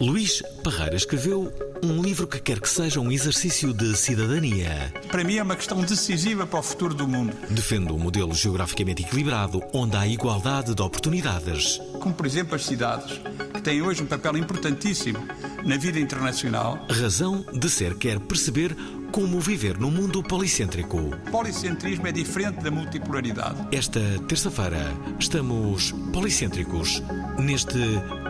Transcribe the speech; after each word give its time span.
Luís 0.00 0.42
Parreira 0.62 0.94
escreveu 0.94 1.52
um 1.82 2.00
livro 2.00 2.26
que 2.28 2.38
quer 2.38 2.60
que 2.60 2.68
seja 2.68 3.00
um 3.00 3.10
exercício 3.10 3.72
de 3.72 3.96
cidadania. 3.96 4.92
Para 5.10 5.24
mim 5.24 5.36
é 5.36 5.42
uma 5.42 5.56
questão 5.56 5.80
decisiva 5.80 6.46
para 6.46 6.60
o 6.60 6.62
futuro 6.62 6.94
do 6.94 7.08
mundo. 7.08 7.36
Defende 7.50 7.92
um 7.92 7.98
modelo 7.98 8.32
geograficamente 8.32 9.02
equilibrado 9.02 9.60
onde 9.72 9.96
há 9.96 10.06
igualdade 10.06 10.72
de 10.72 10.82
oportunidades. 10.82 11.80
Como, 12.00 12.14
por 12.14 12.26
exemplo, 12.26 12.54
as 12.54 12.64
cidades, 12.64 13.20
que 13.52 13.60
têm 13.60 13.82
hoje 13.82 14.02
um 14.02 14.06
papel 14.06 14.36
importantíssimo 14.36 15.18
na 15.64 15.76
vida 15.76 15.98
internacional. 15.98 16.78
Razão 16.88 17.44
de 17.52 17.68
ser 17.68 17.96
quer 17.96 18.20
perceber 18.20 18.76
como 19.10 19.40
viver 19.40 19.78
num 19.78 19.90
mundo 19.90 20.22
policêntrico. 20.22 20.96
O 20.96 21.30
policentrismo 21.30 22.06
é 22.06 22.12
diferente 22.12 22.62
da 22.62 22.70
multipolaridade. 22.70 23.66
Esta 23.72 24.00
terça-feira 24.28 24.78
estamos 25.18 25.92
policêntricos 26.12 27.02
neste 27.38 27.78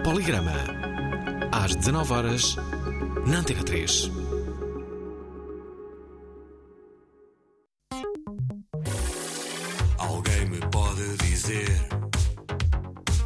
Poligrama. 0.03 0.78
Às 1.53 1.75
19 1.75 2.13
horas 2.13 2.57
na 3.27 3.39
Antena 3.39 3.63
3. 3.65 4.11
Alguém 9.99 10.47
me 10.51 10.61
pode 10.71 11.17
dizer? 11.19 11.89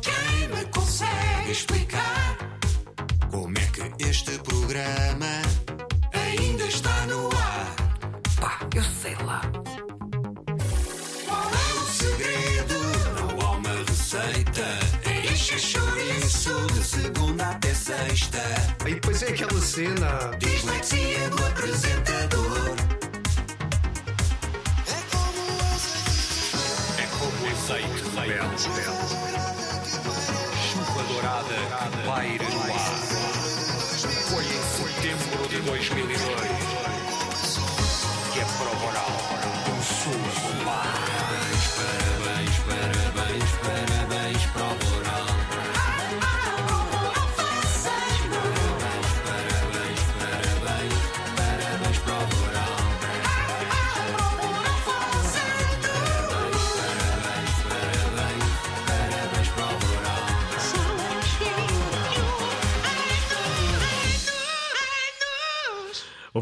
Quem 0.02 0.48
me 0.48 0.64
consegue 0.66 1.50
explicar? 1.50 2.38
Como 3.30 3.58
é 3.58 3.66
que 3.66 4.04
este 4.08 4.38
programa 4.38 5.42
ainda 6.12 6.64
está 6.64 7.06
no 7.06 7.26
ar? 7.28 7.76
Pá, 8.40 8.58
eu 8.74 8.82
sei 8.82 9.14
lá. 9.24 9.42
Chouriço 15.42 16.66
de 16.72 16.84
segunda 16.84 17.50
até 17.50 17.74
sexta. 17.74 18.38
E 18.86 18.94
depois 18.94 19.22
é 19.22 19.28
aquela 19.28 19.60
cena. 19.60 20.30
Dislexia 20.38 21.28
do 21.30 21.46
apresentador. 21.46 22.76
É 26.98 27.06
como 27.18 27.38
o 27.42 27.50
azeite 27.50 28.02
rebelde. 28.14 28.68
Chuva 30.70 31.02
dourada 31.08 31.54
que 31.90 32.06
paira 32.06 32.44
no 32.44 32.60
ar. 32.62 32.92
Foi 34.28 34.44
em 34.44 34.62
setembro 34.76 35.48
de 35.48 35.58
2002 35.60 36.72
que 38.32 38.40
a 38.40 38.44
prova 38.44 38.86
oral 38.86 39.41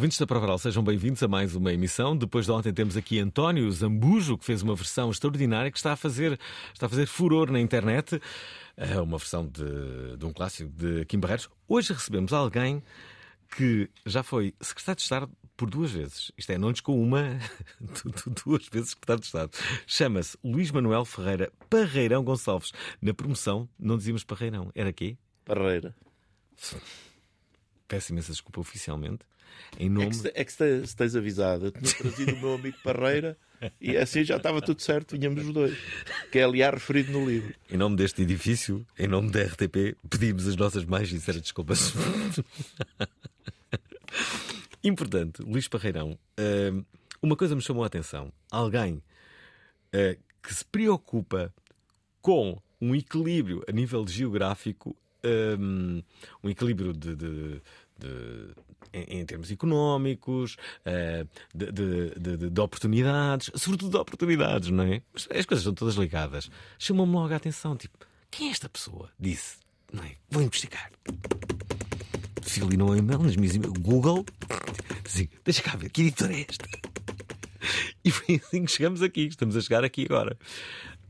Ouvintes 0.00 0.16
da 0.18 0.26
Provaral, 0.26 0.58
sejam 0.58 0.82
bem-vindos 0.82 1.22
a 1.22 1.28
mais 1.28 1.54
uma 1.54 1.74
emissão. 1.74 2.16
Depois 2.16 2.46
de 2.46 2.52
ontem 2.52 2.72
temos 2.72 2.96
aqui 2.96 3.18
António 3.18 3.70
Zambujo, 3.70 4.38
que 4.38 4.46
fez 4.46 4.62
uma 4.62 4.74
versão 4.74 5.10
extraordinária 5.10 5.70
que 5.70 5.76
está 5.76 5.92
a 5.92 5.96
fazer, 5.96 6.40
está 6.72 6.86
a 6.86 6.88
fazer 6.88 7.04
furor 7.04 7.50
na 7.52 7.60
internet. 7.60 8.18
É 8.78 8.98
uma 8.98 9.18
versão 9.18 9.46
de, 9.46 10.16
de 10.16 10.24
um 10.24 10.32
clássico 10.32 10.70
de 10.70 11.04
Kim 11.04 11.18
Barreiros. 11.20 11.50
Hoje 11.68 11.92
recebemos 11.92 12.32
alguém 12.32 12.82
que 13.54 13.90
já 14.06 14.22
foi 14.22 14.54
secretário 14.58 14.96
de 14.96 15.02
Estado 15.02 15.30
por 15.54 15.68
duas 15.68 15.90
vezes. 15.90 16.32
Isto 16.38 16.52
é, 16.52 16.56
não 16.56 16.70
lhes 16.70 16.80
com 16.80 16.98
uma, 16.98 17.38
du- 17.78 18.10
du- 18.10 18.42
duas 18.42 18.66
vezes 18.68 18.90
secretário 18.90 19.20
de 19.20 19.26
Estado. 19.26 19.50
Chama-se 19.86 20.34
Luís 20.42 20.70
Manuel 20.70 21.04
Ferreira 21.04 21.52
Parreirão 21.68 22.24
Gonçalves. 22.24 22.72
Na 23.02 23.12
promoção 23.12 23.68
não 23.78 23.98
dizíamos 23.98 24.24
Parreirão. 24.24 24.70
Era 24.74 24.94
quê? 24.94 25.18
Parreira. 25.44 25.94
Peço 27.86 28.12
imensa 28.12 28.32
desculpa 28.32 28.60
oficialmente. 28.60 29.28
Em 29.78 29.86
É 29.86 29.88
nome... 29.88 30.08
que, 30.10 30.16
se- 30.16 30.32
é 30.34 30.44
que 30.44 30.52
se, 30.52 30.86
se 30.86 30.96
tens 30.96 31.14
avisado, 31.16 31.66
eu 31.66 31.70
tinha 31.72 31.94
trazido 31.94 32.34
o 32.34 32.40
meu 32.40 32.54
amigo 32.54 32.76
Parreira 32.82 33.36
e 33.80 33.96
assim 33.96 34.24
já 34.24 34.36
estava 34.36 34.60
tudo 34.62 34.80
certo, 34.82 35.16
vinhamos 35.18 35.46
os 35.46 35.52
dois. 35.52 35.76
Que 36.32 36.38
é 36.38 36.44
aliás 36.44 36.72
referido 36.74 37.12
no 37.12 37.28
livro. 37.28 37.54
Em 37.70 37.76
nome 37.76 37.96
deste 37.96 38.22
edifício, 38.22 38.86
em 38.98 39.06
nome 39.06 39.30
da 39.30 39.42
RTP, 39.42 39.96
pedimos 40.08 40.46
as 40.48 40.56
nossas 40.56 40.84
mais 40.84 41.08
sinceras 41.08 41.40
desculpas. 41.42 41.92
Importante, 44.82 45.42
Luís 45.42 45.68
Parreirão, 45.68 46.18
hum, 46.72 46.84
uma 47.22 47.36
coisa 47.36 47.54
me 47.54 47.60
chamou 47.60 47.84
a 47.84 47.86
atenção. 47.86 48.32
Alguém 48.50 49.02
eh, 49.92 50.16
que 50.42 50.54
se 50.54 50.64
preocupa 50.64 51.52
com 52.22 52.58
um 52.80 52.94
equilíbrio 52.94 53.62
a 53.68 53.72
nível 53.72 54.06
geográfico, 54.08 54.96
hum, 55.58 56.02
um 56.42 56.48
equilíbrio 56.48 56.94
de, 56.94 57.14
de- 57.14 57.60
de- 58.00 58.54
em, 58.92 59.20
em 59.20 59.24
termos 59.26 59.50
económicos, 59.50 60.56
eh, 60.84 61.24
de, 61.54 61.70
de- 61.72 62.10
de- 62.18 62.36
de- 62.36 62.50
de 62.50 62.60
oportunidades, 62.60 63.50
sobretudo 63.54 63.90
de 63.92 63.96
oportunidades, 63.98 64.70
não 64.70 64.84
é? 64.84 65.02
Mas 65.12 65.28
As 65.30 65.46
coisas 65.46 65.58
estão 65.58 65.74
todas 65.74 65.94
ligadas. 65.94 66.50
Chamou-me 66.78 67.12
logo 67.12 67.32
a 67.32 67.36
atenção, 67.36 67.76
tipo, 67.76 67.98
quem 68.30 68.48
é 68.48 68.50
esta 68.50 68.68
pessoa? 68.68 69.10
Disse, 69.18 69.58
não 69.92 70.02
é? 70.02 70.12
Vou 70.30 70.42
investigar. 70.42 70.90
Fui 72.42 72.62
ali 72.64 72.76
no 72.76 72.96
e-mail, 72.96 73.20
nas 73.20 73.36
minhas 73.36 73.56
Google, 73.56 74.24
assim, 75.04 75.28
deixa 75.44 75.62
cá 75.62 75.76
ver, 75.76 75.90
que 75.90 76.02
editora 76.02 76.32
é 76.34 76.46
esta? 76.48 76.66
E 78.04 78.10
foi 78.10 78.36
assim 78.42 78.64
que 78.64 78.70
chegamos 78.72 79.02
aqui, 79.02 79.26
estamos 79.26 79.56
a 79.56 79.60
chegar 79.60 79.84
aqui 79.84 80.04
agora. 80.04 80.36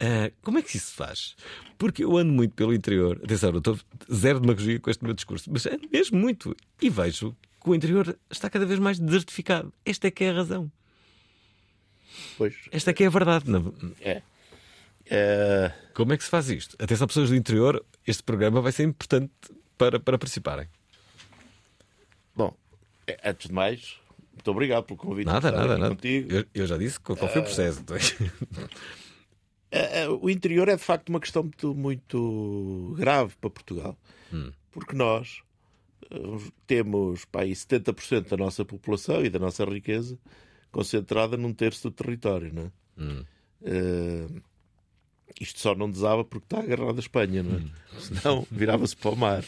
Ah, 0.01 0.31
como 0.43 0.59
é 0.59 0.63
que 0.63 0.77
isso 0.77 0.89
se 0.89 0.95
faz? 0.95 1.37
Porque 1.81 2.05
eu 2.05 2.15
ando 2.19 2.31
muito 2.31 2.55
pelo 2.55 2.75
interior. 2.75 3.19
Atenção, 3.25 3.49
eu 3.53 3.57
estou 3.57 3.79
zero 4.13 4.39
demagogia 4.39 4.79
com 4.79 4.91
este 4.91 5.03
meu 5.03 5.15
discurso, 5.15 5.51
mas 5.51 5.65
ando 5.65 5.89
mesmo 5.91 6.19
muito. 6.19 6.55
E 6.79 6.91
vejo 6.91 7.35
que 7.59 7.71
o 7.71 7.75
interior 7.75 8.19
está 8.31 8.51
cada 8.51 8.67
vez 8.67 8.79
mais 8.79 8.99
desertificado. 8.99 9.73
Esta 9.83 10.09
é 10.09 10.11
que 10.11 10.25
é 10.25 10.29
a 10.29 10.35
razão. 10.35 10.71
Pois, 12.37 12.55
Esta 12.71 12.91
é 12.91 12.93
que 12.93 13.03
é 13.03 13.07
a 13.07 13.11
verdade. 13.11 13.47
É. 14.03 14.21
É, 15.07 15.73
Como 15.95 16.13
é 16.13 16.19
que 16.19 16.23
se 16.23 16.29
faz 16.29 16.51
isto? 16.51 16.77
Atenção, 16.79 17.07
pessoas 17.07 17.31
do 17.31 17.35
interior, 17.35 17.83
este 18.07 18.23
programa 18.23 18.61
vai 18.61 18.73
ser 18.73 18.83
importante 18.83 19.33
para, 19.79 19.99
para 19.99 20.19
participarem. 20.19 20.69
bom, 22.37 22.55
é, 23.07 23.19
antes 23.25 23.49
de 23.49 23.55
mais, 23.55 23.97
muito 24.35 24.51
obrigado 24.51 24.85
pelo 24.85 24.99
convite. 24.99 25.27
Nada, 25.27 25.51
nada, 25.51 25.79
nada. 25.79 25.95
Contigo. 25.95 26.31
Eu, 26.31 26.45
eu 26.55 26.67
já 26.67 26.77
disse 26.77 27.01
qual 27.01 27.17
qual 27.17 27.33
foi 27.33 27.41
o 27.41 27.45
processo. 27.45 27.81
É, 27.89 28.69
o 30.21 30.29
interior 30.29 30.69
é 30.69 30.77
de 30.77 30.83
facto 30.83 31.09
uma 31.11 31.21
questão 31.21 31.43
muito, 31.43 31.75
muito 31.75 32.95
grave 32.99 33.35
para 33.41 33.51
Portugal. 33.51 33.97
Porque 34.71 34.95
nós 34.95 35.43
eh, 36.11 36.51
temos 36.67 37.25
pá, 37.25 37.43
aí 37.43 37.53
70% 37.53 38.29
da 38.29 38.37
nossa 38.37 38.65
população 38.65 39.25
e 39.25 39.31
da 39.31 39.39
nossa 39.39 39.65
riqueza 39.65 40.19
concentrada 40.71 41.37
num 41.37 41.53
terço 41.53 41.89
do 41.89 41.95
território. 41.95 42.53
Não 42.53 42.63
é? 42.63 42.71
Eh, 43.63 44.27
isto 45.41 45.61
só 45.61 45.75
não 45.75 45.91
desaba 45.91 46.25
porque 46.25 46.47
está 46.47 46.61
agarrado 46.61 46.97
à 46.97 47.01
Espanha, 47.01 47.43
não 47.43 47.59
é? 47.59 48.01
Senão 48.01 48.47
virava-se 48.51 48.97
para 48.97 49.11
o 49.11 49.17
mar. 49.17 49.45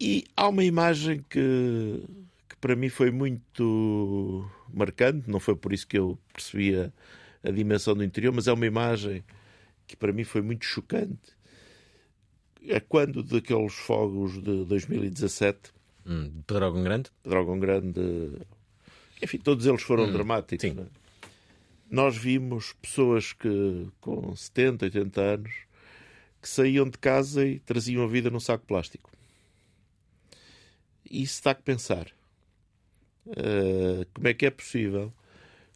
E 0.00 0.24
há 0.36 0.48
uma 0.48 0.64
imagem 0.64 1.24
que, 1.30 2.02
que 2.48 2.56
para 2.60 2.76
mim 2.76 2.88
foi 2.88 3.10
muito 3.10 4.46
marcante, 4.72 5.30
não 5.30 5.40
foi 5.40 5.56
por 5.56 5.72
isso 5.72 5.86
que 5.86 5.96
eu 5.98 6.18
percebia 6.32 6.92
a 7.42 7.50
dimensão 7.50 7.94
do 7.94 8.02
interior, 8.04 8.32
mas 8.32 8.46
é 8.48 8.52
uma 8.52 8.66
imagem 8.66 9.24
que 9.86 9.96
para 9.96 10.12
mim 10.12 10.24
foi 10.24 10.42
muito 10.42 10.64
chocante. 10.64 11.36
É 12.68 12.80
quando 12.80 13.22
daqueles 13.22 13.74
fogos 13.74 14.42
de 14.42 14.64
2017, 14.64 15.74
Hum, 16.08 16.42
Pedrógão 16.46 16.84
Grande? 16.84 17.10
Dragão 17.24 17.58
Grande, 17.58 18.00
enfim, 19.20 19.38
todos 19.38 19.66
eles 19.66 19.82
foram 19.82 20.10
dramáticos. 20.12 20.62
sim. 20.62 20.72
não 20.74 20.84
é? 20.84 20.86
Nós 21.90 22.16
vimos 22.16 22.72
pessoas 22.74 23.32
que 23.32 23.88
com 24.00 24.34
70, 24.34 24.84
80 24.86 25.20
anos 25.20 25.52
que 26.42 26.48
saíam 26.48 26.88
de 26.88 26.98
casa 26.98 27.44
e 27.46 27.58
traziam 27.60 28.02
a 28.04 28.06
vida 28.06 28.30
num 28.30 28.38
saco 28.40 28.62
de 28.62 28.68
plástico. 28.68 29.10
E 31.08 31.22
isso 31.22 31.42
dá 31.42 31.54
que 31.54 31.62
pensar. 31.62 32.06
Eh, 33.36 34.06
como 34.14 34.28
é 34.28 34.34
que 34.34 34.46
é 34.46 34.50
possível 34.50 35.12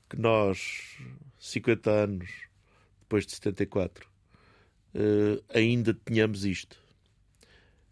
que 0.08 0.16
nós, 0.16 0.96
50 1.40 1.90
anos 1.90 2.30
depois 3.00 3.26
de 3.26 3.32
74, 3.34 4.08
eh, 4.94 5.42
ainda 5.54 5.94
tenhamos 5.94 6.44
isto? 6.44 6.78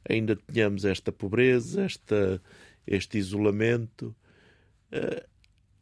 Ainda 0.09 0.37
tenhamos 0.37 0.85
esta 0.85 1.13
pobreza, 1.13 1.85
esta, 1.85 2.41
este 2.87 3.19
isolamento. 3.19 4.15
Eh, 4.93 5.27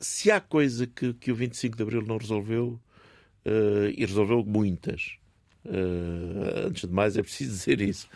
se 0.01 0.31
há 0.31 0.41
coisa 0.41 0.87
que, 0.87 1.15
que 1.15 1.33
o 1.33 1.35
25 1.35 1.77
de 1.77 1.83
Abril 1.83 2.03
não 2.03 2.19
resolveu, 2.19 2.81
eh, 3.45 3.95
e 3.97 4.05
resolveu 4.07 4.45
muitas, 4.45 5.19
eh, 5.65 6.67
antes 6.67 6.89
de 6.89 6.95
mais 6.95 7.17
é 7.17 7.23
preciso 7.23 7.53
dizer 7.57 7.81
isso, 7.81 8.09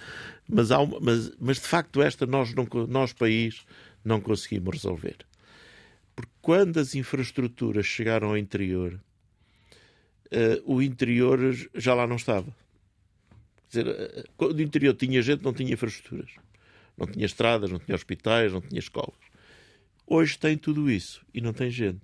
mas, 0.49 0.70
uma- 0.70 1.00
mas, 1.00 1.32
mas 1.41 1.58
de 1.58 1.67
facto 1.69 2.02
esta 2.02 2.26
nós, 2.26 2.55
não, 2.55 2.67
nós, 2.88 3.12
país, 3.12 3.64
não 4.05 4.20
conseguimos 4.20 4.75
resolver. 4.76 5.19
Porque 6.17 6.32
quando 6.43 6.79
as 6.79 6.94
infraestruturas 6.94 7.87
chegaram 7.87 8.31
ao 8.31 8.38
interior, 8.38 9.00
o 10.65 10.81
interior 10.81 11.38
já 11.75 11.94
lá 11.94 12.06
não 12.06 12.17
estava. 12.17 12.55
Quer 13.71 13.85
dizer, 13.85 13.88
eh, 13.88 14.25
quando 14.37 14.59
o 14.59 14.62
interior 14.62 14.94
tinha 14.94 15.23
gente, 15.23 15.44
não 15.44 15.53
tinha 15.53 15.73
infraestruturas. 15.73 16.31
Não 16.97 17.06
tinha 17.06 17.25
estradas, 17.25 17.71
não 17.71 17.79
tinha 17.79 17.94
hospitais, 17.94 18.53
não 18.53 18.61
tinha 18.61 18.79
escolas. 18.79 19.19
Hoje 20.06 20.38
tem 20.38 20.59
tudo 20.59 20.91
isso 20.91 21.25
e 21.32 21.41
não 21.41 21.53
tem 21.53 21.71
gente. 21.71 22.03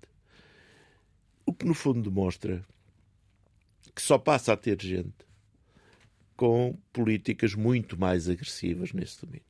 O 1.45 1.53
que 1.53 1.67
no 1.67 1.75
fundo 1.75 2.03
demonstra 2.03 2.65
que 3.95 4.03
só 4.03 4.19
passa 4.19 4.53
a 4.53 4.57
ter 4.57 4.81
gente 4.81 5.27
com 6.37 6.77
políticas 6.93 7.55
muito 7.55 7.99
mais 7.99 8.29
agressivas 8.29 8.93
nesse 8.93 9.21
domínio. 9.25 9.43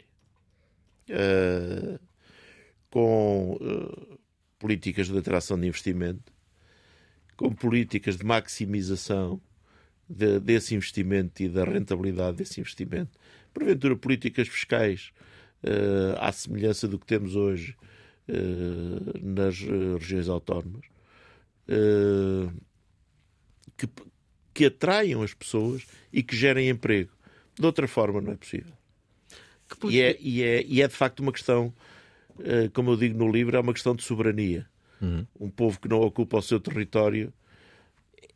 Eh, 1.09 1.99
com 2.91 3.59
eh, 3.61 4.17
políticas 4.59 5.09
de 5.09 5.19
atração 5.19 5.59
de 5.59 5.67
investimento, 5.67 6.33
com 7.37 7.53
políticas 7.53 8.17
de 8.17 8.25
maximização 8.25 9.41
de- 10.09 10.41
desse 10.41 10.75
investimento 10.75 11.43
e 11.43 11.49
da 11.49 11.65
rentabilidade 11.65 12.39
desse 12.39 12.61
investimento. 12.61 13.19
Porventura, 13.53 13.97
políticas 13.97 14.49
fiscais 14.49 15.13
eh, 15.63 16.15
à 16.19 16.31
semelhança 16.33 16.87
do 16.87 16.99
que 16.99 17.07
temos 17.07 17.35
hoje 17.37 17.77
eh, 18.29 19.21
nas 19.23 19.61
eh, 19.63 19.99
regiões 19.99 20.29
autónomas, 20.29 20.85
eh, 21.69 22.49
que, 23.77 23.89
que 24.55 24.65
atraiam 24.67 25.23
as 25.23 25.35
pessoas 25.35 25.87
e 26.13 26.23
que 26.23 26.37
gerem 26.37 26.69
emprego. 26.69 27.11
De 27.59 27.65
outra 27.65 27.89
forma, 27.89 28.21
não 28.21 28.33
é 28.33 28.37
possível. 28.37 28.73
E 29.91 30.01
é, 30.01 30.17
e, 30.21 30.43
é, 30.43 30.65
e 30.65 30.83
é 30.83 30.89
de 30.89 30.95
facto 30.95 31.21
uma 31.21 31.33
questão, 31.33 31.73
como 32.73 32.91
eu 32.93 32.97
digo 32.97 33.19
no 33.19 33.31
livro, 33.33 33.57
é 33.57 33.61
uma 33.61 33.73
questão 33.73 33.97
de 33.97 34.05
soberania. 34.05 34.69
Um 35.39 35.51
povo 35.51 35.81
que 35.81 35.89
não 35.89 36.01
ocupa 36.01 36.39
o 36.39 36.43
seu 36.43 36.61
território. 36.61 37.33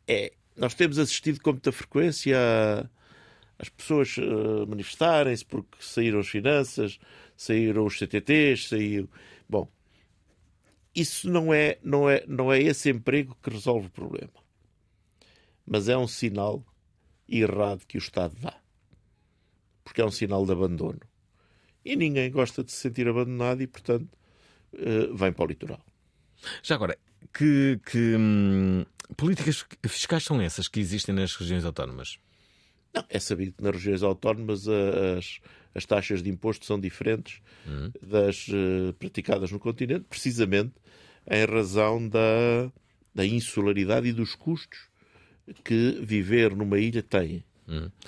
É, 0.07 0.33
nós 0.55 0.73
temos 0.73 0.99
assistido 0.99 1.41
com 1.41 1.51
muita 1.51 1.71
frequência 1.71 2.37
as 3.61 3.69
pessoas 3.69 4.15
eh, 4.17 4.65
manifestarem-se 4.67 5.45
porque 5.45 5.77
saíram 5.79 6.19
as 6.19 6.27
finanças, 6.27 6.99
saíram 7.37 7.85
os 7.85 7.95
CTTs, 7.95 8.69
saiu. 8.69 9.07
Bom, 9.47 9.67
isso 10.95 11.29
não 11.29 11.53
é, 11.53 11.77
não 11.83 12.09
é, 12.09 12.25
não 12.27 12.51
é 12.51 12.59
esse 12.59 12.89
emprego 12.89 13.37
que 13.41 13.51
resolve 13.51 13.85
o 13.85 13.91
problema. 13.91 14.33
Mas 15.63 15.87
é 15.87 15.95
um 15.95 16.07
sinal 16.07 16.65
errado 17.29 17.85
que 17.85 17.97
o 17.97 17.99
Estado 17.99 18.35
dá. 18.41 18.59
Porque 19.83 20.01
é 20.01 20.05
um 20.05 20.11
sinal 20.11 20.43
de 20.43 20.53
abandono. 20.53 20.99
E 21.85 21.95
ninguém 21.95 22.31
gosta 22.31 22.63
de 22.63 22.71
se 22.71 22.77
sentir 22.77 23.07
abandonado 23.07 23.61
e, 23.61 23.67
portanto, 23.67 24.09
eh, 24.73 25.07
vem 25.13 25.31
para 25.31 25.45
o 25.45 25.47
litoral. 25.47 25.85
Já 26.63 26.75
agora, 26.75 26.97
que, 27.33 27.79
que, 27.85 28.15
hum, 28.17 28.85
políticas 29.15 29.65
fiscais 29.87 30.23
são 30.23 30.41
essas 30.41 30.67
que 30.67 30.79
existem 30.79 31.13
nas 31.13 31.35
regiões 31.35 31.65
autónomas? 31.65 32.17
Não, 32.93 33.05
é 33.09 33.19
sabido 33.19 33.53
que 33.53 33.63
nas 33.63 33.73
regiões 33.73 34.03
autónomas 34.03 34.67
as, 34.67 35.39
as 35.73 35.85
taxas 35.85 36.21
de 36.21 36.29
imposto 36.29 36.65
são 36.65 36.79
diferentes 36.79 37.41
das 38.01 38.47
eh, 38.49 38.91
praticadas 38.99 39.51
no 39.51 39.59
continente, 39.59 40.05
precisamente 40.09 40.73
em 41.29 41.45
razão 41.45 42.05
da, 42.09 42.69
da 43.15 43.25
insularidade 43.25 44.07
e 44.07 44.11
dos 44.13 44.35
custos 44.35 44.89
que 45.63 45.99
viver 46.01 46.55
numa 46.55 46.79
ilha 46.79 47.01
tem. 47.01 47.43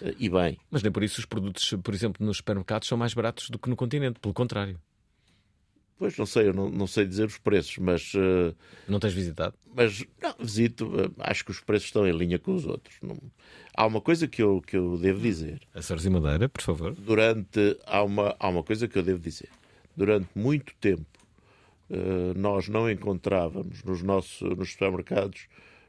Eh, 0.02 0.16
E 0.20 0.30
bem, 0.30 0.58
Mas 0.70 0.84
nem 0.84 0.92
por 0.92 1.04
isso 1.04 1.20
os 1.20 1.26
produtos, 1.26 1.74
por 1.82 1.94
exemplo, 1.94 2.26
nos 2.26 2.38
supermercados 2.38 2.88
são 2.88 2.98
mais 2.98 3.14
baratos 3.14 3.50
do 3.50 3.58
que 3.58 3.70
no 3.70 3.76
continente, 3.78 4.20
pelo 4.20 4.34
contrário. 4.34 4.78
Pois 6.04 6.18
não 6.18 6.26
sei, 6.26 6.50
eu 6.50 6.54
não, 6.54 6.70
não 6.70 6.86
sei 6.86 7.06
dizer 7.06 7.26
os 7.26 7.38
preços, 7.38 7.78
mas, 7.78 8.12
eh, 8.14 8.54
Não 8.90 9.00
tens 9.00 9.14
visitado? 9.14 9.56
mas 9.74 10.04
não, 10.22 10.36
visito, 10.38 10.92
eh, 11.00 11.10
acho 11.20 11.46
que 11.46 11.52
os 11.52 11.62
preços 11.62 11.88
estão 11.88 12.06
em 12.06 12.12
linha 12.12 12.38
com 12.38 12.54
os 12.54 12.66
outros. 12.66 12.98
Não- 13.02 13.18
Há 13.74 13.86
uma 13.86 14.02
coisa 14.02 14.28
que 14.28 14.42
eu, 14.44 14.62
que 14.62 14.76
eu 14.76 14.98
devo 14.98 15.22
dizer. 15.22 15.62
Açores 15.74 16.04
e 16.04 16.10
Madeira, 16.10 16.50
por 16.50 16.62
favor. 16.62 16.94
durante 16.94 17.78
há 17.86 18.04
uma 18.04 18.36
há 18.38 18.50
uma 18.50 18.64
coisa 18.64 18.86
que 18.88 18.98
eu 18.98 19.04
devo 19.04 19.20
dizer 19.20 19.48
durante 19.96 20.28
muito 20.36 20.74
tempo 20.82 21.06
eh, 21.90 22.34
nós 22.36 22.68
não 22.68 22.90
encontrávamos 22.92 23.82
nos 23.84 24.02
nossos 24.04 24.42
nos 24.58 24.72
supermercados 24.74 25.48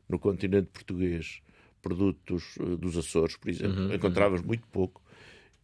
no 0.08 0.18
continente 0.18 0.68
português 0.72 1.40
produtos 1.82 2.54
dos 2.78 2.96
Açores 2.96 3.36
por 3.36 3.48
exemplo 3.50 3.92
encontrávamos 3.92 4.42
muito 4.42 4.66
pouco 4.68 5.02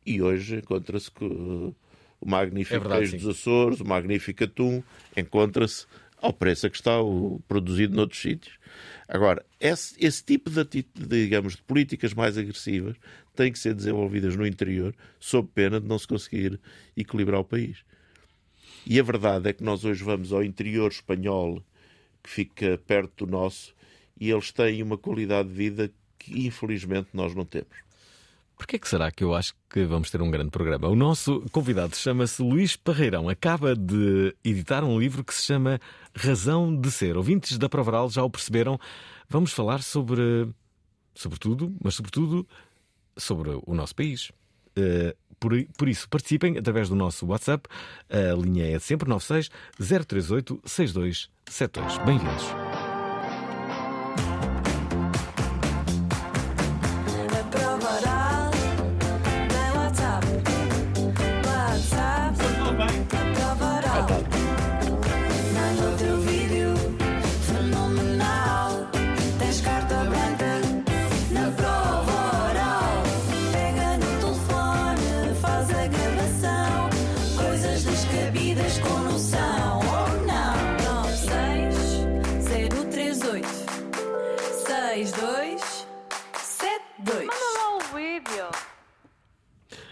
e 0.04 0.20
hoje 0.20 0.56
encontra-se 0.56 1.10
que 1.10 1.24
eh, 1.24 1.72
o 2.20 2.28
magnífico 2.28 2.76
É 2.76 2.78
verdade, 2.78 3.00
queijo 3.00 3.18
sim. 3.18 3.26
dos 3.26 3.38
Açores 3.38 3.80
o 3.80 3.84
magnífico 3.84 4.44
atum 4.44 4.82
encontra-se 5.16 5.86
ao 6.18 6.32
preço 6.32 6.66
a 6.66 6.70
que 6.70 6.76
está 6.76 7.00
o 7.00 7.40
produzido 7.48 7.96
noutros 7.96 8.20
sítios 8.20 8.60
Agora, 9.10 9.44
esse, 9.58 9.96
esse 9.98 10.22
tipo 10.22 10.48
de, 10.48 10.86
digamos, 10.94 11.56
de 11.56 11.62
políticas 11.62 12.14
mais 12.14 12.38
agressivas 12.38 12.96
têm 13.34 13.50
que 13.50 13.58
ser 13.58 13.74
desenvolvidas 13.74 14.36
no 14.36 14.46
interior, 14.46 14.94
sob 15.18 15.48
pena 15.52 15.80
de 15.80 15.88
não 15.88 15.98
se 15.98 16.06
conseguir 16.06 16.60
equilibrar 16.96 17.40
o 17.40 17.44
país. 17.44 17.78
E 18.86 19.00
a 19.00 19.02
verdade 19.02 19.48
é 19.48 19.52
que 19.52 19.64
nós 19.64 19.84
hoje 19.84 20.04
vamos 20.04 20.32
ao 20.32 20.44
interior 20.44 20.92
espanhol, 20.92 21.60
que 22.22 22.30
fica 22.30 22.78
perto 22.86 23.26
do 23.26 23.32
nosso, 23.32 23.74
e 24.18 24.30
eles 24.30 24.52
têm 24.52 24.80
uma 24.80 24.96
qualidade 24.96 25.48
de 25.48 25.54
vida 25.54 25.92
que 26.16 26.46
infelizmente 26.46 27.08
nós 27.12 27.34
não 27.34 27.44
temos. 27.44 27.76
Porquê 28.60 28.78
que 28.78 28.86
será 28.86 29.10
que 29.10 29.24
eu 29.24 29.34
acho 29.34 29.54
que 29.70 29.84
vamos 29.84 30.10
ter 30.10 30.20
um 30.20 30.30
grande 30.30 30.50
programa? 30.50 30.86
O 30.86 30.94
nosso 30.94 31.40
convidado 31.50 31.96
chama-se 31.96 32.42
Luís 32.42 32.76
Parreirão. 32.76 33.26
Acaba 33.26 33.74
de 33.74 34.36
editar 34.44 34.84
um 34.84 35.00
livro 35.00 35.24
que 35.24 35.32
se 35.32 35.44
chama 35.44 35.80
Razão 36.14 36.76
de 36.76 36.90
Ser. 36.90 37.16
Ouvintes 37.16 37.56
da 37.56 37.70
Provaral 37.70 38.10
já 38.10 38.22
o 38.22 38.28
perceberam. 38.28 38.78
Vamos 39.30 39.54
falar 39.54 39.82
sobre, 39.82 40.46
sobre 41.14 41.38
tudo, 41.38 41.74
mas 41.82 41.94
sobretudo 41.94 42.46
sobre 43.16 43.58
o 43.64 43.74
nosso 43.74 43.96
país. 43.96 44.30
Eh, 44.76 45.16
por, 45.40 45.52
por 45.78 45.88
isso, 45.88 46.06
participem 46.06 46.58
através 46.58 46.90
do 46.90 46.94
nosso 46.94 47.24
WhatsApp. 47.24 47.66
A 48.10 48.36
linha 48.36 48.76
é 48.76 48.78
sempre 48.78 49.08
96 49.08 49.50
038 50.06 50.60
6272. 50.66 51.98
Bem-vindos. 52.04 52.69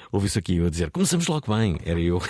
Vídeo. 0.08 0.12
Ouvi 0.12 0.26
isso 0.26 0.38
aqui 0.38 0.56
eu 0.56 0.66
a 0.66 0.70
dizer: 0.70 0.90
começamos 0.90 1.26
logo 1.26 1.54
bem. 1.54 1.78
Era 1.84 2.00
eu. 2.00 2.20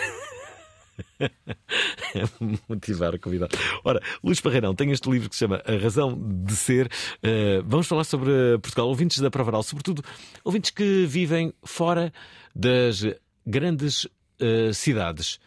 Motivar 2.69 3.15
a 3.15 3.19
convidar. 3.19 3.49
Ora, 3.85 4.03
Luís 4.23 4.41
Parreirão 4.41 4.75
tem 4.75 4.91
este 4.91 5.09
livro 5.09 5.29
que 5.29 5.37
se 5.37 5.41
chama 5.41 5.63
A 5.65 5.77
Razão 5.77 6.19
de 6.45 6.57
Ser. 6.57 6.91
Uh, 7.19 7.63
vamos 7.65 7.87
falar 7.87 8.05
sobre 8.05 8.59
Portugal. 8.61 8.89
Ouvintes 8.89 9.19
da 9.21 9.31
Provaral, 9.31 9.63
sobretudo 9.63 10.03
ouvintes 10.45 10.71
que 10.71 11.07
vivem 11.07 11.53
fora 11.63 12.13
das 12.55 13.03
grandes 13.47 14.05
uh, 14.05 14.75
cidades. 14.75 15.39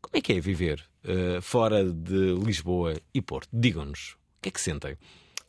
Como 0.00 0.16
é 0.16 0.20
que 0.20 0.32
é 0.32 0.40
viver 0.40 0.82
uh, 1.04 1.42
fora 1.42 1.84
de 1.84 2.34
Lisboa 2.34 2.94
e 3.12 3.20
Porto? 3.20 3.48
Digam-nos, 3.52 4.12
o 4.38 4.42
que 4.42 4.48
é 4.48 4.52
que 4.52 4.60
sentem? 4.60 4.96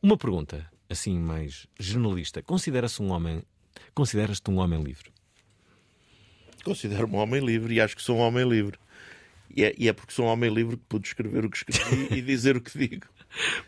Uma 0.01 0.17
pergunta, 0.17 0.69
assim 0.89 1.17
mais 1.17 1.67
jornalista. 1.79 2.41
Considera-se 2.41 3.01
um 3.01 3.11
homem. 3.11 3.43
Consideras-te 3.93 4.49
um 4.49 4.57
homem 4.57 4.81
livre? 4.81 5.16
Considero-me 6.67 7.15
um 7.15 7.19
homem 7.19 7.39
livre 7.39 7.75
e 7.75 7.79
acho 7.79 7.95
que 7.95 8.01
sou 8.01 8.17
um 8.17 8.19
homem 8.19 8.47
livre. 8.47 8.77
E 9.55 9.63
é, 9.63 9.73
e 9.77 9.87
é 9.87 9.93
porque 9.93 10.13
sou 10.13 10.25
um 10.25 10.27
homem 10.27 10.53
livre 10.53 10.75
que 10.75 10.83
pude 10.89 11.07
escrever 11.07 11.45
o 11.45 11.49
que 11.49 11.57
escrevi 11.57 12.09
e 12.19 12.21
dizer 12.21 12.57
o 12.57 12.61
que 12.61 12.77
digo. 12.77 13.07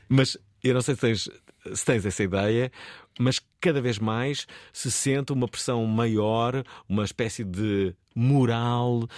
Mas 0.09 0.37
eu 0.61 0.73
não 0.73 0.81
sei 0.81 0.95
se 0.95 1.01
tens, 1.01 1.29
se 1.73 1.85
tens 1.85 2.05
essa 2.05 2.21
ideia, 2.21 2.69
mas 3.17 3.39
cada 3.61 3.81
vez 3.81 3.97
mais 3.97 4.45
se 4.73 4.91
sente 4.91 5.31
uma 5.31 5.47
pressão 5.47 5.85
maior, 5.85 6.61
uma 6.89 7.05
espécie 7.05 7.45
de 7.45 7.95
moral 8.13 9.03
uh, 9.03 9.09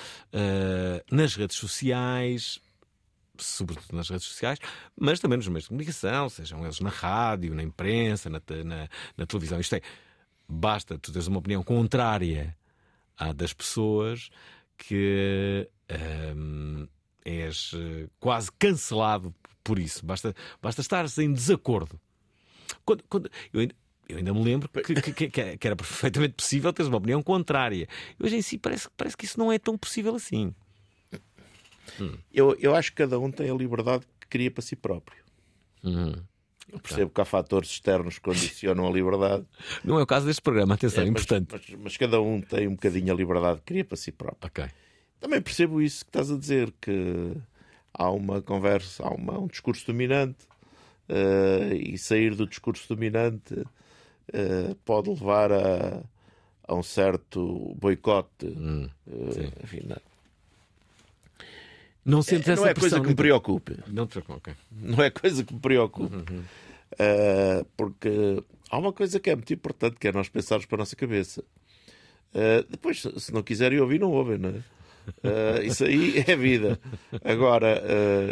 nas 1.09 1.35
redes 1.35 1.57
sociais, 1.57 2.59
sobretudo 3.39 3.95
nas 3.95 4.09
redes 4.09 4.27
sociais, 4.27 4.59
mas 4.95 5.19
também 5.19 5.37
nos 5.37 5.47
meios 5.47 5.63
de 5.63 5.69
comunicação, 5.69 6.29
sejam 6.29 6.63
eles 6.63 6.79
na 6.79 6.91
rádio, 6.91 7.55
na 7.55 7.63
imprensa, 7.63 8.29
na, 8.29 8.39
na, 8.63 8.87
na 9.17 9.25
televisão. 9.25 9.59
Isto 9.59 9.77
é, 9.77 9.81
basta 10.47 10.99
tu 10.99 11.11
teres 11.11 11.25
uma 11.25 11.39
opinião 11.39 11.63
contrária 11.63 12.55
à 13.21 13.31
das 13.31 13.53
pessoas 13.53 14.31
que 14.77 15.69
um, 16.35 16.87
és 17.23 17.71
eh, 17.75 18.07
quase 18.19 18.51
cancelado 18.53 19.33
por 19.63 19.77
isso. 19.77 20.03
Basta, 20.03 20.35
basta 20.59 20.81
estares 20.81 21.15
em 21.19 21.31
desacordo. 21.31 21.99
Quando, 22.83 23.03
quando, 23.07 23.29
eu, 23.53 23.59
ainda, 23.61 23.75
eu 24.09 24.17
ainda 24.17 24.33
me 24.33 24.43
lembro 24.43 24.67
que, 24.69 25.29
que, 25.29 25.57
que, 25.57 25.67
era 25.67 25.75
perfeitamente 25.75 26.33
possível 26.33 26.73
teres 26.73 26.87
uma 26.87 26.97
opinião 26.97 27.21
contrária. 27.21 27.87
Hoje 28.19 28.37
em 28.37 28.41
si 28.41 28.57
parece, 28.57 28.89
parece 28.97 29.15
que 29.15 29.25
isso 29.25 29.37
não 29.37 29.51
é 29.51 29.59
tão 29.59 29.77
possível 29.77 30.15
assim. 30.15 30.55
Hum. 31.99 32.17
Eu, 32.33 32.57
eu 32.59 32.73
acho 32.73 32.89
que 32.89 32.97
cada 32.97 33.19
um 33.19 33.29
tem 33.29 33.51
a 33.51 33.53
liberdade 33.53 34.03
que 34.19 34.27
cria 34.27 34.49
para 34.49 34.63
si 34.63 34.75
próprio. 34.75 35.21
Uhum. 35.83 36.15
Eu 36.71 36.79
percebo 36.79 37.11
que 37.11 37.19
há 37.21 37.25
fatores 37.25 37.69
externos 37.69 38.15
que 38.15 38.21
condicionam 38.21 38.87
a 38.87 38.91
liberdade. 38.91 39.45
Não 39.83 39.99
é 39.99 40.03
o 40.03 40.07
caso 40.07 40.25
deste 40.25 40.41
programa, 40.41 40.75
atenção, 40.75 41.03
É, 41.03 41.07
é, 41.07 41.11
mas- 41.11 41.21
importante. 41.23 41.49
Mas, 41.51 41.79
mas 41.83 41.97
cada 41.97 42.21
um 42.21 42.39
tem 42.41 42.67
um 42.67 42.71
bocadinho 42.75 43.13
a 43.13 43.15
liberdade 43.15 43.57
que 43.59 43.65
cria 43.65 43.83
para 43.85 43.97
si 43.97 44.11
próprio. 44.11 44.47
Ok. 44.47 44.65
Também 45.19 45.41
percebo 45.41 45.81
isso 45.81 46.03
que 46.05 46.09
estás 46.09 46.31
a 46.31 46.37
dizer, 46.37 46.73
que 46.81 47.33
há 47.93 48.09
uma 48.09 48.41
conversa, 48.41 49.03
há 49.05 49.09
uma- 49.11 49.37
um 49.39 49.47
discurso 49.47 49.85
dominante 49.85 50.47
eh, 51.09 51.75
e 51.75 51.97
sair 51.97 52.33
do 52.35 52.47
discurso 52.47 52.87
dominante 52.87 53.53
eh, 54.33 54.75
pode 54.85 55.09
levar 55.09 55.51
a, 55.51 56.01
a 56.67 56.73
um 56.73 56.81
certo 56.81 57.75
boicote. 57.77 58.45
Hum, 58.45 58.89
eh, 59.07 59.51
enfim, 59.63 59.81
não, 59.85 59.97
Não 62.05 62.21
sentes 62.21 62.47
É, 62.47 62.53
essa 62.53 62.61
não 62.61 62.67
é 62.69 62.73
pressão, 62.73 62.89
coisa 62.89 63.01
que 63.03 63.09
me 63.09 63.15
preocupe. 63.15 63.77
Não 63.87 64.07
te 64.07 64.11
preocupes, 64.21 64.37
ok. 64.37 64.53
Não 64.71 65.03
é 65.03 65.09
coisa 65.09 65.43
que 65.43 65.53
me 65.53 65.59
preocupe. 65.59 66.15
Eh, 66.99 67.65
porque 67.77 68.43
há 68.69 68.77
uma 68.77 68.91
coisa 68.91 69.19
que 69.19 69.29
é 69.29 69.35
muito 69.35 69.53
importante, 69.53 69.97
que 69.99 70.07
é 70.07 70.11
nós 70.11 70.27
pensarmos 70.29 70.65
para 70.65 70.77
a 70.77 70.79
nossa 70.79 70.95
cabeça. 70.95 71.43
Eh, 72.33 72.65
depois, 72.69 73.01
se- 73.01 73.33
não 73.33 73.43
quiserem 73.43 73.79
ouvir, 73.79 73.99
não 73.99 74.11
ouvem, 74.11 74.37
não 74.37 74.49
é? 74.49 74.63
Eh, 75.23 75.65
isso 75.65 75.83
aí 75.85 76.15
é 76.27 76.35
vida. 76.35 76.79
Agora, 77.23 77.81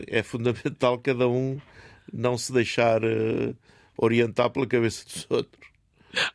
é 0.07 0.21
fundamental 0.23 0.97
cada 0.99 1.27
um 1.27 1.59
não 2.11 2.37
se 2.37 2.51
deixar 2.51 3.01
orientar 3.97 4.49
pela 4.49 4.65
cabeça 4.67 5.05
dos 5.05 5.27
outros. 5.29 5.69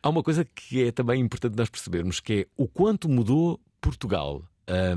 Há 0.01 0.09
uma 0.09 0.23
coisa 0.23 0.45
que 0.45 0.83
é 0.85 0.91
também 0.91 1.19
importante 1.21 1.57
nós 1.57 1.69
percebermos, 1.69 2.19
que 2.21 2.33
é 2.33 2.47
o 2.55 2.67
quanto 2.67 3.09
mudou 3.09 3.59
Portugal. 3.81 4.41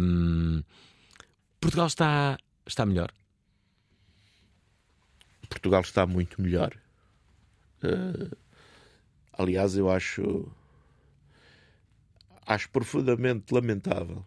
Hum, 0.00 0.62
Portugal 1.60 1.86
está, 1.86 2.38
está 2.66 2.86
melhor? 2.86 3.12
Portugal 5.48 5.80
está 5.80 6.06
muito 6.06 6.40
melhor. 6.40 6.76
Eh, 7.82 8.36
aliás, 9.32 9.76
eu 9.76 9.90
acho 9.90 10.50
acho 12.46 12.70
profundamente 12.70 13.52
lamentável 13.52 14.24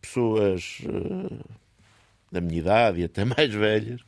pessoas 0.00 0.78
eh, 0.84 1.44
da 2.30 2.40
minha 2.40 2.58
idade 2.58 3.00
e 3.00 3.04
até 3.04 3.24
mais 3.26 3.52
velhas 3.52 4.00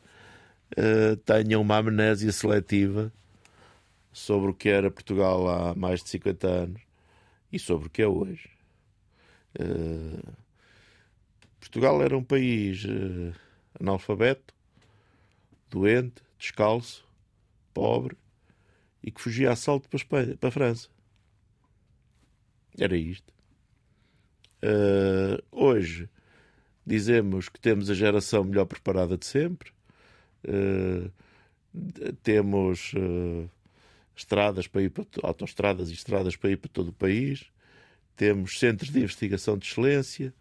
eh, 0.76 1.16
tenham 1.24 1.62
uma 1.62 1.76
amnésia 1.78 2.32
seletiva 2.32 3.12
sobre 4.12 4.50
o 4.50 4.54
que 4.54 4.68
era 4.68 4.90
Portugal 4.90 5.48
há 5.48 5.74
mais 5.74 6.02
de 6.02 6.08
50 6.10 6.46
anos 6.46 6.82
e 7.52 7.58
sobre 7.58 7.86
o 7.86 7.90
que 7.90 8.02
é 8.02 8.06
hoje. 8.08 8.50
Eh, 9.58 10.43
Portugal 11.64 12.02
era 12.02 12.14
um 12.16 12.22
país 12.22 12.84
eh, 12.84 13.32
analfabeto, 13.80 14.54
doente, 15.70 16.22
descalço, 16.38 17.02
pobre 17.72 18.18
e 19.02 19.10
que 19.10 19.18
fugia 19.18 19.50
a 19.50 19.56
salto 19.56 19.88
para 19.88 19.96
a, 19.96 20.02
Espanha, 20.02 20.36
para 20.36 20.48
a 20.50 20.52
França. 20.52 20.88
Era 22.78 22.94
isto. 22.98 23.32
Eh, 24.60 25.42
hoje 25.50 26.06
dizemos 26.84 27.48
que 27.48 27.58
temos 27.58 27.88
a 27.88 27.94
geração 27.94 28.44
melhor 28.44 28.66
preparada 28.66 29.16
de 29.16 29.24
sempre. 29.24 29.72
D- 31.72 32.12
temos 32.22 32.92
eh, 32.94 33.48
estradas 34.16 34.66
para 34.66 34.82
ir 34.82 34.90
para 34.90 35.04
to- 35.04 35.20
autoestradas 35.26 35.90
e 35.90 35.94
estradas 35.94 36.36
para 36.36 36.50
ir 36.50 36.56
para 36.58 36.70
todo 36.70 36.88
o 36.88 36.92
país. 36.92 37.46
Temos 38.16 38.58
centros 38.58 38.90
de 38.90 39.00
investigação 39.00 39.58
de 39.58 39.66
excelência. 39.66 40.34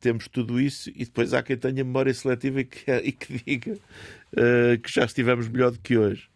Temos 0.00 0.28
tudo 0.28 0.60
isso 0.60 0.90
e 0.90 1.04
depois 1.04 1.34
há 1.34 1.42
quem 1.42 1.56
tenha 1.56 1.84
memória 1.84 2.14
seletiva 2.14 2.60
e 2.60 2.64
que, 2.64 2.90
e 3.04 3.12
que 3.12 3.38
diga 3.38 3.78
eh, 4.36 4.78
que 4.82 4.92
já 4.92 5.04
estivemos 5.04 5.48
melhor 5.48 5.70
do 5.72 5.78
que 5.80 5.96
hoje. 5.96 6.28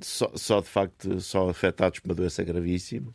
Só, 0.00 0.30
só 0.34 0.60
de 0.60 0.68
facto, 0.68 1.20
só 1.20 1.48
afetados 1.48 2.00
por 2.00 2.10
uma 2.10 2.14
doença 2.14 2.44
gravíssima 2.44 3.14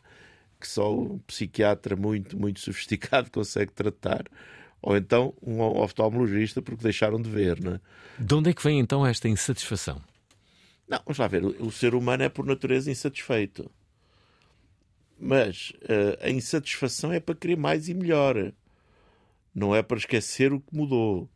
que 0.62 0.68
só 0.68 0.96
um 0.96 1.18
psiquiatra 1.20 1.96
muito, 1.96 2.40
muito 2.40 2.60
sofisticado 2.62 3.30
consegue 3.32 3.74
tratar. 3.74 4.24
Ou 4.82 4.96
então 4.96 5.34
um 5.42 5.60
oftalmologista 5.62 6.62
porque 6.62 6.84
deixaram 6.84 7.22
de 7.22 7.30
ver, 7.30 7.60
não 7.60 7.74
é? 7.74 7.80
De 8.18 8.34
onde 8.34 8.50
é 8.50 8.54
que 8.54 8.64
vem 8.64 8.80
então 8.80 9.06
esta 9.06 9.28
insatisfação? 9.28 10.02
Não, 10.88 11.00
vamos 11.06 11.18
lá 11.18 11.28
ver. 11.28 11.44
O 11.44 11.68
o 11.68 11.72
ser 11.72 11.94
humano 11.94 12.24
é 12.24 12.30
por 12.30 12.46
natureza 12.46 12.90
insatisfeito. 12.90 13.70
Mas 15.20 15.72
eh, 15.88 16.18
a 16.22 16.30
insatisfação 16.30 17.14
é 17.14 17.20
para 17.20 17.36
querer 17.36 17.58
mais 17.58 17.88
e 17.90 17.94
melhor. 17.94 18.52
Não 19.54 19.76
é 19.76 19.84
para 19.84 19.98
esquecer 19.98 20.54
o 20.54 20.60
que 20.60 20.76
mudou. 20.76 21.30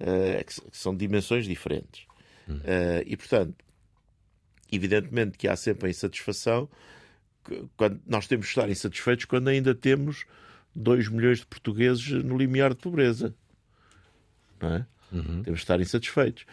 É 0.00 0.44
que 0.44 0.54
são 0.72 0.94
dimensões 0.94 1.44
diferentes. 1.44 2.06
Eh, 2.64 3.04
e, 3.06 3.16
portanto, 3.16 3.54
evidentemente 4.70 5.36
que 5.36 5.48
há 5.48 5.56
sempre 5.56 5.88
a 5.88 5.90
insatisfação. 5.90 6.68
Quando 7.76 8.00
nós 8.06 8.26
temos 8.26 8.46
que 8.46 8.50
estar 8.50 8.68
insatisfeitos 8.68 9.24
quando 9.24 9.48
ainda 9.48 9.74
temos 9.74 10.26
2 10.74 11.08
milhões 11.08 11.38
de 11.38 11.46
portugueses 11.46 12.08
no 12.24 12.36
limiar 12.36 12.74
de 12.74 12.80
pobreza. 12.80 13.34
Não 14.60 14.74
é? 14.74 14.86
Temos 15.42 15.60
que 15.60 15.64
estar 15.64 15.80
insatisfeitos. 15.80 16.44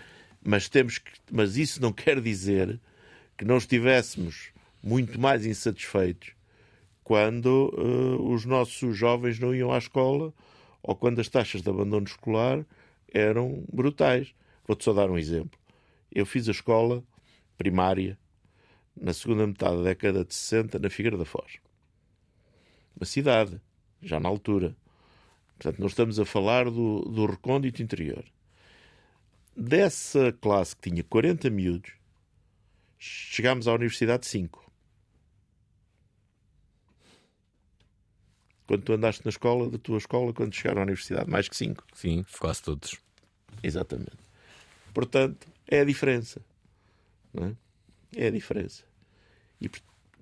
Mas, 0.44 0.70
temos 0.70 1.00
que, 1.00 1.12
mas 1.32 1.58
isso 1.58 1.82
não 1.82 1.92
quer 1.94 2.22
dizer 2.22 2.80
que 3.38 3.44
não 3.44 3.58
estivéssemos 3.58 4.52
muito 4.82 5.20
mais 5.20 5.46
insatisfeitos 5.46 6.32
quando 7.04 7.74
eh, 7.78 8.22
os 8.22 8.46
nossos 8.46 8.96
jovens 8.98 9.40
não 9.40 9.54
iam 9.54 9.72
à 9.72 9.78
escola 9.78 10.34
ou 10.86 10.96
quando 10.96 11.20
as 11.20 11.28
taxas 11.28 11.64
de 11.64 11.70
abandono 11.70 12.06
escolar 12.06 12.64
eram 13.12 13.66
brutais. 13.74 14.34
Vou-te 14.68 14.84
só 14.84 14.94
dar 14.94 15.10
um 15.10 15.18
exemplo. 15.18 15.60
Eu 16.12 16.26
fiz 16.26 16.48
a 16.48 16.52
escola 16.52 17.04
primária 17.58 18.18
na 18.96 19.12
segunda 19.12 19.48
metade 19.48 19.78
da 19.78 19.84
década 19.84 20.24
de 20.24 20.34
60 20.34 20.78
na 20.78 20.90
Figueira 20.90 21.18
da 21.18 21.26
Foz. 21.26 21.58
Uma 22.96 23.06
cidade, 23.06 23.60
já 24.02 24.20
na 24.20 24.30
altura. 24.30 24.76
Portanto, 25.58 25.80
não 25.80 25.88
estamos 25.88 26.20
a 26.20 26.26
falar 26.26 26.66
do, 26.66 27.02
do 27.02 27.26
recôndito 27.26 27.82
interior. 27.82 28.24
Dessa 29.58 30.32
classe 30.34 30.76
que 30.76 30.90
tinha 30.90 31.04
40 31.04 31.50
miúdos, 31.50 31.94
chegámos 33.00 33.68
à 33.68 33.74
universidade 33.74 34.28
5. 34.28 34.65
Quando 38.68 38.82
tu 38.82 38.94
andaste 38.94 39.24
na 39.24 39.30
escola, 39.30 39.70
da 39.70 39.78
tua 39.78 39.98
escola, 39.98 40.34
quando 40.34 40.54
chegaram 40.54 40.82
à 40.82 40.84
universidade, 40.84 41.30
mais 41.30 41.48
que 41.48 41.56
5. 41.56 41.84
Sim, 41.94 42.26
quase 42.40 42.64
todos. 42.64 42.98
Exatamente. 43.62 44.18
Portanto, 44.94 45.48
é 45.68 45.82
a 45.82 45.86
diferença. 45.86 46.42
Não 47.34 47.48
é? 47.48 47.56
é 48.16 48.28
a 48.28 48.32
diferença. 48.32 48.84
E 49.62 49.70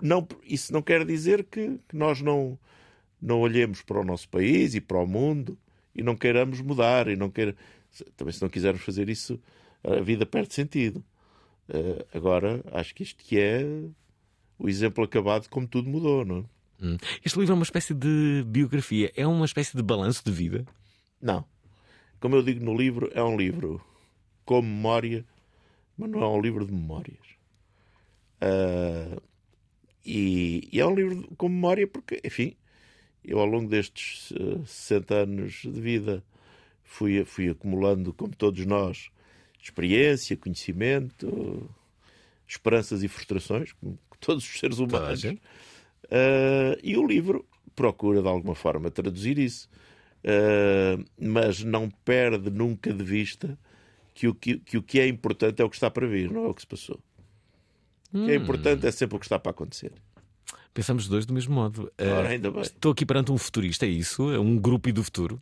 não, 0.02 0.28
isso 0.44 0.74
não 0.74 0.82
quer 0.82 1.06
dizer 1.06 1.46
que, 1.46 1.80
que 1.88 1.96
nós 1.96 2.22
não, 2.22 2.58
não 3.22 3.40
olhemos 3.40 3.82
para 3.82 4.00
o 4.00 4.04
nosso 4.04 4.28
país 4.28 4.76
e 4.76 4.82
para 4.82 4.98
o 4.98 5.08
mundo 5.08 5.58
e 5.96 6.02
não 6.02 6.16
queiramos 6.16 6.60
mudar 6.60 7.08
e 7.08 7.16
não 7.16 7.30
queira... 7.30 7.56
também 8.18 8.34
se 8.34 8.42
não 8.42 8.50
quisermos 8.50 8.82
fazer 8.82 9.10
isso 9.10 9.40
a 9.84 10.02
vida 10.02 10.26
perde 10.26 10.54
sentido. 10.54 11.04
Uh, 11.70 12.06
agora 12.14 12.64
acho 12.74 12.94
que 12.94 13.04
isto 13.04 13.24
que 13.24 13.40
é 13.40 13.64
o 14.58 14.68
exemplo 14.68 15.04
acabado 15.04 15.48
como 15.50 15.68
tudo 15.68 15.90
mudou, 15.90 16.26
não 16.26 16.40
é? 16.40 16.44
Hum. 16.84 16.98
Este 17.24 17.40
livro 17.40 17.54
é 17.54 17.56
uma 17.56 17.64
espécie 17.64 17.94
de 17.94 18.44
biografia, 18.46 19.10
é 19.16 19.26
uma 19.26 19.46
espécie 19.46 19.78
de 19.78 19.82
balanço 19.82 20.22
de 20.26 20.32
vida? 20.32 20.66
Não. 21.22 21.46
Como 22.20 22.36
eu 22.36 22.44
digo 22.44 22.64
no 22.64 22.76
livro, 22.76 23.10
é 23.14 23.24
um 23.24 23.38
livro 23.38 23.82
com 24.44 24.62
memória, 24.62 25.26
mas 25.98 26.10
não 26.10 26.22
é 26.22 26.28
um 26.28 26.42
livro 26.42 26.66
de 26.66 26.74
memórias. 26.74 27.26
Uh, 28.42 29.22
e, 30.06 30.68
e, 30.74 30.82
é 30.82 30.86
um 30.86 30.94
livro 30.94 31.26
com 31.38 31.48
memória 31.48 31.88
porque, 31.88 32.20
enfim, 32.22 32.54
eu 33.24 33.40
ao 33.40 33.46
longo 33.46 33.70
destes 33.70 34.32
uh, 34.32 34.66
60 34.66 35.16
anos 35.16 35.54
de 35.62 35.80
vida 35.80 36.22
fui, 36.84 37.24
fui 37.24 37.50
acumulando, 37.50 38.12
como 38.14 38.36
todos 38.36 38.66
nós, 38.66 39.10
experiência, 39.62 40.36
conhecimento, 40.36 41.70
esperanças 42.46 43.04
e 43.04 43.08
frustrações, 43.08 43.72
como 43.72 43.98
todos 44.20 44.44
os 44.44 44.60
seres 44.60 44.80
humanos. 44.80 45.24
Uh, 46.14 46.78
e 46.84 46.96
o 46.96 47.06
livro 47.08 47.44
procura, 47.76 48.22
de 48.22 48.28
alguma 48.28 48.54
forma, 48.54 48.92
traduzir 48.92 49.40
isso. 49.40 49.68
Uh, 50.24 51.04
mas 51.20 51.64
não 51.64 51.90
perde 51.90 52.50
nunca 52.52 52.94
de 52.94 53.04
vista 53.04 53.58
que 54.14 54.28
o 54.28 54.34
que, 54.36 54.60
que 54.60 54.78
o 54.78 54.84
que 54.84 55.00
é 55.00 55.08
importante 55.08 55.62
é 55.62 55.66
o 55.66 55.70
que 55.70 55.76
está 55.76 55.90
para 55.90 56.06
vir, 56.08 56.32
não 56.32 56.46
é 56.46 56.48
o 56.50 56.54
que 56.54 56.62
se 56.62 56.68
passou. 56.68 57.00
O 58.14 58.26
que 58.26 58.32
é 58.32 58.38
Hum. 58.38 58.44
importante 58.44 58.86
é 58.86 58.92
sempre 58.92 59.16
o 59.16 59.20
que 59.20 59.26
está 59.26 59.40
para 59.40 59.50
acontecer. 59.52 59.92
Pensamos 60.74 61.08
dois 61.08 61.26
do 61.26 61.34
mesmo 61.34 61.54
modo. 61.56 61.92
Uh, 62.00 62.10
Ora, 62.14 62.30
ainda 62.30 62.52
bem. 62.52 62.62
Estou 62.62 62.92
aqui 62.92 63.06
perante 63.06 63.32
um 63.32 63.38
futurista, 63.38 63.86
é 63.86 63.90
isso? 63.90 64.32
É 64.32 64.40
um 64.40 64.56
grupo 64.58 64.92
do 64.94 65.04
futuro? 65.04 65.42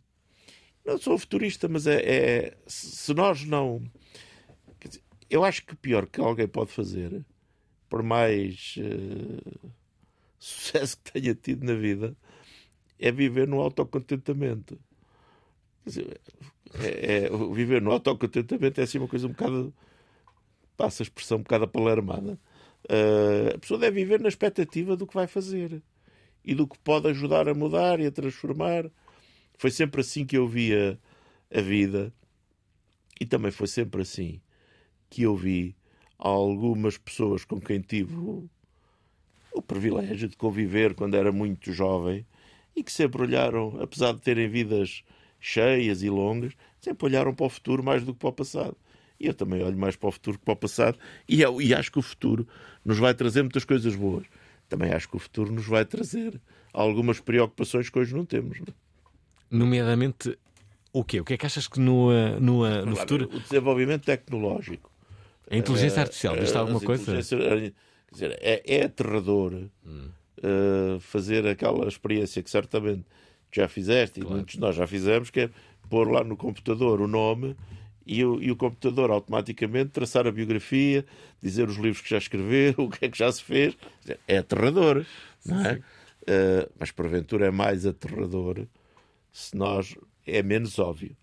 Não 0.84 0.98
sou 0.98 1.16
futurista, 1.18 1.68
mas 1.68 1.86
é, 1.86 2.00
é- 2.02 2.56
se 2.66 3.12
nós 3.14 3.44
não. 3.44 3.82
dizer, 4.84 5.02
eu 5.30 5.44
acho 5.44 5.64
que 5.64 5.76
pior 5.76 6.06
que 6.06 6.20
alguém 6.20 6.48
pode 6.48 6.72
fazer, 6.72 7.24
por 7.88 8.02
mais 8.02 8.74
eh, 8.78 9.68
sucesso 10.44 10.98
que 10.98 11.12
tenha 11.12 11.34
tido 11.34 11.64
na 11.64 11.74
vida, 11.74 12.16
é 12.98 13.12
viver 13.12 13.48
no 13.48 13.60
autocontentamento. 13.60 14.78
É, 16.74 17.26
é- 17.26 17.30
viver 17.54 17.82
no 17.82 17.90
autocontentamento 17.92 18.80
é 18.80 18.84
assim 18.84 18.98
uma 18.98 19.08
coisa 19.08 19.26
um 19.26 19.30
bocado. 19.30 19.74
passa 20.76 21.02
a 21.02 21.04
expressão 21.04 21.38
um 21.38 21.42
bocado 21.42 21.64
apalermada. 21.64 22.38
Eh, 22.88 23.52
a 23.54 23.58
pessoa 23.58 23.78
deve 23.80 24.00
viver 24.00 24.20
na 24.20 24.28
expectativa 24.28 24.96
do 24.96 25.06
que 25.06 25.14
vai 25.14 25.26
fazer 25.26 25.82
e 26.44 26.54
do 26.54 26.66
que 26.68 26.78
pode 26.80 27.08
ajudar 27.10 27.48
a 27.48 27.54
mudar 27.54 28.00
e 28.00 28.06
a 28.06 28.12
transformar. 28.12 28.90
Foi 29.56 29.70
sempre 29.70 30.02
assim 30.02 30.26
que 30.26 30.36
eu 30.38 30.48
via 30.48 30.98
a 31.54 31.60
vida 31.62 32.12
e 33.20 33.26
também 33.26 33.50
foi 33.50 33.66
sempre 33.66 34.02
assim 34.02 34.40
que 35.10 35.22
eu 35.22 35.36
vi 35.36 35.76
algumas 36.18 36.98
pessoas 36.98 37.44
com 37.44 37.60
quem 37.60 37.80
tive 37.80 38.16
o, 39.54 39.62
privilégio 39.62 40.28
de 40.28 40.36
conviver 40.36 40.94
quando 40.94 41.14
era 41.14 41.30
muito 41.32 41.72
jovem 41.72 42.24
e 42.74 42.82
que 42.82 42.90
sempre 42.92 43.22
olharam, 43.22 43.78
apesar 43.80 44.12
de 44.12 44.20
terem 44.20 44.48
vidas 44.48 45.02
cheias 45.40 46.02
e 46.02 46.08
longas, 46.10 46.52
sempre 46.80 47.06
olharam 47.06 47.34
para 47.34 47.46
o 47.46 47.48
futuro 47.48 47.82
mais 47.82 48.02
do 48.04 48.12
que 48.14 48.20
para 48.20 48.28
o 48.28 48.32
passado. 48.32 48.76
E 49.20 49.26
eu 49.26 49.34
também 49.34 49.62
olho 49.62 49.76
mais 49.78 49.94
para 49.96 50.08
o 50.08 50.12
futuro 50.12 50.38
que 50.38 50.44
para 50.44 50.54
o 50.54 50.56
passado 50.56 50.98
e, 51.28 51.42
eu- 51.42 51.60
e 51.60 51.74
acho 51.74 51.92
que 51.92 51.98
o 51.98 52.02
futuro 52.02 52.46
nos 52.84 52.98
vai 52.98 53.14
trazer 53.14 53.42
muitas 53.42 53.64
coisas 53.64 53.94
boas. 53.94 54.24
Também 54.68 54.92
acho 54.92 55.08
que 55.08 55.16
o 55.16 55.18
futuro 55.18 55.52
nos 55.52 55.66
vai 55.66 55.84
trazer 55.84 56.40
algumas 56.72 57.20
preocupações 57.20 57.88
que 57.90 57.98
hoje 57.98 58.14
não 58.14 58.24
temos. 58.24 58.58
não 58.58 58.66
é? 58.68 58.72
Nomeadamente, 59.50 60.36
o 60.92 61.04
quê? 61.04 61.20
O 61.20 61.24
que 61.24 61.34
é 61.34 61.36
que 61.36 61.44
achas 61.46 61.68
que 61.68 61.78
no, 61.78 62.08
uh, 62.10 62.40
no, 62.40 62.64
uh, 62.64 62.86
no 62.86 62.96
futuro. 62.96 63.28
O 63.32 63.38
desenvolvimento 63.40 64.04
tecnológico. 64.04 64.90
A 65.50 65.56
inteligência 65.56 65.98
Eh, 65.98 66.02
artificial, 66.02 66.36
diz 66.36 66.54
eh, 66.54 66.58
alguma 66.58 66.80
coisa? 66.80 67.22
Quer 68.12 68.28
dizer, 68.28 68.38
é, 68.40 68.62
é 68.66 68.84
aterrador 68.84 69.68
eh, 70.44 70.98
fazer 71.00 71.46
aquela 71.46 71.86
experiência 71.86 72.42
que 72.42 72.50
certamente 72.50 73.04
já 73.52 73.68
fizeste 73.68 74.20
e 74.20 74.24
muitos 74.24 74.54
de 74.54 74.60
nós 74.60 74.74
já 74.74 74.86
fizemos, 74.86 75.30
que 75.30 75.40
é 75.40 75.50
pôr 75.88 76.10
lá 76.10 76.24
no 76.24 76.36
computador 76.36 77.00
o 77.00 77.06
nome 77.06 77.56
e 78.04 78.24
o, 78.24 78.42
e 78.42 78.50
o 78.50 78.56
computador 78.56 79.10
automaticamente 79.12 79.90
traçar 79.90 80.26
a 80.26 80.32
biografia, 80.32 81.06
dizer 81.40 81.68
os 81.68 81.76
livros 81.76 82.02
que 82.02 82.10
já 82.10 82.18
escreveu, 82.18 82.74
o 82.78 82.90
que 82.90 83.04
é 83.04 83.08
que 83.08 83.16
já 83.16 83.30
se 83.30 83.42
fez. 83.44 83.76
É 84.26 84.38
aterrador, 84.38 85.06
não 85.46 85.64
é? 85.64 85.80
Eh, 86.26 86.68
mas 86.78 86.90
porventura 86.90 87.46
é 87.46 87.50
mais 87.50 87.86
aterrador 87.86 88.66
se 89.30 89.56
nós. 89.56 89.96
É 90.26 90.42
menos 90.42 90.78
óbvio, 90.78 91.16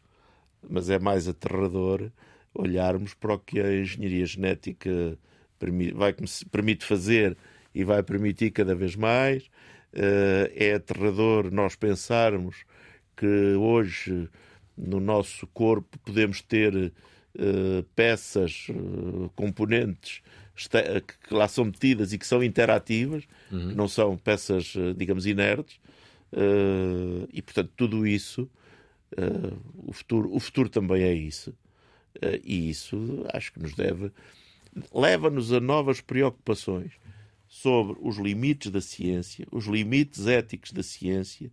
mas 0.70 0.90
é 0.90 1.00
mais 1.00 1.28
aterrador 1.28 2.12
olharmos 2.54 3.14
para 3.14 3.34
o 3.34 3.40
que 3.40 3.60
a 3.60 3.80
engenharia 3.80 4.26
genética 4.26 5.18
vai, 5.94 6.16
permite 6.52 6.86
fazer 6.86 7.38
e 7.74 7.84
vai 7.84 8.04
permitir 8.04 8.52
cada 8.52 8.76
vez 8.76 8.96
mais. 8.96 9.50
Eh, 9.94 10.52
é 10.56 10.74
aterrador 10.76 11.52
nós 11.52 11.76
pensarmos 11.76 12.64
que 13.18 13.56
hoje 13.56 14.30
no 14.78 15.00
nosso 15.00 15.48
corpo 15.48 15.98
podemos 16.00 16.42
ter 16.42 16.94
eh, 17.38 17.84
peças, 17.96 18.68
eh, 18.70 19.30
componentes 19.36 20.22
que 21.28 21.34
lá 21.34 21.48
são 21.48 21.64
metidas 21.66 22.12
e 22.12 22.18
que 22.18 22.28
são 22.28 22.44
interativas, 22.44 23.24
que 23.70 23.76
não 23.76 23.88
são 23.88 24.18
peças, 24.18 24.74
digamos, 24.98 25.26
inertes. 25.26 25.80
Eh, 26.32 27.28
e 27.34 27.42
portanto, 27.42 27.72
tudo 27.76 28.06
isso, 28.06 28.50
eh, 29.18 29.54
o, 29.76 29.94
futuro, 29.94 30.34
o 30.34 30.40
futuro 30.40 30.70
também 30.70 31.04
é 31.04 31.14
isso. 31.14 31.56
Eh, 32.22 32.42
e 32.44 32.70
isso 32.70 33.26
acho 33.34 33.54
que 33.54 33.60
nos 33.60 33.74
deve. 33.76 34.12
Leva-nos 34.94 35.52
a 35.52 35.60
novas 35.60 36.02
preocupações 36.02 36.94
sobre 37.48 37.98
os 38.02 38.18
limites 38.18 38.72
da 38.72 38.82
ciência, 38.82 39.48
os 39.52 39.66
limites 39.66 40.28
éticos 40.28 40.72
da 40.72 40.84
ciência 40.84 41.52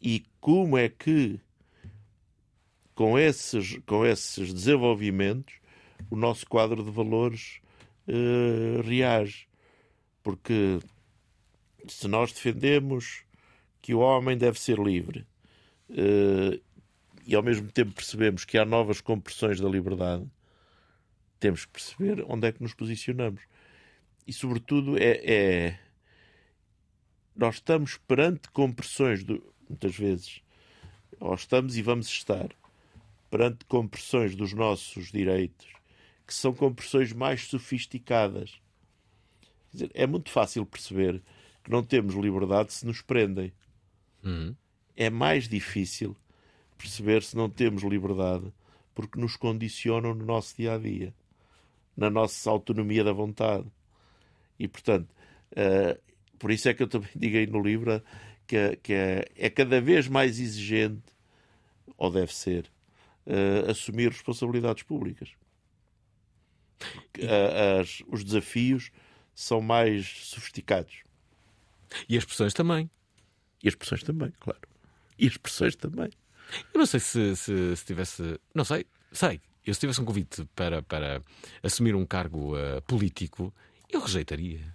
e 0.00 0.24
como 0.40 0.78
é 0.78 0.88
que, 0.88 1.38
com 2.94 3.18
esses, 3.18 3.78
com 3.84 4.04
esses 4.06 4.52
desenvolvimentos, 4.52 5.54
o 6.10 6.16
nosso 6.16 6.46
quadro 6.46 6.82
de 6.82 6.90
valores 6.90 7.60
eh, 8.08 8.80
reage. 8.82 9.46
Porque 10.22 10.78
se 11.86 12.08
nós 12.08 12.32
defendemos 12.32 13.22
que 13.82 13.94
o 13.94 14.00
homem 14.00 14.36
deve 14.36 14.58
ser 14.58 14.78
livre 14.78 15.26
eh, 15.90 16.60
e 17.26 17.34
ao 17.34 17.42
mesmo 17.42 17.70
tempo 17.70 17.92
percebemos 17.92 18.44
que 18.44 18.56
há 18.56 18.64
novas 18.64 19.00
compressões 19.00 19.60
da 19.60 19.68
liberdade, 19.68 20.26
temos 21.40 21.64
que 21.64 21.72
perceber 21.72 22.24
onde 22.28 22.46
é 22.46 22.52
que 22.52 22.62
nos 22.62 22.74
posicionamos. 22.74 23.40
E, 24.26 24.32
sobretudo, 24.32 24.96
é, 24.96 25.20
é- 25.24 25.80
nós 27.34 27.56
estamos 27.56 27.96
perante 27.96 28.50
compressões, 28.50 29.24
do- 29.24 29.42
muitas 29.68 29.96
vezes, 29.96 30.42
ou 31.18 31.34
estamos 31.34 31.76
e 31.76 31.82
vamos 31.82 32.06
estar 32.06 32.48
perante 33.30 33.64
compressões 33.64 34.34
dos 34.36 34.52
nossos 34.52 35.10
direitos, 35.10 35.66
que 36.26 36.34
são 36.34 36.52
compressões 36.52 37.12
mais 37.12 37.46
sofisticadas. 37.46 38.60
Dizer, 39.72 39.90
é 39.94 40.06
muito 40.06 40.30
fácil 40.30 40.66
perceber 40.66 41.22
que 41.64 41.70
não 41.70 41.82
temos 41.82 42.14
liberdade 42.14 42.72
se 42.72 42.84
nos 42.84 43.00
prendem. 43.00 43.52
Uhum. 44.22 44.54
É 44.96 45.08
mais 45.08 45.48
difícil 45.48 46.16
perceber 46.76 47.22
se 47.22 47.36
não 47.36 47.48
temos 47.48 47.82
liberdade 47.82 48.52
porque 48.94 49.18
nos 49.18 49.36
condicionam 49.36 50.14
no 50.14 50.24
nosso 50.24 50.56
dia 50.56 50.74
a 50.74 50.78
dia, 50.78 51.14
na 52.00 52.10
nossa 52.10 52.50
autonomia 52.50 53.04
da 53.04 53.12
vontade. 53.12 53.66
E, 54.58 54.66
portanto, 54.68 55.08
eh, 55.56 55.98
por 56.38 56.50
isso 56.50 56.68
é 56.68 56.74
que 56.74 56.82
eu 56.82 56.88
também 56.88 57.10
digo 57.16 57.36
aí 57.36 57.46
no 57.46 57.62
livro 57.62 58.02
que, 58.46 58.76
que 58.82 58.92
é, 58.94 59.26
é 59.36 59.50
cada 59.50 59.80
vez 59.80 60.08
mais 60.08 60.40
exigente, 60.40 61.02
ou 61.98 62.10
deve 62.10 62.34
ser, 62.34 62.70
eh, 63.26 63.70
assumir 63.70 64.10
responsabilidades 64.10 64.82
públicas. 64.84 65.30
Eh, 67.18 67.80
as- 67.80 68.02
os 68.08 68.24
desafios 68.24 68.90
são 69.34 69.60
mais 69.60 70.06
sofisticados. 70.26 71.02
E 72.08 72.16
as 72.16 72.24
pessoas 72.24 72.54
também. 72.54 72.90
E 73.62 73.68
as 73.68 73.74
pessoas 73.74 74.02
também, 74.02 74.32
claro. 74.40 74.60
E 75.18 75.26
as 75.26 75.36
pessoas 75.36 75.76
também. 75.76 76.10
Eu 76.72 76.78
não 76.78 76.86
sei 76.86 77.00
se, 77.00 77.36
se, 77.36 77.76
se 77.76 77.84
tivesse. 77.84 78.40
Não 78.54 78.64
sei, 78.64 78.86
sei. 79.12 79.40
Eu 79.64 79.74
se 79.74 79.80
tivesse 79.80 80.00
um 80.00 80.04
convite 80.04 80.44
para, 80.54 80.82
para 80.82 81.22
assumir 81.62 81.94
um 81.94 82.06
cargo 82.06 82.56
eh, 82.56 82.80
político, 82.82 83.52
eu 83.88 84.00
rejeitaria. 84.00 84.74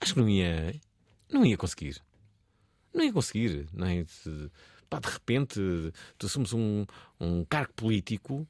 Acho 0.00 0.14
que 0.14 0.20
não 0.20 0.28
ia. 0.28 0.74
Não 1.28 1.44
ia 1.44 1.56
conseguir. 1.56 2.02
Não 2.94 3.04
ia 3.04 3.12
conseguir. 3.12 3.68
Não 3.72 3.86
pá, 4.88 4.98
de 4.98 5.08
repente, 5.08 5.60
tu 6.18 6.26
assumes 6.26 6.52
um, 6.52 6.84
um 7.20 7.44
cargo 7.44 7.72
político 7.74 8.48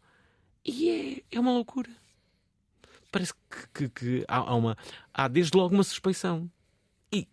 e 0.65 0.89
é, 1.31 1.37
é 1.37 1.41
uma 1.41 1.53
loucura. 1.53 1.91
Parece 3.13 3.35
que, 3.35 3.69
que- 3.75 3.89
que 3.89 4.25
há, 4.29 4.37
há 4.37 4.55
uma. 4.55 4.77
Há 5.13 5.27
desde 5.29 5.57
logo 5.57 5.75
uma 5.75 5.83
suspeição. 5.83 6.49
E. 7.13 7.27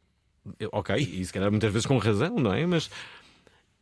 Ok, 0.71 0.95
e 0.97 1.23
se 1.23 1.31
calhar 1.31 1.51
muitas 1.51 1.71
vezes 1.71 1.85
com 1.85 1.97
razão, 1.99 2.35
não 2.37 2.53
é? 2.53 2.65
Mas. 2.65 2.89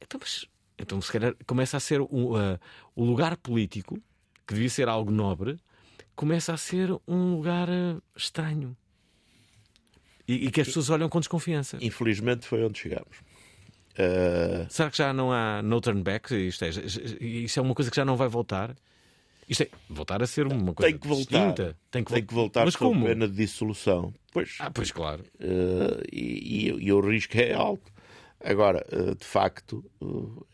Então, 0.02 0.20
mas 0.22 0.46
Então, 0.78 1.02
se 1.02 1.12
calhar, 1.12 1.34
começa 1.48 1.78
a 1.78 1.80
ser 1.80 2.02
um, 2.02 2.34
uh, 2.36 2.60
o 2.96 3.06
lugar 3.06 3.38
político, 3.38 3.98
que 4.48 4.54
devia 4.54 4.70
ser 4.70 4.88
algo 4.88 5.12
nobre, 5.12 5.58
começa 6.16 6.54
a 6.54 6.58
ser 6.58 6.90
um 7.08 7.36
lugar 7.36 7.68
uh, 7.70 8.02
estranho. 8.16 8.76
E, 10.28 10.46
e 10.48 10.52
que 10.52 10.62
as 10.62 10.68
pessoas 10.68 10.90
olham 10.90 11.08
com 11.10 11.20
desconfiança. 11.20 11.78
Infelizmente 11.82 12.46
foi 12.48 12.64
onde 12.64 12.80
chegámos. 12.80 13.18
Uh, 13.98 14.66
Será 14.70 14.90
que 14.90 14.98
já 14.98 15.14
não 15.14 15.32
há 15.32 15.62
no 15.62 15.80
turn 15.80 16.02
back? 16.02 16.34
Isto 16.36 16.66
é, 16.66 16.70
isto 16.70 17.60
é 17.60 17.62
uma 17.62 17.74
coisa 17.76 17.90
que 17.92 17.96
já 17.98 18.04
não 18.04 18.16
vai 18.18 18.28
voltar? 18.28 18.76
Isto 19.48 19.64
é 19.64 19.70
voltar 19.88 20.24
a 20.24 20.28
ser 20.28 20.48
uma 20.48 20.74
coisa 20.74 20.92
tem 20.92 20.98
que 21.00 21.08
voltar. 21.08 21.52
distinta. 21.52 21.78
Tem 21.92 22.04
que, 22.04 22.12
tem 22.14 22.26
que 22.26 22.34
voltar 22.34 22.66
Mas 22.66 22.76
com 22.76 22.88
como? 22.90 23.06
pena 23.06 23.28
de 23.28 23.36
dissolução. 23.36 24.12
Pois, 24.34 24.56
Ah, 24.60 24.72
pois 24.72 24.92
claro. 24.92 25.24
Uh, 25.40 26.02
e, 26.12 26.70
e- 26.72 26.86
e 26.86 26.92
o 26.92 27.00
risco 27.00 27.38
é 27.38 27.54
alto. 27.54 27.92
Agora, 28.44 28.84
uh, 28.92 29.16
de 29.16 29.24
facto, 29.26 29.86
uh, 30.02 30.46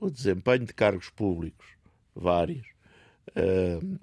o 0.00 0.10
desempenho 0.10 0.64
de 0.66 0.74
cargos 0.74 1.08
públicos, 1.10 1.66
vários, 2.14 2.66
uh, 3.36 3.98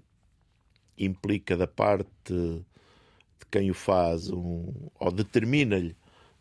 implica 0.98 1.58
da 1.58 1.68
parte 1.68 2.34
de 2.34 3.46
quem 3.50 3.72
o 3.72 3.74
faz 3.74 4.30
um, 4.30 4.72
ou 5.00 5.12
determina-lhe 5.12 5.96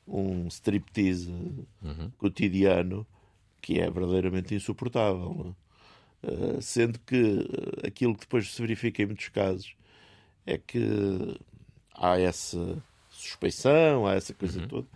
um 0.06 0.46
striptease 0.48 1.32
cotidiano 2.18 3.06
que 3.60 3.80
é 3.80 3.90
verdadeiramente 3.90 4.54
insuportável. 4.54 5.54
Uh, 6.22 6.60
sendo 6.60 6.98
que 7.00 7.16
uh, 7.16 7.86
aquilo 7.86 8.14
que 8.14 8.20
depois 8.20 8.52
se 8.52 8.60
verifica 8.60 9.02
em 9.02 9.06
muitos 9.06 9.28
casos 9.28 9.74
é 10.44 10.58
que 10.58 11.38
há 11.94 12.18
essa 12.18 12.82
suspeição, 13.08 14.06
há 14.06 14.14
essa 14.14 14.34
coisa 14.34 14.66
toda, 14.66 14.86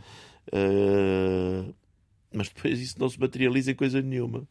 Uh, 0.52 1.74
mas 2.32 2.48
depois 2.48 2.80
isso 2.80 2.98
não 2.98 3.08
se 3.08 3.18
materializa 3.18 3.70
em 3.70 3.74
coisa 3.74 4.02
nenhuma. 4.02 4.46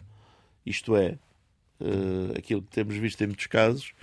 Isto 0.66 0.96
é, 0.96 1.18
uh, 1.80 2.38
aquilo 2.38 2.62
que 2.62 2.70
temos 2.72 2.96
visto 2.96 3.22
em 3.24 3.28
muitos 3.28 3.48
casos, 3.48 3.94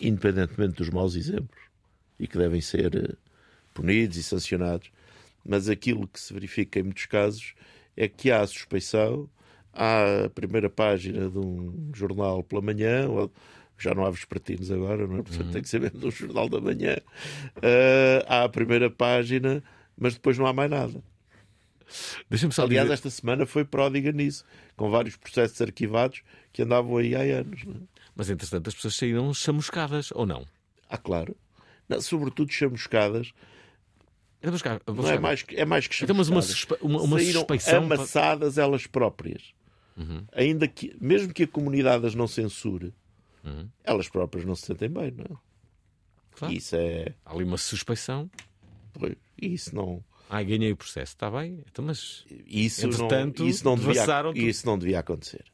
independentemente 0.00 0.74
dos 0.74 0.90
maus 0.90 1.14
exemplos, 1.16 1.58
e 2.18 2.26
que 2.26 2.38
devem 2.38 2.60
ser 2.60 2.94
uh, 2.94 3.16
punidos 3.74 4.16
e 4.16 4.22
sancionados, 4.22 4.90
mas 5.44 5.68
aquilo 5.68 6.06
que 6.06 6.20
se 6.20 6.32
verifica 6.32 6.80
em 6.80 6.84
muitos 6.84 7.06
casos 7.06 7.54
é 7.96 8.08
que 8.08 8.30
há 8.30 8.40
a 8.40 8.46
suspeição, 8.46 9.28
há 9.72 10.24
a 10.26 10.30
primeira 10.30 10.68
página 10.68 11.28
de 11.28 11.38
um 11.38 11.90
jornal 11.94 12.42
pela 12.42 12.60
manhã, 12.62 13.08
ou- 13.08 13.32
já 13.80 13.94
não 13.94 14.04
há 14.04 14.10
vespertinos 14.10 14.72
agora, 14.72 15.06
não 15.06 15.18
é? 15.18 15.22
Portanto, 15.22 15.52
tem 15.52 15.62
que 15.62 15.68
ser 15.68 15.80
mesmo 15.80 16.04
um 16.04 16.10
jornal 16.10 16.48
da 16.48 16.60
manhã. 16.60 16.96
Uh, 17.58 18.24
há 18.26 18.42
a 18.42 18.48
primeira 18.48 18.90
página, 18.90 19.62
mas 19.96 20.14
depois 20.14 20.36
não 20.36 20.46
há 20.46 20.52
mais 20.52 20.68
nada. 20.68 21.00
Aliás, 22.64 22.86
dizer. 22.86 22.94
esta 22.94 23.10
semana 23.10 23.46
foi 23.46 23.64
pródiga 23.64 24.12
nisso, 24.12 24.44
com 24.76 24.90
vários 24.90 25.16
processos 25.16 25.60
arquivados 25.62 26.22
que 26.58 26.62
andavam 26.64 26.96
aí 26.96 27.14
há 27.14 27.38
anos. 27.38 27.62
Não 27.64 27.74
é? 27.74 27.78
Mas 28.16 28.28
entretanto 28.28 28.66
as 28.66 28.74
pessoas 28.74 28.96
saíram 28.96 29.32
chamuscadas, 29.32 30.10
ou 30.12 30.26
não? 30.26 30.44
Ah, 30.90 30.98
claro. 30.98 31.36
Não, 31.88 32.00
sobretudo 32.02 32.50
chamuscadas. 32.52 33.32
Vou 34.42 34.50
buscar- 34.52 34.80
vou 34.84 34.96
Não 34.96 35.02
buscar. 35.02 35.14
é 35.14 35.18
mais, 35.20 35.42
que- 35.42 35.56
é 35.56 35.64
mais 35.64 35.86
que 35.86 36.02
Então, 36.02 36.16
mas 36.16 36.28
uma 36.28 36.42
chamuscadas. 36.42 36.58
suspe- 36.80 36.84
uma- 36.84 37.00
uma 37.02 37.16
Saíram 37.18 37.40
suspeição 37.40 37.84
amassadas 37.84 38.58
elas 38.58 38.86
próprias. 38.88 39.54
Uhum. 39.96 40.24
Ainda 40.32 40.66
que, 40.66 40.96
mesmo 41.00 41.32
que 41.32 41.44
a 41.44 41.48
comunidade 41.48 42.06
as 42.06 42.14
não 42.16 42.26
censure, 42.26 42.92
Uhum. 43.44 43.68
elas 43.84 44.08
próprias 44.08 44.44
não 44.44 44.56
se 44.56 44.66
sentem 44.66 44.88
bem, 44.88 45.12
não 45.12 45.24
é? 45.24 45.38
Claro. 46.32 46.54
Isso 46.54 46.74
é. 46.76 47.14
Há 47.24 47.32
ali 47.34 47.44
uma 47.44 47.56
suspeição. 47.58 48.28
pois, 48.94 49.14
Isso 49.40 49.74
não. 49.76 50.02
Ai, 50.28 50.44
ganhei 50.44 50.72
o 50.72 50.76
processo, 50.76 51.12
está 51.14 51.30
bem? 51.30 51.62
Então, 51.70 51.84
mas 51.84 52.24
Isso 52.46 52.84
Entretanto, 52.86 53.42
não, 53.44 53.48
isso 53.48 53.64
não, 53.64 53.76
devia, 53.76 54.48
isso 54.50 54.66
não 54.66 54.76
devia 54.78 54.98
acontecer. 54.98 55.44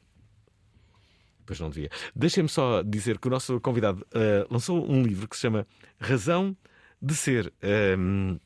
Pois 1.46 1.60
não 1.60 1.68
devia. 1.68 1.90
Deixem-me 2.14 2.48
só 2.48 2.82
dizer 2.82 3.18
que 3.18 3.28
o 3.28 3.30
nosso 3.30 3.60
convidado 3.60 4.06
eh, 4.14 4.46
lançou 4.50 4.90
um 4.90 5.02
livro 5.02 5.28
que 5.28 5.36
se 5.36 5.42
chama 5.42 5.66
Razão 5.98 6.56
de 7.00 7.14
Ser. 7.14 7.52
Ehm, 7.62 8.38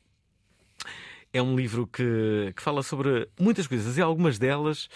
é 1.32 1.40
um 1.40 1.54
livro 1.54 1.86
que, 1.86 2.52
que 2.56 2.62
fala 2.62 2.82
sobre 2.82 3.28
muitas 3.38 3.66
coisas 3.66 3.96
e 3.96 4.02
algumas 4.02 4.38
delas. 4.38 4.88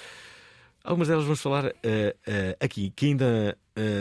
Algumas 0.83 1.07
delas 1.07 1.25
vamos 1.25 1.41
falar 1.41 1.73
eh, 1.83 2.17
eh, 2.27 2.57
aqui, 2.61 2.91
que 2.91 3.07
ainda 3.07 3.57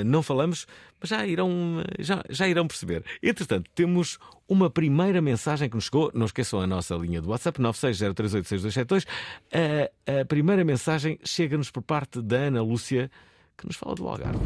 não 0.05 0.21
falamos, 0.21 0.67
mas 0.99 1.09
já 1.09 1.25
irão, 1.25 1.81
já, 1.97 2.21
já 2.29 2.45
irão 2.45 2.67
perceber. 2.67 3.05
Entretanto, 3.23 3.71
temos 3.73 4.19
uma 4.47 4.69
primeira 4.69 5.21
mensagem 5.21 5.69
que 5.69 5.75
nos 5.75 5.85
chegou. 5.85 6.11
Não 6.13 6.25
esqueçam 6.25 6.59
a 6.59 6.67
nossa 6.67 6.93
linha 6.95 7.21
do 7.21 7.29
WhatsApp, 7.29 7.61
960386272. 7.61 9.07
A, 9.53 10.21
a 10.21 10.25
primeira 10.25 10.65
mensagem 10.65 11.17
chega-nos 11.23 11.71
por 11.71 11.81
parte 11.81 12.21
da 12.21 12.35
Ana 12.35 12.61
Lúcia, 12.61 13.09
que 13.61 13.67
nos 13.67 13.75
fala 13.77 13.95
do 13.95 14.07
Algarve. 14.07 14.39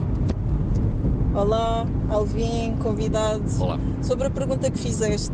Olá, 1.34 1.86
Alvin, 2.10 2.76
convidado. 2.84 3.44
Olá. 3.62 3.80
Sobre 4.02 4.28
a 4.28 4.30
pergunta 4.30 4.70
que 4.70 4.78
fizeste, 4.78 5.34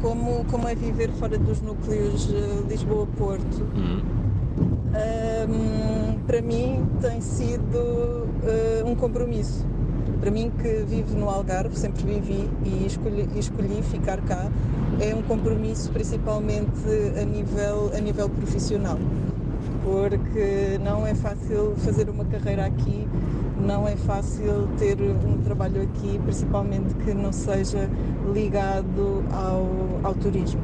como, 0.00 0.44
como 0.46 0.66
é 0.66 0.74
viver 0.74 1.10
fora 1.12 1.38
dos 1.38 1.60
núcleos 1.60 2.30
eh, 2.32 2.62
Lisboa-Porto? 2.68 3.66
Ahm, 4.94 6.18
para 6.26 6.40
mim 6.40 6.86
tem 7.00 7.20
sido 7.20 8.26
eh, 8.44 8.82
um 8.84 8.94
compromisso. 8.94 9.64
Para 10.18 10.30
mim 10.30 10.50
que 10.50 10.84
vivo 10.88 11.18
no 11.18 11.28
Algarve, 11.28 11.76
sempre 11.76 12.02
vivi 12.02 12.48
e 12.64 12.86
escolhi, 12.86 13.28
escolhi 13.36 13.82
ficar 13.82 14.22
cá, 14.22 14.50
é 15.00 15.14
um 15.14 15.22
compromisso 15.22 15.90
principalmente 15.92 16.80
a 17.20 17.24
nível, 17.24 17.92
a 17.94 18.00
nível 18.00 18.30
profissional. 18.30 18.98
Porque 19.86 20.78
não 20.82 21.06
é 21.06 21.14
fácil 21.14 21.76
fazer 21.76 22.10
uma 22.10 22.24
carreira 22.24 22.66
aqui, 22.66 23.06
não 23.56 23.86
é 23.86 23.94
fácil 23.94 24.68
ter 24.76 25.00
um 25.00 25.40
trabalho 25.42 25.80
aqui, 25.80 26.18
principalmente 26.24 26.92
que 26.96 27.14
não 27.14 27.32
seja 27.32 27.88
ligado 28.34 29.24
ao, 29.30 30.00
ao 30.02 30.14
turismo. 30.14 30.60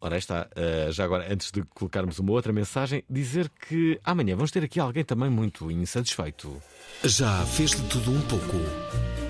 Ora, 0.00 0.18
está. 0.18 0.48
eh, 0.56 0.88
já 0.90 1.04
agora, 1.04 1.32
antes 1.32 1.52
de 1.52 1.62
colocarmos 1.62 2.18
uma 2.18 2.32
outra 2.32 2.52
mensagem, 2.52 3.04
dizer 3.08 3.48
que 3.68 4.00
amanhã 4.02 4.34
vamos 4.34 4.50
ter 4.50 4.64
aqui 4.64 4.80
alguém 4.80 5.04
também 5.04 5.30
muito 5.30 5.70
insatisfeito. 5.70 6.60
Já 7.04 7.46
fez 7.46 7.70
de 7.70 7.82
tudo 7.88 8.10
um 8.10 8.20
pouco. 8.22 8.56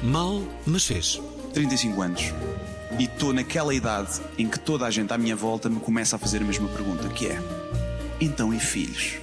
Mal, 0.02 0.40
mas 0.66 0.86
fez. 0.86 1.20
35 1.52 2.02
anos. 2.02 2.34
E 2.98 3.04
estou 3.04 3.32
naquela 3.32 3.74
idade 3.74 4.20
em 4.36 4.48
que 4.48 4.58
toda 4.58 4.86
a 4.86 4.90
gente 4.90 5.12
à 5.12 5.18
minha 5.18 5.36
volta 5.36 5.68
me 5.68 5.80
começa 5.80 6.16
a 6.16 6.18
fazer 6.18 6.38
a 6.38 6.44
mesma 6.44 6.68
pergunta, 6.68 7.08
que 7.08 7.26
é: 7.26 7.40
então 8.20 8.52
e 8.52 8.60
filhos? 8.60 9.18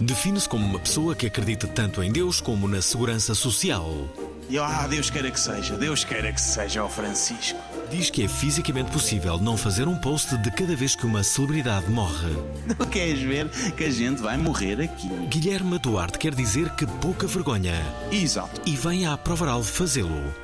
Define-se 0.00 0.48
como 0.48 0.66
uma 0.66 0.78
pessoa 0.78 1.14
que 1.14 1.26
acredita 1.26 1.66
tanto 1.66 2.02
em 2.02 2.10
Deus 2.10 2.40
como 2.40 2.68
na 2.68 2.82
segurança 2.82 3.34
social. 3.34 4.08
E 4.48 4.58
ah, 4.58 4.86
Deus 4.88 5.08
queira 5.08 5.30
que 5.30 5.40
seja, 5.40 5.76
Deus 5.76 6.04
queira 6.04 6.30
que 6.32 6.40
seja 6.40 6.84
o 6.84 6.88
Francisco. 6.88 7.58
Diz 7.90 8.10
que 8.10 8.24
é 8.24 8.28
fisicamente 8.28 8.90
possível 8.90 9.38
não 9.38 9.56
fazer 9.56 9.88
um 9.88 9.96
post 9.96 10.36
de 10.38 10.50
cada 10.50 10.76
vez 10.76 10.94
que 10.94 11.06
uma 11.06 11.22
celebridade 11.22 11.88
morre. 11.90 12.32
Não 12.78 12.86
queres 12.86 13.22
ver 13.22 13.48
que 13.74 13.84
a 13.84 13.90
gente 13.90 14.20
vai 14.20 14.36
morrer 14.36 14.80
aqui? 14.82 15.08
Guilherme 15.28 15.78
Duarte 15.78 16.18
quer 16.18 16.34
dizer 16.34 16.70
que 16.70 16.86
pouca 16.86 17.26
vergonha. 17.26 17.80
Exato. 18.10 18.60
E 18.66 18.76
vem 18.76 19.06
à 19.06 19.16
Provaral 19.16 19.62
fazê-lo. 19.62 20.34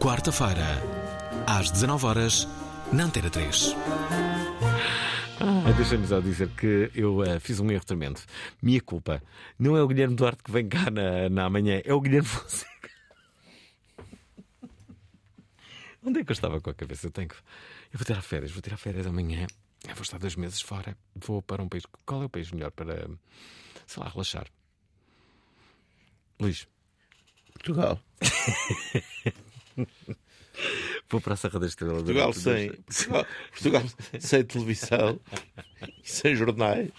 Quarta-feira, 0.00 0.64
às 1.46 1.70
19 1.70 2.06
horas 2.06 2.48
na 2.92 3.04
Antena 3.04 3.30
3. 3.30 3.74
Ah, 5.40 5.72
Deixa-me 5.76 6.06
só 6.06 6.20
dizer 6.20 6.48
que 6.50 6.90
eu 6.94 7.22
eh, 7.24 7.38
fiz 7.40 7.60
um 7.60 7.70
erro 7.70 7.84
tremendo. 7.84 8.20
Minha 8.62 8.80
culpa. 8.80 9.22
Não 9.58 9.76
é 9.76 9.82
o 9.82 9.88
Guilherme 9.88 10.14
Duarte 10.14 10.42
que 10.42 10.50
vem 10.50 10.68
cá 10.68 10.90
na, 10.90 11.28
na 11.28 11.50
manhã, 11.50 11.80
é 11.84 11.92
o 11.92 12.00
Guilherme 12.00 12.26
Fonseca. 12.28 12.90
Onde 16.04 16.20
é 16.20 16.24
que 16.24 16.30
eu 16.30 16.34
estava 16.34 16.60
com 16.60 16.70
a 16.70 16.74
cabeça? 16.74 17.06
Eu 17.06 17.10
tenho 17.10 17.28
que. 17.28 17.34
Eu 17.92 17.98
vou 17.98 18.04
tirar 18.04 18.22
férias, 18.22 18.50
vou 18.50 18.62
tirar 18.62 18.76
férias 18.76 19.06
amanhã. 19.06 19.46
Eu 19.86 19.94
vou 19.94 20.02
estar 20.02 20.18
dois 20.18 20.36
meses 20.36 20.60
fora. 20.60 20.96
Vou 21.14 21.42
para 21.42 21.62
um 21.62 21.68
país. 21.68 21.84
Qual 22.06 22.22
é 22.22 22.24
o 22.24 22.28
país 22.30 22.50
melhor 22.50 22.70
para, 22.70 23.08
sei 23.86 24.02
lá, 24.02 24.08
relaxar? 24.08 24.46
Luís. 26.40 26.66
Portugal. 27.52 28.00
Vou 31.08 31.20
para 31.20 31.34
a 31.34 31.36
Serra 31.36 31.60
da 31.60 31.66
Estrela. 31.66 31.94
Portugal 31.94 32.32
sem, 32.32 32.72
Portugal, 32.72 33.26
Portugal 33.50 33.82
sem 34.18 34.44
televisão 34.44 35.20
e 36.04 36.10
sem 36.10 36.34
jornais. 36.34 36.90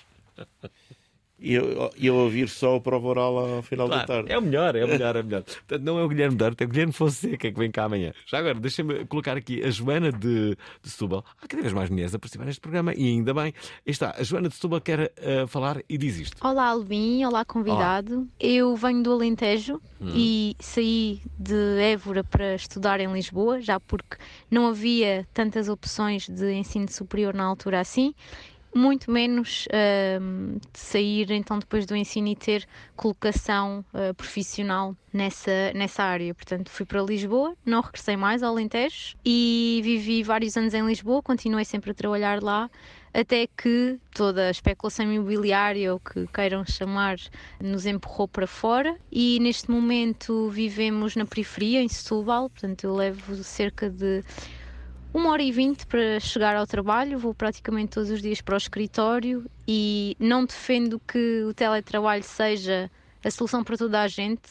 E 1.42 1.54
eu, 1.54 1.90
eu 1.98 2.16
ouvir 2.16 2.50
só 2.50 2.76
o 2.76 2.82
prova 2.82 3.08
oral 3.08 3.38
ao 3.38 3.62
final 3.62 3.88
Claro, 3.88 4.02
da 4.02 4.14
tarde. 4.14 4.32
É 4.32 4.38
o 4.38 4.42
melhor, 4.42 4.76
é 4.76 4.84
o 4.84 4.88
melhor, 4.88 5.16
é 5.16 5.22
o 5.22 5.24
melhor. 5.24 5.44
Portanto, 5.44 5.82
não 5.84 5.98
é 5.98 6.04
o 6.04 6.10
Guilherme 6.10 6.36
Duarte, 6.36 6.64
é 6.64 6.66
o 6.66 6.70
Guilherme 6.70 6.92
Fonseca 6.94 7.52
que 7.52 7.58
vem 7.58 7.72
cá 7.72 7.86
amanhã. 7.86 8.12
Já 8.26 8.40
agora, 8.40 8.56
deixa-me 8.56 9.06
colocar 9.06 9.38
aqui 9.38 9.64
a 9.64 9.70
Joana 9.70 10.12
de, 10.12 10.58
de 10.82 10.90
Setúbal. 10.90 11.24
Há 11.42 11.48
cada 11.48 11.62
vez 11.62 11.74
mais 11.74 11.90
mulheres 11.90 12.14
a 12.14 12.20
participar 12.20 12.46
neste 12.46 12.60
programa 12.62 12.94
e 12.94 13.08
ainda 13.08 13.34
bem. 13.34 13.46
Aí 13.46 13.54
está, 13.88 14.16
a 14.18 14.24
Joana 14.24 14.50
de 14.50 14.56
Setúbal 14.56 14.82
quer 14.82 15.12
eh, 15.18 15.46
falar 15.48 15.82
e 15.88 15.98
diz 15.98 16.18
isto. 16.20 16.46
Olá, 16.46 16.68
Albin. 16.70 17.24
Olá, 17.26 17.46
convidado. 17.46 18.28
Eu 18.40 18.76
venho 18.76 19.02
do 19.04 19.12
Alentejo 19.14 19.82
Hum. 20.02 20.14
e 20.16 20.56
saí 20.60 21.22
de 21.38 21.78
Évora 21.82 22.24
para 22.24 22.56
estudar 22.56 23.02
em 23.02 23.12
Lisboa, 23.12 23.60
já 23.60 23.80
porque 23.82 24.16
não 24.50 24.68
havia 24.68 25.28
tantas 25.34 25.68
opções 25.68 26.28
de 26.30 26.54
ensino 26.54 26.90
superior 26.90 27.34
na 27.34 27.44
altura 27.44 27.82
assim. 27.82 28.14
Muito 28.74 29.12
menos 29.12 29.68
de 30.74 30.80
sair 30.80 31.32
então 31.32 31.60
depois 31.60 31.86
do 31.86 31.96
ensino 31.96 32.28
e 32.28 32.36
ter 32.36 32.68
colocação 32.96 33.84
ah, 33.94 34.14
profissional 34.14 34.96
nessa, 35.14 35.74
nessa 35.74 36.04
área. 36.04 36.34
Portanto, 36.34 36.70
fui 36.70 36.86
para 36.86 37.02
Lisboa, 37.02 37.56
não 37.66 37.82
regressei 37.82 38.16
mais 38.16 38.44
ao 38.44 38.52
Alentejo 38.52 39.16
e 39.26 39.82
vivi 39.84 40.24
vários 40.24 40.56
anos 40.58 40.74
em 40.74 40.86
Lisboa, 40.86 41.22
continuei 41.22 41.66
sempre 41.66 41.92
a 41.92 41.94
trabalhar 41.94 42.42
lá, 42.44 42.70
até 43.14 43.48
que 43.48 44.00
toda 44.14 44.48
a 44.48 44.52
especulação 44.52 45.12
imobiliária, 45.12 45.92
ou 45.94 46.00
que 46.00 46.28
queiram 46.28 46.64
chamar, 46.66 47.18
nos 47.60 47.86
empurrou 47.86 48.28
para 48.28 48.46
fora 48.46 48.96
e 49.12 49.40
neste 49.40 49.70
momento 49.70 50.50
vivemos 50.50 51.16
na 51.16 51.26
periferia, 51.26 51.82
em 51.82 51.88
Setúbal, 51.88 52.50
portanto 52.50 52.84
eu 52.84 52.96
levo 52.96 53.36
cerca 53.44 53.90
de 53.90 54.24
uma 55.14 55.32
hora 55.32 55.42
e 55.42 55.52
vinte 55.52 55.86
para 55.88 56.20
chegar 56.20 56.56
ao 56.56 56.68
trabalho, 56.68 57.18
vou 57.18 57.34
praticamente 57.34 57.94
todos 57.94 58.10
os 58.10 58.22
dias 58.22 58.42
para 58.42 58.54
o 58.54 58.58
escritório 58.58 59.46
e 59.68 60.16
não 60.20 60.46
defendo 60.46 61.00
que 61.00 61.44
o 61.44 61.54
teletrabalho 61.54 62.24
seja 62.24 62.90
a 63.24 63.32
solução 63.32 63.64
para 63.64 63.78
toda 63.78 64.02
a 64.02 64.08
gente. 64.08 64.50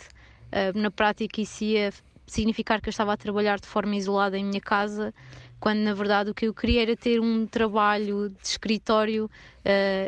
Uh, 0.50 0.76
na 0.78 0.90
prática, 0.90 1.40
isso 1.40 1.62
ia 1.62 1.92
significar 2.26 2.80
que 2.80 2.88
eu 2.88 2.90
estava 2.90 3.12
a 3.12 3.16
trabalhar 3.16 3.58
de 3.60 3.66
forma 3.66 3.94
isolada 3.96 4.36
em 4.36 4.44
minha 4.44 4.60
casa, 4.60 5.14
quando 5.60 5.78
na 5.78 5.94
verdade 5.94 6.30
o 6.30 6.34
que 6.34 6.46
eu 6.46 6.54
queria 6.54 6.82
era 6.82 6.96
ter 6.96 7.20
um 7.20 7.46
trabalho 7.46 8.28
de 8.30 8.46
escritório 8.46 9.26
uh, 9.26 9.30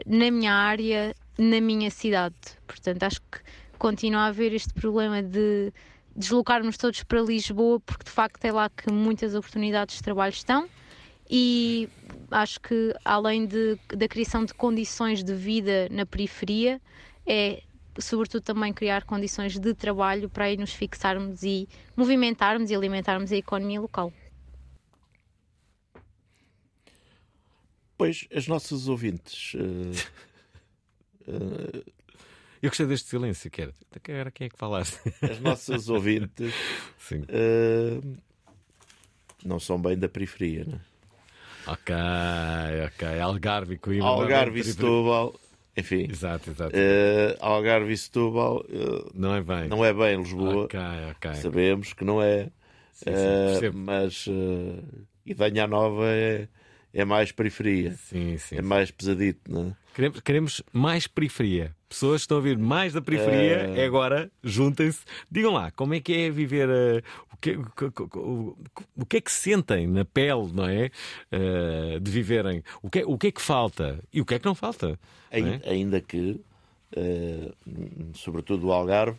na 0.06 0.30
minha 0.30 0.52
área, 0.52 1.14
na 1.38 1.60
minha 1.60 1.90
cidade. 1.90 2.36
Portanto, 2.66 3.02
acho 3.04 3.20
que 3.22 3.38
continua 3.78 4.22
a 4.22 4.26
haver 4.26 4.52
este 4.52 4.74
problema 4.74 5.22
de 5.22 5.72
deslocarmos 6.14 6.77
todos 6.77 7.03
para 7.03 7.20
Lisboa, 7.20 7.81
porque 7.81 8.05
de 8.05 8.11
facto 8.11 8.44
é 8.44 8.53
lá 8.53 8.68
que 8.68 8.90
muitas 8.90 9.35
oportunidades 9.35 9.96
de 9.96 10.03
trabalho 10.03 10.33
estão. 10.33 10.68
E 11.29 11.88
acho 12.31 12.61
que, 12.61 12.94
além 13.05 13.46
de, 13.46 13.79
da 13.88 14.09
criação 14.09 14.44
de 14.44 14.53
condições 14.53 15.23
de 15.23 15.33
vida 15.33 15.88
na 15.90 16.05
periferia, 16.05 16.81
é 17.25 17.62
sobretudo 17.99 18.42
também 18.42 18.73
criar 18.73 19.05
condições 19.05 19.59
de 19.59 19.75
trabalho 19.75 20.29
para 20.29 20.46
aí 20.46 20.57
nos 20.57 20.73
fixarmos 20.73 21.42
e 21.42 21.68
movimentarmos 21.96 22.70
e 22.70 22.75
alimentarmos 22.75 23.31
a 23.33 23.37
economia 23.37 23.81
local. 23.81 24.12
Pois, 27.96 28.27
as 28.35 28.46
nossas 28.46 28.88
ouvintes. 28.88 29.53
eh, 29.57 30.20
eh, 31.29 31.85
Eu 32.62 32.68
gostei 32.68 32.87
deste 32.87 33.09
silêncio, 33.09 33.51
que 33.51 33.62
era. 33.62 33.75
"Então, 33.94 34.14
Era 34.14 34.31
quem 34.31 34.46
é 34.46 34.51
que 34.51 34.57
falaste? 34.59 34.99
as 35.23 35.38
nossas 35.40 35.88
ouvintes 35.88 36.55
Sim. 36.99 37.25
eh, 37.29 38.01
não 39.44 39.59
são 39.59 39.81
bem 39.81 39.96
da 39.96 40.09
periferia, 40.09 40.64
né? 40.64 40.81
Ok, 41.66 41.94
ok. 42.87 43.20
Algarve, 43.20 43.79
Coimbra. 43.79 44.09
Algarve 44.09 44.61
e 44.61 44.62
não 44.62 44.68
é? 44.70 44.73
Setúbal, 44.73 45.40
enfim. 45.77 46.07
Exato, 46.11 46.51
exato. 46.51 46.73
eh, 46.75 47.37
Algarve 47.40 47.92
e 47.92 47.96
Setúbal 47.96 48.64
eh, 48.68 49.11
Não 49.14 49.35
é 49.35 49.42
bem. 49.42 49.68
não 49.68 49.85
é 49.85 49.92
bem 49.92 50.16
Lisboa. 50.18 50.64
Ok, 50.64 50.79
ok. 51.12 51.35
Sabemos 51.35 51.92
que 51.92 52.05
não 52.05 52.20
é. 52.23 52.51
Sim, 52.92 53.12
sim, 53.59 53.70
mas 53.73 54.27
uh, 54.27 54.83
Idanha 55.25 55.66
Nova 55.66 56.07
é, 56.07 56.49
é 56.92 57.05
mais 57.05 57.33
periferia. 57.33 57.92
Sim, 57.92 58.37
sim. 58.37 58.57
É 58.57 58.62
mais 58.62 58.90
pesadito, 58.90 59.51
não 59.51 59.68
é? 59.68 59.77
Queremos, 59.94 60.20
queremos 60.20 60.62
mais 60.72 61.07
periferia. 61.07 61.74
Pessoas 61.88 62.20
que 62.20 62.24
estão 62.24 62.37
a 62.37 62.40
ouvir 62.40 62.57
mais 62.57 62.92
da 62.92 63.03
periferia, 63.03 63.72
Eh. 63.74 63.81
é 63.81 63.85
agora, 63.85 64.31
juntem-se. 64.42 65.00
Digam 65.31 65.53
lá, 65.53 65.70
como 65.72 65.94
é 65.94 66.00
que 66.00 66.12
é 66.12 66.31
viver. 66.31 66.68
eh, 66.68 67.03
o, 67.33 67.37
que, 67.37 67.50
o, 67.57 67.90
que- 67.92 68.18
o- 68.18 68.57
o 68.96 69.07
que 69.07 69.16
é 69.16 69.20
que 69.20 69.33
sentem 69.33 69.87
na 69.88 70.05
pele, 70.05 70.50
não 70.55 70.66
é? 70.68 70.90
Eh, 71.33 71.98
de 72.00 72.11
viverem. 72.11 72.62
O 72.83 72.88
que, 72.88 73.00
é- 73.00 73.05
o 73.07 73.18
que 73.18 73.26
é 73.29 73.33
que 73.33 73.42
falta? 73.42 73.98
E 74.12 74.20
o 74.20 74.24
que 74.24 74.35
é 74.35 74.38
que 74.38 74.44
não 74.46 74.55
falta? 74.55 74.98
não 75.33 75.38
é? 75.48 75.61
Ai- 75.64 75.72
Ainda 75.72 76.00
que, 76.00 76.40
eh, 76.96 77.50
sobretudo 78.14 78.68
o 78.68 78.72
Algarve, 78.72 79.18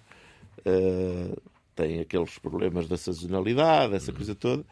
tem 1.76 2.00
aqueles 2.00 2.38
problemas 2.40 2.88
da 2.88 2.96
sazonalidade, 2.98 3.94
essa 3.96 4.14
coisa 4.14 4.36
toda. 4.36 4.64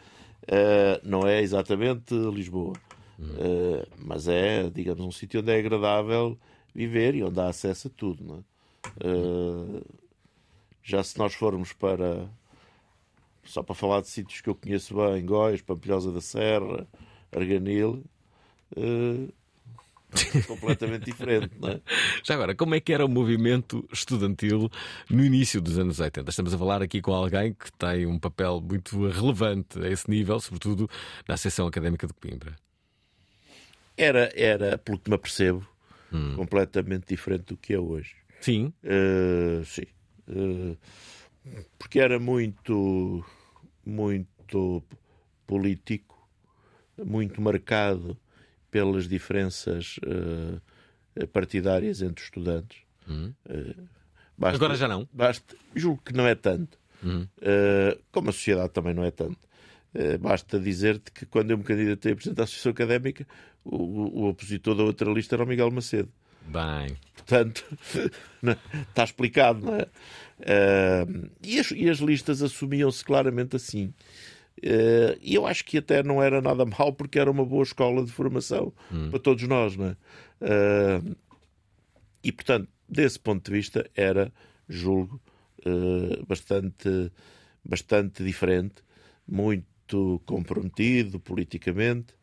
Não 1.03 1.27
é 1.27 1.41
exatamente 1.41 2.13
Lisboa, 2.13 2.73
Hum. 3.19 3.35
Eh, 3.37 3.87
mas 3.97 4.27
é, 4.27 4.69
digamos, 4.69 5.05
um 5.05 5.11
sítio 5.11 5.41
onde 5.41 5.51
é 5.51 5.59
agradável 5.59 6.37
viver 6.73 7.15
e 7.15 7.23
onde 7.23 7.39
há 7.39 7.47
acesso 7.47 7.87
a 7.89 7.91
tudo. 7.91 8.45
É? 8.85 9.07
Eh, 9.07 9.81
já 10.81 11.03
se 11.03 11.17
nós 11.17 11.33
formos 11.33 11.73
para. 11.73 12.29
Só 13.43 13.63
para 13.63 13.75
falar 13.75 14.01
de 14.01 14.07
sítios 14.07 14.41
que 14.41 14.49
eu 14.49 14.55
conheço 14.55 14.95
bem, 14.95 15.25
Góis, 15.25 15.61
Pampilhosa 15.61 16.11
da 16.11 16.21
Serra, 16.21 16.87
Arganil, 17.31 18.03
eh, 18.75 19.27
completamente 20.45 21.05
diferente, 21.11 21.51
não 21.59 21.69
é? 21.69 21.81
Já 22.23 22.35
agora, 22.35 22.53
como 22.53 22.75
é 22.75 22.79
que 22.79 22.93
era 22.93 23.03
o 23.03 23.09
movimento 23.09 23.87
estudantil 23.91 24.69
no 25.09 25.25
início 25.25 25.59
dos 25.61 25.79
anos 25.79 25.99
80? 25.99 26.29
Estamos 26.29 26.53
a 26.53 26.57
falar 26.57 26.83
aqui 26.83 27.01
com 27.01 27.11
alguém 27.13 27.53
que 27.53 27.71
tem 27.73 28.05
um 28.05 28.19
papel 28.19 28.61
muito 28.61 29.07
relevante 29.07 29.79
a 29.79 29.89
esse 29.89 30.07
nível, 30.09 30.39
sobretudo 30.39 30.87
na 31.27 31.33
Associação 31.33 31.65
Académica 31.65 32.05
de 32.05 32.13
Coimbra. 32.13 32.55
Era, 34.01 34.31
era, 34.33 34.77
pelo 34.77 34.97
que 34.99 35.09
me 35.09 35.15
apercebo, 35.15 35.67
completamente 36.35 37.05
diferente 37.07 37.43
do 37.45 37.57
que 37.57 37.73
é 37.73 37.79
hoje. 37.79 38.15
Sim. 38.39 38.73
Eh, 38.83 39.61
sim. 39.65 39.85
Eh, 40.27 40.77
porque 41.77 41.99
era 41.99 42.17
muito, 42.19 43.25
muito 43.85 44.83
político, 45.45 46.17
muito 46.97 47.41
marcado 47.41 48.17
pelas 48.71 49.07
diferenças 49.07 49.99
eh, 50.05 51.25
partidárias 51.27 52.01
entre 52.01 52.21
os 52.21 52.27
estudantes. 52.27 52.81
Eh, 53.49 53.75
basta- 54.37 54.55
Agora 54.55 54.75
já 54.75 54.87
não? 54.87 55.07
Basta, 55.11 55.55
julgo 55.75 56.01
que 56.03 56.13
não 56.13 56.25
é 56.25 56.35
tanto. 56.35 56.79
Eh, 57.41 57.97
como 58.11 58.29
a 58.29 58.31
sociedade 58.33 58.71
também 58.71 58.93
não 58.93 59.03
é 59.03 59.11
tanto. 59.11 59.48
Eh, 59.93 60.17
basta 60.17 60.59
dizer-te 60.59 61.11
que 61.11 61.25
quando 61.25 61.51
eu 61.51 61.57
me 61.57 61.63
candidatei 61.63 62.11
a 62.11 62.15
presidente 62.15 62.37
da 62.37 62.43
Associação 62.43 62.71
Académica, 62.71 63.27
o, 63.63 64.21
o 64.21 64.29
opositor 64.29 64.75
da 64.75 64.83
outra 64.83 65.11
lista 65.11 65.35
era 65.35 65.43
o 65.43 65.47
Miguel 65.47 65.71
Macedo. 65.71 66.09
Bem. 66.45 66.95
Portanto, 67.15 67.65
está 68.89 69.03
explicado, 69.03 69.65
não 69.65 69.75
é? 69.75 69.87
Eh, 70.41 71.05
e, 71.43 71.59
as, 71.59 71.71
e 71.71 71.89
as 71.89 71.97
listas 71.99 72.41
assumiam-se 72.41 73.03
claramente 73.03 73.55
assim. 73.55 73.93
Eh, 74.61 75.17
E 75.21 75.35
eu 75.35 75.45
acho 75.47 75.65
que 75.65 75.77
até 75.79 76.01
não 76.03 76.21
era 76.21 76.41
nada 76.41 76.65
mal, 76.65 76.93
porque 76.93 77.19
era 77.19 77.29
uma 77.31 77.45
boa 77.45 77.63
escola 77.63 78.03
de 78.05 78.11
formação 78.11 78.73
para 79.09 79.19
todos 79.19 79.43
nós, 79.47 79.75
não 79.75 79.87
é? 79.87 79.97
Eh, 80.41 81.01
E, 82.23 82.31
portanto, 82.31 82.67
desse 82.87 83.19
ponto 83.19 83.45
de 83.45 83.57
vista, 83.57 83.89
era, 83.95 84.31
julgo, 84.67 85.19
bastante, 86.27 87.11
bastante 87.63 88.23
diferente, 88.23 88.75
muito 89.27 89.65
comprometido 90.25 91.19
politicamente, 91.19 92.13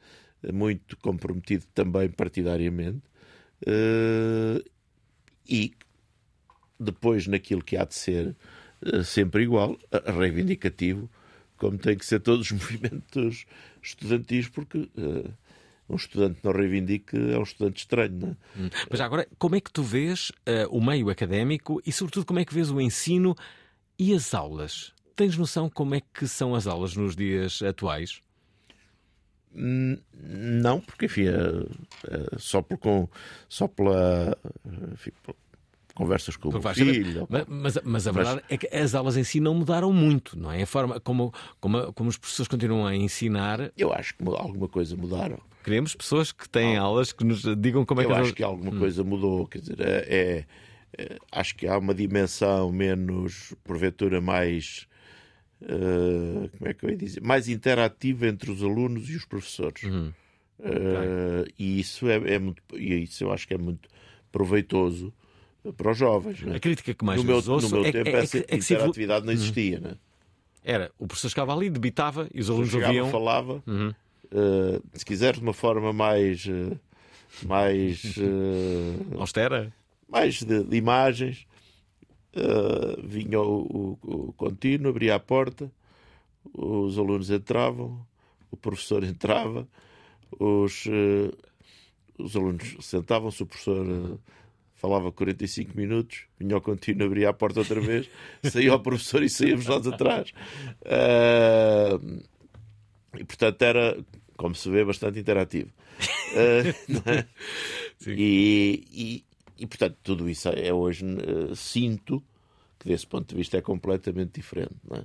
eh, 0.42 0.52
muito 0.52 0.96
comprometido 0.98 1.64
também 1.74 2.08
partidariamente, 2.08 3.02
eh, 3.66 4.62
e 5.48 5.72
depois 6.78 7.26
naquilo 7.26 7.62
que 7.62 7.76
há 7.76 7.84
de 7.84 7.94
ser 7.94 8.36
eh, 8.82 9.02
sempre 9.02 9.42
igual, 9.42 9.78
reivindicativo, 10.18 11.10
como 11.56 11.78
tem 11.78 11.96
que 11.96 12.04
ser 12.04 12.20
todos 12.20 12.50
os 12.50 12.52
movimentos 12.58 13.46
estudantis, 13.82 14.48
porque 14.48 14.90
um 15.88 15.96
estudante 15.96 16.40
não 16.42 16.52
reivindica 16.52 17.16
é 17.16 17.38
um 17.38 17.42
estudante 17.42 17.78
estranho, 17.78 18.18
não 18.18 18.28
é? 18.30 18.70
Mas 18.90 18.98
já 18.98 19.04
agora, 19.04 19.26
como 19.38 19.54
é 19.54 19.60
que 19.60 19.72
tu 19.72 19.82
vês 19.82 20.32
eh, 20.44 20.66
o 20.70 20.80
meio 20.80 21.08
académico 21.10 21.80
e, 21.86 21.92
sobretudo, 21.92 22.26
como 22.26 22.40
é 22.40 22.44
que 22.44 22.54
vês 22.54 22.70
o 22.70 22.80
ensino 22.80 23.36
e 23.98 24.12
as 24.12 24.34
aulas? 24.34 24.92
Tens 25.16 25.36
noção 25.36 25.68
como 25.70 25.94
é 25.94 26.02
que 26.12 26.28
são 26.28 26.54
as 26.54 26.66
aulas 26.66 26.94
nos 26.94 27.16
dias 27.16 27.62
atuais? 27.62 28.20
N- 29.54 29.98
Não, 30.12 30.80
porque 30.80 31.06
enfim, 31.06 31.26
é- 31.28 31.32
é 31.32 32.38
só, 32.38 32.60
por, 32.60 32.76
com, 32.76 33.08
só 33.48 33.66
pela 33.66 34.36
enfim, 34.92 35.10
conversas 35.94 36.36
com 36.36 36.50
o 36.50 36.52
Porque 36.52 36.78
saber. 36.78 36.92
filho. 36.92 37.26
Mas, 37.30 37.44
mas- 37.48 37.78
mas 37.82 38.06
a 38.06 38.12
Mas- 38.12 38.26
verdade 38.28 38.44
é 38.50 38.58
que 38.58 38.66
as 38.76 38.94
aulas 38.94 39.16
em 39.16 39.24
si 39.24 39.40
não 39.40 39.54
mudaram 39.54 39.90
muito, 39.92 40.38
não 40.38 40.52
é? 40.52 40.62
A 40.62 40.66
forma 40.66 41.00
como, 41.00 41.32
como, 41.58 41.90
como 41.94 42.10
os 42.10 42.18
professores 42.18 42.48
continuam 42.48 42.86
a 42.86 42.94
ensinar. 42.94 43.72
Eu 43.78 43.92
acho 43.94 44.14
que 44.14 44.22
alguma 44.24 44.68
coisa 44.68 44.94
mudaram. 44.94 45.40
Queremos 45.64 45.94
pessoas 45.96 46.30
que 46.30 46.46
têm 46.48 46.76
aulas 46.76 47.10
que 47.12 47.24
nos 47.24 47.42
digam 47.58 47.84
como 47.86 48.02
é 48.02 48.04
eu 48.04 48.08
que 48.08 48.14
as 48.14 48.20
acho 48.20 48.34
que 48.34 48.42
alguma 48.42 48.70
Hum. 48.72 48.78
coisa 48.78 49.02
mudou. 49.02 49.46
Quer 49.46 49.60
dizer, 49.60 49.80
é, 49.80 50.04
é- 50.06 50.46
é- 50.98 51.18
acho 51.32 51.56
que 51.56 51.66
há 51.66 51.78
uma 51.78 51.94
dimensão 51.94 52.70
menos, 52.70 53.54
porventura, 53.64 54.20
mais. 54.20 54.86
Eh, 55.62 56.48
como 56.58 56.68
é 56.70 56.74
que 56.74 56.84
eu 56.84 56.90
ia 56.90 56.96
dizer? 56.96 57.20
Mais 57.22 57.48
interativa 57.48 58.26
entre 58.26 58.50
os 58.50 58.62
alunos 58.62 59.08
e 59.10 59.16
os 59.16 59.24
professores. 59.24 59.82
Uhum. 59.84 60.12
Eh, 60.60 61.44
E 61.58 61.80
isso 61.80 62.08
é, 62.08 62.16
é 62.34 62.38
muito. 62.38 62.62
E 62.74 63.02
isso 63.02 63.24
eu 63.24 63.32
acho 63.32 63.46
que 63.46 63.54
é 63.54 63.58
muito 63.58 63.88
proveitoso 64.32 65.12
para 65.76 65.90
os 65.90 65.98
jovens. 65.98 66.42
é? 66.46 66.56
A 66.56 66.60
crítica 66.60 66.94
que 66.94 67.04
mais 67.04 67.22
no 67.22 67.26
meu, 67.26 67.42
no 67.42 67.68
meu 67.70 67.84
é- 67.84 67.92
tempo 67.92 68.08
é- 68.08 68.12
é 68.12 68.22
essa 68.22 68.38
que- 68.38 68.54
é 68.54 68.58
que 68.58 68.64
interatividade 68.74 69.26
não 69.26 69.32
existia, 69.32 69.80
não 69.80 69.90
é? 69.90 69.94
Era, 70.64 70.90
o 70.98 71.06
professor 71.06 71.28
chegava 71.28 71.54
ali, 71.54 71.70
debitava 71.70 72.28
e 72.34 72.40
os 72.40 72.50
alunos 72.50 72.70
chegava, 72.70 72.88
ouviam. 72.88 73.10
falava, 73.10 73.62
Uhum. 73.66 73.94
eh, 74.32 74.80
se 74.94 75.04
quiseres, 75.04 75.38
de 75.38 75.44
uma 75.44 75.52
forma 75.52 75.92
mais, 75.92 76.44
eh, 76.48 76.76
mais 77.44 78.16
eh, 78.18 79.16
Austera? 79.18 79.72
mais 80.08 80.42
de, 80.42 80.64
de 80.64 80.76
imagens. 80.76 81.46
Eh, 82.36 83.00
vinha 83.02 83.40
o, 83.40 83.62
o, 83.62 84.28
o 84.28 84.32
contínuo, 84.34 84.90
abria 84.90 85.14
a 85.14 85.18
porta, 85.18 85.72
os 86.52 86.98
alunos 86.98 87.30
entravam, 87.30 88.06
o 88.50 88.56
professor 88.58 89.02
entrava, 89.04 89.66
os, 90.38 90.84
eh, 90.86 91.32
os 92.18 92.36
alunos 92.36 92.76
sentavam-se, 92.82 93.42
o 93.42 93.46
professor 93.46 93.86
eh, 93.86 94.18
falava 94.74 95.10
45 95.10 95.74
minutos, 95.74 96.24
vinha 96.38 96.54
ao 96.54 96.60
contínuo, 96.60 97.06
abria 97.06 97.30
a 97.30 97.32
porta 97.32 97.60
outra 97.60 97.80
vez, 97.80 98.06
saía 98.44 98.74
o 98.74 98.80
professor 98.80 99.22
e 99.22 99.30
saíamos 99.30 99.64
nós 99.66 99.86
atrás. 99.86 100.30
E 103.18 103.24
portanto 103.24 103.62
era, 103.62 103.96
como 104.36 104.54
se 104.54 104.68
vê, 104.68 104.84
bastante 104.84 105.18
interativo. 105.18 105.70
É? 106.34 106.74
e, 108.06 108.84
e, 108.92 109.25
e, 109.58 109.66
portanto 109.66 109.96
tudo 110.02 110.28
isso 110.28 110.48
é 110.48 110.72
hoje 110.72 111.04
eh, 111.04 111.54
sinto 111.54 112.22
que 112.78 112.88
desse 112.88 113.06
ponto 113.06 113.28
de 113.28 113.34
vista 113.34 113.56
é 113.56 113.60
completamente 113.60 114.32
diferente. 114.40 114.74
Não 114.88 114.98
é? 114.98 115.04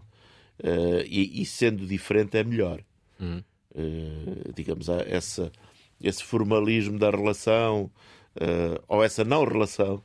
Eh, 0.64 1.06
e, 1.08 1.42
e 1.42 1.46
sendo 1.46 1.86
diferente 1.86 2.38
é 2.38 2.44
melhor. 2.44 2.84
Uhum. 3.20 3.44
Eh, 3.76 4.52
digamos, 4.56 4.90
essa, 4.90 5.52
esse 6.02 6.24
formalismo 6.24 7.00
da 7.00 7.10
relação 7.10 7.90
eh, 8.36 8.80
ou 8.88 9.04
essa 9.04 9.24
não 9.24 9.44
relação, 9.44 10.04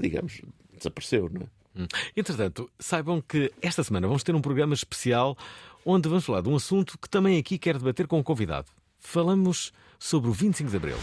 digamos, 0.00 0.40
desapareceu, 0.76 1.28
não 1.28 1.42
é? 1.42 1.46
Hum. 1.76 1.86
Entretanto, 2.16 2.70
saibam 2.78 3.20
que 3.20 3.52
esta 3.62 3.84
semana 3.84 4.06
vamos 4.06 4.24
ter 4.24 4.34
um 4.34 4.40
programa 4.40 4.74
especial 4.74 5.36
onde 5.84 6.08
vamos 6.08 6.24
falar 6.24 6.40
de 6.40 6.48
um 6.48 6.56
assunto 6.56 6.98
que 6.98 7.08
também 7.08 7.38
aqui 7.38 7.58
quero 7.58 7.78
debater 7.78 8.06
com 8.06 8.18
o 8.18 8.24
convidado. 8.24 8.66
Falamos 8.98 9.72
sobre 9.98 10.30
o 10.30 10.32
25 10.32 10.70
de 10.70 10.76
Abril. 10.76 10.96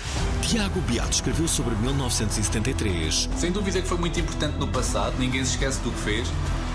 Tiago 0.48 0.80
Beato 0.80 1.12
escreveu 1.12 1.46
sobre 1.46 1.76
1973. 1.76 3.28
Sem 3.36 3.52
dúvida 3.52 3.82
que 3.82 3.88
foi 3.88 3.98
muito 3.98 4.18
importante 4.18 4.58
no 4.58 4.66
passado, 4.66 5.14
ninguém 5.20 5.44
se 5.44 5.52
esquece 5.52 5.82
do 5.82 5.92
que 5.92 6.00
fez. 6.00 6.30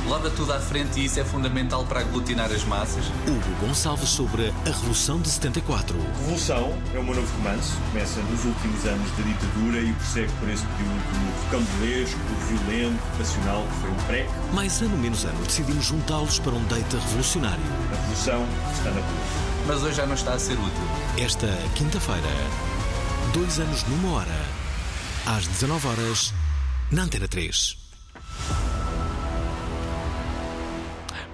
Leva 0.06 0.28
tudo 0.28 0.52
à 0.52 0.60
frente 0.60 1.00
e 1.00 1.06
isso 1.06 1.18
é 1.18 1.24
fundamental 1.24 1.86
para 1.86 2.00
aglutinar 2.00 2.52
as 2.52 2.64
massas. 2.64 3.06
Hugo 3.26 3.66
Gonçalves 3.66 4.10
sobre 4.10 4.50
a 4.50 4.68
Revolução 4.68 5.18
de 5.22 5.30
74. 5.30 5.96
Revolução 6.18 6.76
é 6.94 6.98
o 6.98 7.02
meu 7.02 7.14
novo 7.14 7.36
romance. 7.38 7.72
Começa 7.90 8.20
nos 8.20 8.44
últimos 8.44 8.84
anos 8.84 9.10
da 9.12 9.22
ditadura 9.22 9.80
e 9.80 9.92
prossegue 9.94 10.32
por 10.38 10.50
esse 10.50 10.66
período 10.66 11.50
candilesco, 11.50 12.20
violento, 12.48 13.02
passional, 13.16 13.66
que 13.66 13.80
foi 13.80 13.90
o 13.90 13.94
PREC. 14.06 14.30
Mais 14.52 14.82
ano 14.82 14.98
menos 14.98 15.24
ano, 15.24 15.42
decidimos 15.46 15.86
juntá-los 15.86 16.38
para 16.40 16.52
um 16.52 16.64
date 16.64 16.94
revolucionário. 16.94 17.64
A 17.90 17.96
revolução 17.96 18.46
está 18.74 18.90
na 18.90 19.00
rua. 19.00 19.52
Mas 19.66 19.82
hoje 19.82 19.94
já 19.94 20.06
não 20.06 20.14
está 20.14 20.34
a 20.34 20.38
ser 20.38 20.54
útil. 20.54 20.84
Esta 21.16 21.46
quinta-feira, 21.74 22.28
dois 23.34 23.58
anos 23.58 23.82
numa 23.88 24.12
hora, 24.16 24.38
às 25.26 25.46
19 25.46 25.86
horas, 25.88 26.32
na 26.90 27.02
Antena 27.04 27.28
3. 27.28 27.78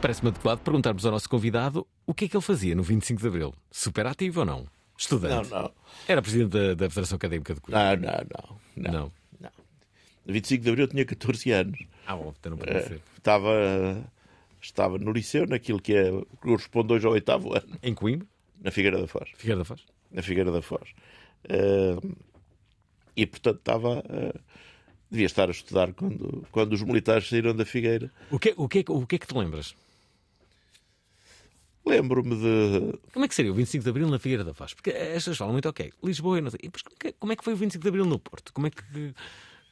Parece-me 0.01 0.29
adequado 0.31 0.61
perguntarmos 0.61 1.05
ao 1.05 1.13
nosso 1.13 1.29
convidado 1.29 1.87
o 2.07 2.15
que 2.15 2.27
é 2.27 2.29
que 2.29 2.37
ele 2.37 2.43
fazia 2.45 2.75
no 2.75 2.83
25 2.83 3.21
de 3.21 3.27
Abril. 3.27 3.55
Super 3.71 4.07
ativo 4.07 4.41
ou 4.41 4.47
não? 4.47 4.67
Estudante? 4.97 5.51
Não, 5.51 5.63
não. 5.63 5.71
Era 6.07 6.23
presidente 6.23 6.51
da, 6.51 6.75
da 6.75 6.89
Federação 6.89 7.17
Académica 7.17 7.55
de 7.55 7.61
Coimbra? 7.61 7.97
Não, 7.97 8.03
não, 8.77 8.93
não. 8.93 9.13
Não. 9.41 9.53
No 10.25 10.33
25 10.33 10.63
de 10.63 10.71
Abril 10.71 10.85
eu 10.85 10.89
tinha 10.89 11.05
14 11.05 11.51
anos. 11.53 11.79
Ah, 12.07 12.15
bom, 12.17 12.33
então 12.39 12.51
não 12.51 12.59
pode 12.59 12.71
Eh, 12.71 12.83
ser. 12.83 13.01
Estava, 13.17 13.51
estava 14.61 14.99
no 14.99 15.11
liceu, 15.13 15.47
naquilo 15.47 15.81
que 15.81 15.95
é, 15.95 16.11
corresponde 16.41 16.93
hoje 16.93 17.07
ao 17.07 17.13
oitavo 17.13 17.55
ano. 17.57 17.77
Em 17.83 17.95
Coimbra? 17.95 18.27
Na 18.61 18.71
Figueira 18.71 19.01
da 19.01 19.07
Foz. 19.07 19.31
Figueira 19.37 19.59
da 19.59 19.65
Foz? 19.65 19.81
Na 20.13 20.23
Figueira 20.23 20.53
da 20.53 20.63
Foz. 20.63 20.89
Eh, 21.44 21.96
e, 23.16 23.27
portanto, 23.27 23.59
estava... 23.59 24.03
eh, 24.09 24.35
devia 25.11 25.27
estar 25.27 25.48
a 25.48 25.53
estudar 25.53 25.92
quando, 25.94 26.46
quando 26.53 26.72
os 26.74 26.83
militares 26.83 27.29
saíram 27.29 27.55
da 27.57 27.64
Figueira. 27.64 28.11
O 28.31 28.38
que, 28.38 28.53
o, 28.57 28.68
que, 28.68 28.81
é 28.81 28.83
que- 28.83 28.92
o 28.92 29.07
que 29.07 29.16
é 29.16 29.18
que 29.18 29.27
te 29.27 29.35
lembras? 29.37 29.74
Lembro-me 31.87 32.37
de... 32.37 32.98
Como 33.12 33.24
é 33.24 33.29
que 33.29 33.35
seria 33.35 33.51
o 33.51 33.55
25 33.55 33.83
de 33.83 33.88
Abril 33.90 34.09
na 34.09 34.18
Figueira 34.18 34.44
da 34.44 34.53
Foz? 34.53 34.74
Porque 34.74 34.90
as 34.90 35.14
pessoas 35.14 35.38
falam 35.38 35.53
muito, 35.55 35.68
ok, 35.68 35.90
Lisboa 36.05 36.38
e 36.38 36.40
não 36.42 36.51
sei. 36.51 36.61
Como 36.61 36.72
é 36.94 36.98
que- 36.98 37.12
como 37.18 37.33
é 37.33 37.37
que 37.37 37.44
foi 37.44 37.55
o 37.55 37.57
25 37.57 37.83
de 37.83 37.88
Abril 37.88 38.05
no 38.05 38.18
Porto? 38.18 38.53
Como 38.53 38.66
é 38.66 38.70
que, 38.70 38.83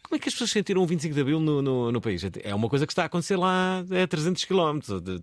como 0.03 0.15
é 0.15 0.19
que 0.19 0.29
as 0.29 0.35
pessoas 0.35 0.51
sentiram 0.51 0.83
o 0.83 0.87
25 0.87 1.15
de 1.15 1.21
Abril 1.21 1.41
no, 1.41 1.61
no, 1.61 1.93
no 1.93 2.01
país? 2.01 2.23
É 2.43 2.55
uma 2.55 2.71
coisa 2.71 2.87
que 2.87 2.93
está 2.93 3.03
a 3.03 3.07
acontecer 3.07 3.37
lá 3.37 3.81
a 3.81 4.07
300 4.07 4.43
km. 4.47 4.79
De... 5.03 5.23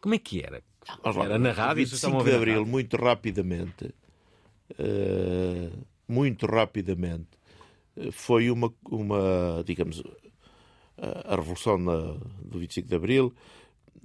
Como 0.00 0.14
é 0.14 0.18
que 0.18 0.40
era? 0.44 0.62
Era 1.24 1.38
na 1.40 1.50
rádio? 1.50 1.84
vocês 1.84 1.94
estavam 1.94 2.20
25 2.20 2.20
a 2.20 2.30
de 2.30 2.36
Abril, 2.36 2.64
muito 2.66 2.96
rapidamente, 2.96 3.92
muito 6.08 6.46
rapidamente, 6.46 7.28
eh, 7.96 8.10
foi 8.10 8.50
uma, 8.50 8.72
uma 8.90 9.62
digamos, 9.64 10.02
a, 10.98 11.34
revolução 11.36 11.78
na- 11.78 12.16
do 12.44 12.58
25 12.58 12.88
de 12.88 12.94
Abril, 12.94 13.34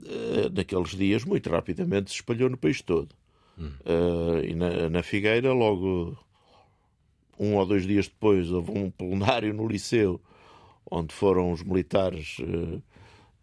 eh, 0.06 0.50
naqueles 0.54 0.90
dias, 0.92 1.24
muito 1.24 1.50
rapidamente 1.50 2.10
se 2.10 2.16
espalhou 2.18 2.50
no 2.50 2.58
país 2.58 2.82
todo. 2.82 3.16
Eh, 3.86 4.50
e 4.50 4.56
na, 4.56 4.90
na 4.90 5.04
Figueira, 5.04 5.54
logo 5.54 6.18
um 7.40 7.56
ou 7.56 7.66
dois 7.66 7.86
dias 7.88 8.08
depois, 8.08 8.52
houve 8.52 8.72
um 8.72 8.90
plenário 8.92 9.54
no 9.54 9.68
Liceu, 9.68 10.22
onde 10.90 11.14
foram 11.14 11.52
os 11.52 11.64
militares 11.64 12.38
eh, 12.42 12.80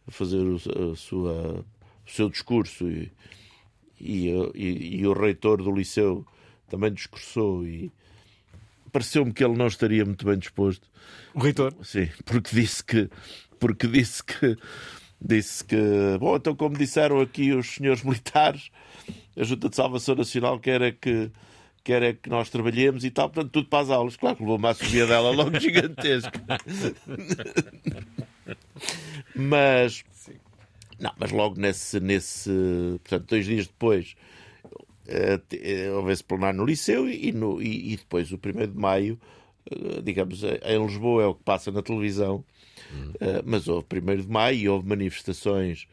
fazer 0.09 0.39
o, 0.45 0.59
sua, 0.97 1.65
o 2.07 2.11
seu 2.11 2.29
discurso 2.31 2.89
e, 2.89 3.11
e, 4.01 4.29
e- 4.55 4.97
e 5.01 5.07
o 5.07 5.13
reitor 5.13 5.63
do 5.63 5.71
liceu 5.73 6.25
também 6.69 6.93
discursou 6.93 7.67
e 7.67 7.91
pareceu-me 8.93 9.33
que 9.33 9.45
ele 9.45 9.57
não 9.57 9.67
estaria 9.67 10.05
muito 10.05 10.25
bem 10.25 10.39
disposto. 10.39 10.89
O 11.35 11.41
reitor? 11.41 11.75
Sim, 11.83 12.09
porque 12.25 12.55
disse 12.55 12.85
que 12.85 13.11
porque 13.59 13.87
disse 13.87 14.23
que 14.23 14.57
disse 15.21 15.65
que 15.65 15.77
bom, 16.21 16.37
então 16.37 16.55
como 16.55 16.77
disseram 16.77 17.21
aqui 17.21 17.53
os 17.53 17.75
senhores 17.75 18.03
militares, 18.03 18.71
a 19.37 19.43
Junta 19.43 19.69
de 19.69 19.77
Salvação 19.77 20.15
Nacional 20.15 20.59
quer 20.59 20.83
é 20.83 20.93
que 20.93 21.31
quer 21.83 22.03
é 22.03 22.13
que 22.13 22.29
nós 22.29 22.51
trabalhemos 22.51 23.05
e 23.05 23.11
tal, 23.11 23.31
portanto, 23.31 23.53
tudo 23.53 23.69
para 23.69 23.83
as 23.83 23.91
aulas. 23.91 24.17
Claro 24.17 24.37
que 24.37 24.43
levou 24.43 24.59
uma 24.59 24.75
subida 24.75 25.07
dela 25.07 25.31
logo 25.31 25.57
gigantesca. 25.61 26.45
mas 29.35 30.05
não, 30.99 31.13
mas 31.17 31.31
logo 31.31 31.59
nesse, 31.59 32.01
nesse 32.01 32.51
portanto, 33.03 33.29
dois 33.29 33.47
dias 33.47 33.67
depois 33.67 34.17
houve 35.95 36.13
esse 36.13 36.25
plenário 36.25 36.59
no 36.59 36.67
Liceu 36.67 37.09
e, 37.09 37.33
no, 37.33 37.61
e, 37.63 37.93
e 37.93 37.97
depois 37.97 38.31
o 38.33 38.37
1 38.37 38.73
de 38.73 38.79
Maio, 38.79 39.19
eh, 39.71 40.01
digamos, 40.03 40.43
eh, 40.45 40.61
em 40.65 40.85
Lisboa 40.85 41.23
é 41.23 41.27
o 41.27 41.35
que 41.35 41.43
passa 41.43 41.71
na 41.71 41.83
televisão, 41.83 42.45
eh, 43.21 43.43
mas 43.45 43.69
houve 43.69 43.87
1 43.91 44.23
de 44.23 44.29
Maio 44.29 44.59
e 44.59 44.69
houve 44.69 44.89
manifestações 44.89 45.87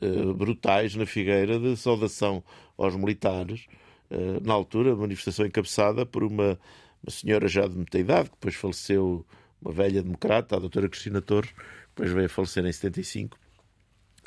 eh, 0.00 0.32
brutais 0.34 0.94
na 0.94 1.06
Figueira 1.06 1.58
de 1.58 1.76
saudação 1.76 2.42
aos 2.76 2.96
militares, 2.96 3.66
eh, 4.10 4.40
na 4.42 4.52
altura, 4.54 4.96
manifestação 4.96 5.46
encabeçada 5.46 6.04
por 6.06 6.24
uma, 6.24 6.58
uma 7.02 7.10
senhora 7.10 7.48
já 7.48 7.66
de 7.66 7.76
muita 7.76 7.98
idade, 7.98 8.30
que 8.30 8.36
depois 8.36 8.54
faleceu, 8.54 9.24
uma 9.60 9.72
velha 9.72 10.02
democrata, 10.02 10.56
a 10.56 10.58
doutora 10.58 10.88
Cristina 10.88 11.20
Torres, 11.20 11.50
depois 11.88 12.10
veio 12.10 12.26
a 12.26 12.28
falecer 12.28 12.64
em 12.66 12.72
75, 12.72 13.38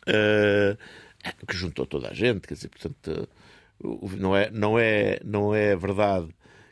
eh, 0.07 0.77
que 1.47 1.57
juntou 1.57 1.85
toda 1.85 2.09
a 2.09 2.13
gente, 2.13 2.47
quer 2.47 2.53
dizer, 2.53 2.69
portanto, 2.69 3.11
eh, 3.11 3.27
não 4.17 4.35
é, 4.35 4.49
não, 4.51 4.79
é, 4.79 5.19
não 5.23 5.53
é 5.53 5.75
verdade 5.75 6.29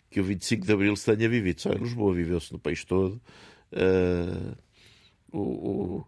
que 0.09 0.19
o 0.19 0.23
25 0.23 0.65
de 0.65 0.71
Abril 0.71 0.95
se 0.95 1.15
tenha 1.15 1.27
vivido 1.27 1.59
só 1.59 1.71
em 1.71 1.77
Lisboa, 1.77 2.13
viveu-se 2.13 2.53
no 2.53 2.59
país 2.59 2.85
todo. 2.85 3.19
Eh, 3.71 4.53
o, 5.31 5.39
o, 5.39 6.05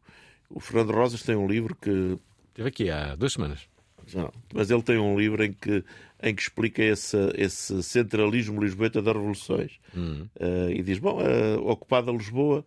o 0.49 0.60
Fernando 0.60 0.91
Rosas 0.91 1.23
tem 1.23 1.36
um 1.36 1.47
livro 1.47 1.75
que. 1.75 2.17
Teve 2.53 2.69
aqui 2.69 2.89
há 2.89 3.15
duas 3.15 3.34
semanas. 3.34 3.67
Não, 4.13 4.31
mas 4.53 4.69
ele 4.69 4.84
tem 4.84 4.99
um 4.99 5.17
livro 5.17 5.43
em 5.43 5.51
que, 5.51 5.84
em 6.21 6.36
que 6.36 6.41
explica 6.43 6.84
esse, 6.84 7.17
esse 7.35 7.81
centralismo 7.81 8.63
lisboeta 8.63 9.02
das 9.02 9.15
revoluções. 9.15 9.79
Hum. 9.98 10.27
Eh, 10.39 10.75
e 10.75 10.83
diz: 10.83 11.00
Bom, 11.00 11.19
eh, 11.21 11.56
ocupada 11.56 12.12
Lisboa, 12.12 12.63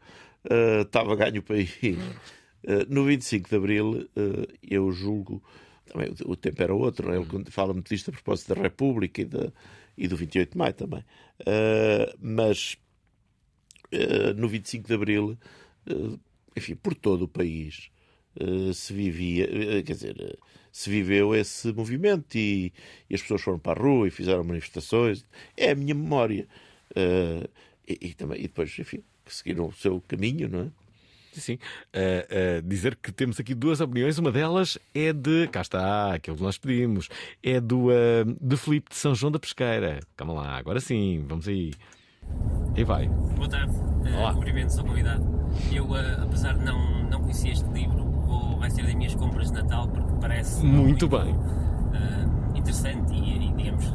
estava 0.83 1.15
ganho 1.15 1.41
o 1.41 1.45
país. 1.45 1.79
Eh, 2.65 2.87
no 2.89 3.05
25 3.05 3.49
de 3.49 3.55
Abril, 3.55 4.11
eu 4.69 4.91
julgo. 4.91 5.41
Também 5.89 6.11
o, 6.25 6.33
o 6.33 6.37
tempo 6.37 6.63
era 6.63 6.75
outro, 6.75 7.09
não 7.09 7.15
é? 7.15 7.19
ele 7.19 7.51
fala 7.51 7.73
muito 7.73 7.89
disto 7.89 8.11
a 8.11 8.13
propósito 8.13 8.55
da 8.55 8.63
República 8.63 9.23
e, 9.23 9.25
da, 9.25 9.53
e 9.97 10.07
do 10.07 10.17
28 10.17 10.53
de 10.53 10.59
Maio 10.59 10.75
também. 10.75 11.05
Eh, 11.47 12.15
mas 12.21 12.77
eh, 13.93 14.33
no 14.35 14.49
25 14.49 14.87
de 14.87 14.95
Abril, 14.95 15.39
eh, 15.87 16.19
enfim, 16.57 16.75
por 16.77 16.95
todo 16.95 17.23
o 17.23 17.29
país 17.29 17.91
se 18.73 18.93
vivia, 18.93 19.49
quer 19.83 19.95
dizer, 19.95 20.39
se 20.71 20.89
viveu 20.89 21.35
esse 21.35 21.73
movimento 21.73 22.37
e, 22.37 22.73
e 23.11 23.15
as 23.17 23.21
pessoas 23.21 23.43
foram 23.43 23.59
para 23.59 23.81
a 23.81 23.83
rua 23.83 24.07
e 24.07 24.13
fizeram 24.13 24.45
manifestações. 24.45 25.25
É 25.57 25.73
a 25.73 25.75
minha 25.75 25.95
memória. 25.95 26.47
E, 27.89 27.99
e 28.01 28.15
também, 28.15 28.39
e 28.39 28.43
depois, 28.43 28.79
enfim, 28.79 29.03
seguiram 29.27 29.67
o 29.67 29.73
seu 29.73 30.01
caminho, 30.03 30.49
não 30.49 30.61
é? 30.61 30.71
Sim, 31.39 31.55
sim. 31.55 31.59
Eh, 31.93 32.27
eh, 32.31 32.63
dizer 32.65 32.97
que 32.97 33.13
temos 33.13 33.39
aqui 33.39 33.55
duas 33.55 33.81
opiniões. 33.81 34.19
Uma 34.19 34.33
delas 34.33 34.79
é 34.95 35.13
de. 35.13 35.47
Cá 35.49 35.61
está, 35.61 36.15
aquilo 36.15 36.37
que 36.37 36.43
nós 36.43 36.59
pedimos. 36.59 37.09
É 37.43 37.61
do 37.61 37.91
eh, 37.91 38.25
de 38.41 38.57
Filipe 38.57 38.91
de 38.91 38.97
São 38.97 39.15
João 39.15 39.31
da 39.31 39.39
Pesqueira. 39.39 40.01
Calma 40.17 40.35
lá, 40.35 40.57
agora 40.57 40.81
sim, 40.81 41.25
vamos 41.27 41.47
aí. 41.49 41.73
E 42.77 42.85
vai. 42.85 43.09
Boa 43.09 43.49
tarde, 43.49 43.73
uh, 43.75 44.35
cumprimentos 44.35 44.79
ao 44.79 44.85
convidado. 44.85 45.25
Eu, 45.73 45.87
uh, 45.87 46.23
apesar 46.23 46.57
de 46.59 46.65
não, 46.65 47.09
não 47.09 47.21
conhecer 47.23 47.49
este 47.49 47.69
livro, 47.71 48.05
vou, 48.05 48.59
vai 48.59 48.71
ser 48.71 48.83
das 48.83 48.95
minhas 48.95 49.15
compras 49.15 49.51
de 49.51 49.55
Natal 49.55 49.89
porque 49.89 50.13
parece 50.21 50.65
Muito 50.65 51.09
bem. 51.09 51.33
uh, 51.33 52.57
interessante 52.57 53.15
e, 53.15 53.49
e, 53.49 53.53
digamos, 53.55 53.87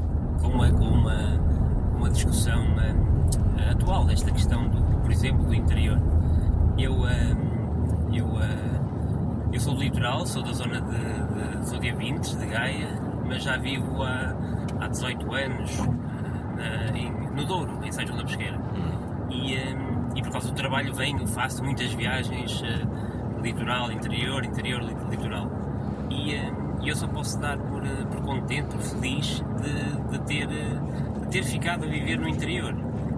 com 0.42 0.48
uma, 0.48 0.72
com 0.72 0.86
uma, 0.86 1.40
uma 1.98 2.10
discussão 2.10 2.62
uh, 2.76 3.72
atual 3.72 4.06
desta 4.06 4.32
questão, 4.32 4.68
do, 4.68 4.82
por 5.02 5.12
exemplo, 5.12 5.46
do 5.46 5.54
interior. 5.54 5.98
Eu, 6.78 6.94
uh, 6.94 8.10
eu, 8.14 8.26
uh, 8.26 9.50
eu 9.52 9.60
sou 9.60 9.74
do 9.76 9.82
litoral, 9.82 10.26
sou 10.26 10.42
da 10.44 10.54
zona 10.54 10.82
de, 10.82 11.60
de 11.62 11.70
sou 11.70 11.80
de 11.80 11.90
Avintes, 11.90 12.36
de 12.38 12.46
Gaia, 12.46 12.90
mas 13.26 13.44
já 13.44 13.58
vivo 13.58 14.02
há, 14.04 14.36
há 14.82 14.88
18 14.88 15.34
anos 15.34 15.80
uh, 15.80 15.86
na- 16.58 16.98
em- 16.98 17.12
no 17.36 17.46
Douro, 17.46 17.80
em 17.84 17.92
São 17.92 18.06
João 18.06 18.18
da 18.18 18.26
Pesqueira. 18.26 18.60
E, 19.30 19.56
um, 19.58 20.18
e 20.18 20.22
por 20.22 20.32
causa 20.32 20.50
do 20.50 20.56
trabalho 20.56 20.94
venho, 20.94 21.26
faço 21.28 21.64
muitas 21.64 21.92
viagens 21.94 22.62
uh, 22.62 23.42
litoral, 23.42 23.92
interior, 23.92 24.44
interior, 24.46 24.82
li- 24.82 24.96
litoral. 25.10 25.50
E, 26.10 26.36
e 26.82 26.90
eu 26.90 26.96
só 26.96 27.08
posso 27.08 27.40
dar 27.40 27.58
por, 27.58 27.82
por 28.12 28.22
contente, 28.22 28.68
por 28.68 28.82
feliz 28.82 29.44
de, 29.62 30.12
de 30.18 30.20
ter, 30.26 30.48
de 30.48 31.28
ter 31.32 31.44
ficado 31.44 31.86
a 31.86 31.88
viver 31.88 32.20
no 32.20 32.28
interior 32.28 32.76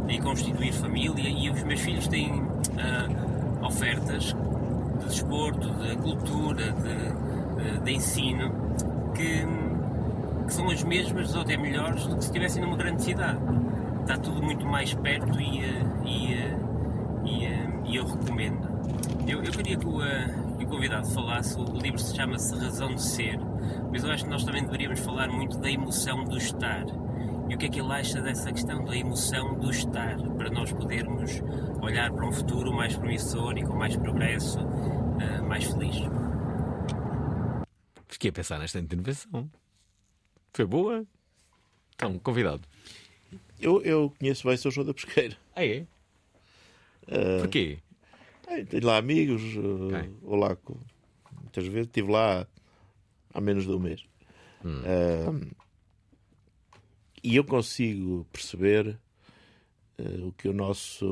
e 0.08 0.20
constituir 0.22 0.72
família. 0.74 1.28
E 1.30 1.50
os 1.50 1.64
meus 1.64 1.82
filhos 1.82 2.08
têm 2.08 2.32
uh, 2.42 3.25
ofertas 3.66 4.36
de 5.00 5.06
desporto, 5.06 5.70
de 5.72 5.96
cultura, 5.98 6.72
de, 6.72 7.74
de- 7.74 7.80
de 7.84 7.92
ensino 7.94 8.52
que, 9.14 9.46
que 10.48 10.54
são 10.54 10.70
as 10.70 10.84
mesmas 10.84 11.34
ou 11.36 11.42
até 11.42 11.58
melhores 11.58 12.06
do 12.08 12.16
que 12.16 12.22
se 12.24 12.28
estivessem 12.30 12.62
numa 12.62 12.78
grande 12.78 13.04
cidade. 13.04 13.40
Está 14.02 14.18
tudo 14.18 14.42
muito 14.44 14.66
mais 14.66 14.94
perto 14.94 15.40
e, 15.40 15.60
eh, 15.64 15.84
e, 16.06 16.34
eh, 16.34 16.58
e, 17.26 17.46
eh, 17.46 17.70
e 17.86 17.96
eu 17.96 18.06
recomendo. 18.06 18.68
Eu, 19.28 19.44
eu 19.44 19.52
queria 19.52 19.78
que 19.78 19.88
o, 19.88 20.04
eh, 20.04 20.28
que 20.60 20.66
o 20.66 20.68
convidado 20.68 21.08
falasse, 21.08 21.60
o 21.60 21.64
livro 21.80 21.98
se 22.00 22.16
chama-se 22.16 22.56
Razão 22.56 22.94
de 22.94 23.02
Ser, 23.02 23.40
mas 23.92 24.04
eu 24.04 24.12
acho 24.12 24.24
que 24.26 24.30
nós 24.30 24.44
também 24.44 24.64
deveríamos 24.64 25.00
falar 25.00 25.28
muito 25.28 25.58
da 25.58 25.70
emoção 25.72 26.24
do 26.24 26.38
estar. 26.38 26.86
E 27.50 27.56
o 27.56 27.58
que 27.58 27.66
é 27.68 27.70
que 27.70 27.80
ele 27.80 27.92
acha 27.92 28.22
dessa 28.22 28.52
questão 28.52 28.84
da 28.84 28.96
emoção 28.98 29.58
do 29.60 29.70
estar, 29.70 30.18
para 30.36 30.50
nós 30.50 30.72
podermos 30.74 31.32
olhar 31.82 32.12
para 32.12 32.26
um 32.28 32.32
futuro 32.32 32.74
mais 32.74 32.96
promissor 32.98 33.58
e 33.58 33.64
com 33.64 33.76
mais 33.76 33.96
progresso, 33.96 34.58
eh, 35.22 35.42
mais 35.42 35.64
feliz. 35.66 35.96
Fiquei 38.08 38.30
a 38.30 38.34
pensar 38.34 38.58
nesta 38.60 38.80
intervenção. 38.80 39.50
Foi 40.54 40.66
boa? 40.66 41.06
Então, 41.96 42.18
convidado. 42.20 42.62
Eu, 43.60 43.82
eu 43.84 44.14
conheço 44.20 44.48
bem 44.48 44.58
São 44.58 44.72
João 44.72 44.88
da 44.88 44.94
Pesqueira. 44.94 45.36
Ah, 45.56 45.66
é? 45.66 45.86
Uh, 47.08 47.42
Porquê? 47.42 47.78
eh, 48.48 48.64
Tenho 48.66 48.86
lá 48.86 48.98
amigos, 48.98 49.42
uh, 49.56 50.12
vou 50.22 50.36
lá 50.36 50.56
com- 50.56 50.78
muitas 51.42 51.66
vezes, 51.68 51.88
estive 51.88 52.12
lá 52.12 52.48
há 53.34 53.40
menos 53.42 53.64
de 53.66 53.72
um 53.72 53.80
mês. 53.80 54.04
Uh, 54.64 55.46
e 57.28 57.36
eu 57.36 57.44
consigo 57.44 58.26
perceber 58.32 58.98
uh, 60.00 60.28
o 60.28 60.32
que 60.34 60.48
o 60.48 60.54
nosso 60.54 61.06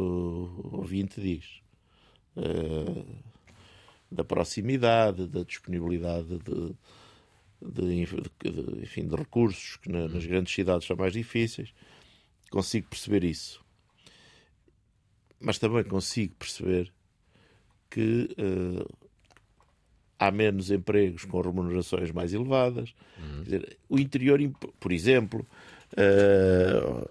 ouvinte 0.72 1.20
diz. 1.22 1.62
Uh, 2.36 3.06
da 4.12 4.24
proximidade, 4.24 5.28
da 5.28 5.44
disponibilidade 5.44 6.38
de, 6.40 6.76
de, 7.62 8.06
de- 8.06 8.82
enfim, 8.84 9.08
de 9.08 9.16
recursos 9.16 9.78
que 9.78 9.90
na- 9.90 10.08
nas 10.08 10.26
grandes 10.26 10.54
cidades 10.54 10.86
são 10.88 10.96
mais 10.96 11.14
difíceis. 11.14 11.74
Consigo 12.52 12.88
perceber 12.90 13.24
isso. 13.24 13.64
Mas 15.40 15.58
também 15.58 15.84
consigo 15.84 16.36
perceber 16.36 16.94
que 17.90 18.30
eh, 18.38 18.86
há 20.20 20.32
menos 20.32 20.70
empregos 20.72 21.26
com 21.26 21.42
remunerações 21.42 22.12
mais 22.12 22.34
elevadas. 22.34 22.94
Quer 23.18 23.44
dizer, 23.44 23.78
o 23.90 24.00
interior, 24.00 24.40
por 24.80 24.92
exemplo, 24.92 25.46
eh, 25.96 27.08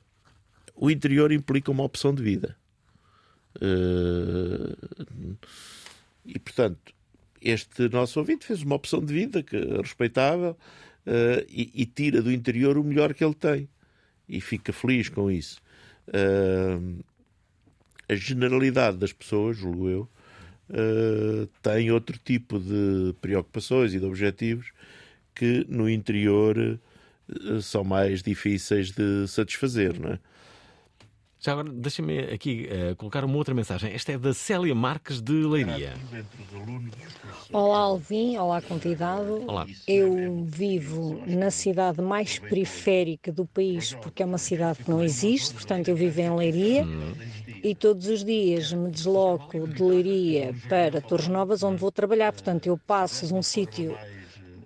o 0.75 0.91
interior 0.91 1.33
implica 1.33 1.71
uma 1.71 1.85
opção 1.85 2.15
de 2.15 2.23
vida. 2.23 2.57
Eh, 3.61 4.77
e, 6.25 6.39
portanto, 6.39 6.93
este 7.41 7.89
nosso 7.89 8.19
ouvinte 8.19 8.47
fez 8.47 8.63
uma 8.63 8.77
opção 8.77 9.05
de 9.05 9.13
vida 9.13 9.43
que 9.43 9.57
é 9.57 9.77
respeitável 9.79 10.57
eh, 11.07 11.47
e, 11.49 11.83
e 11.83 11.87
tira 11.87 12.23
do 12.23 12.33
interior 12.33 12.77
o 12.79 12.85
melhor 12.85 13.15
que 13.15 13.25
ele 13.25 13.35
tem 13.35 13.69
e 14.29 14.41
fica 14.41 14.73
feliz 14.73 15.09
com 15.09 15.31
isso. 15.31 15.61
A 18.09 18.15
generalidade 18.15 18.97
das 18.97 19.13
pessoas, 19.13 19.57
julgo 19.57 19.89
eu, 19.89 20.09
tem 21.63 21.91
outro 21.91 22.19
tipo 22.19 22.59
de 22.59 23.15
preocupações 23.21 23.95
e 23.95 24.01
de 24.01 24.07
objetivos 24.07 24.73
que 25.35 25.67
no 25.69 25.89
interior 25.89 26.79
são 27.63 27.85
mais 27.85 28.23
difíceis 28.23 28.91
de 28.91 29.27
satisfazer, 29.29 29.99
não 30.01 30.11
é? 30.11 30.19
Já 31.45 31.51
agora, 31.53 31.71
deixa-me 31.73 32.21
aqui 32.21 32.69
eh, 32.71 32.95
colocar 32.95 33.25
uma 33.25 33.37
outra 33.37 33.53
mensagem. 33.53 33.93
Esta 33.93 34.13
é 34.13 34.19
da 34.19 34.33
Célia 34.33 34.73
Marques 34.77 35.21
de 35.21 35.33
Leiria. 35.33 35.93
Olá, 37.53 37.79
Alvin. 37.79 38.37
Olá, 38.37 38.63
convidado. 38.63 39.43
Olá. 39.49 39.67
Eu 39.89 40.45
vivo 40.45 41.21
na 41.27 41.51
cidade 41.51 42.01
mais 42.01 42.39
periférica 42.39 43.33
do 43.33 43.45
país, 43.45 43.93
porque 43.95 44.23
é 44.23 44.27
uma 44.27 44.39
cidade 44.39 44.85
que 44.85 44.91
não 44.91 45.03
existe, 45.03 45.53
portanto, 45.55 45.89
eu 45.89 45.97
vivo 45.97 46.21
em 46.21 46.33
Leiria. 46.33 46.87
E 47.65 47.75
todos 47.75 48.07
os 48.07 48.25
dias 48.25 48.73
me 48.73 48.89
desloco 48.89 49.67
de 49.67 49.83
Leiria 49.83 50.55
para 50.69 51.01
Torres 51.01 51.27
Novas, 51.27 51.65
onde 51.65 51.79
vou 51.79 51.91
trabalhar. 51.91 52.31
Portanto, 52.31 52.69
eu 52.69 52.79
passo 52.79 53.27
de 53.27 53.35
um 53.35 53.43
sítio 53.43 53.99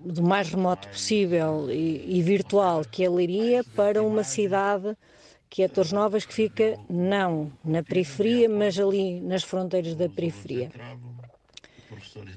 do 0.06 0.22
mais 0.22 0.48
remoto 0.50 0.88
possível 0.88 1.70
e, 1.70 2.18
e 2.18 2.22
virtual, 2.22 2.82
que 2.90 3.04
é 3.04 3.08
Leiria, 3.10 3.64
para 3.74 4.02
uma 4.02 4.24
cidade 4.24 4.96
que 5.48 5.62
é 5.62 5.68
Torres 5.68 5.92
Novas, 5.92 6.26
que 6.26 6.34
fica 6.34 6.78
não 6.88 7.52
na 7.64 7.82
periferia, 7.82 8.48
mas 8.48 8.78
ali 8.78 9.20
nas 9.20 9.42
fronteiras 9.44 9.94
da 9.94 10.08
periferia. 10.08 10.72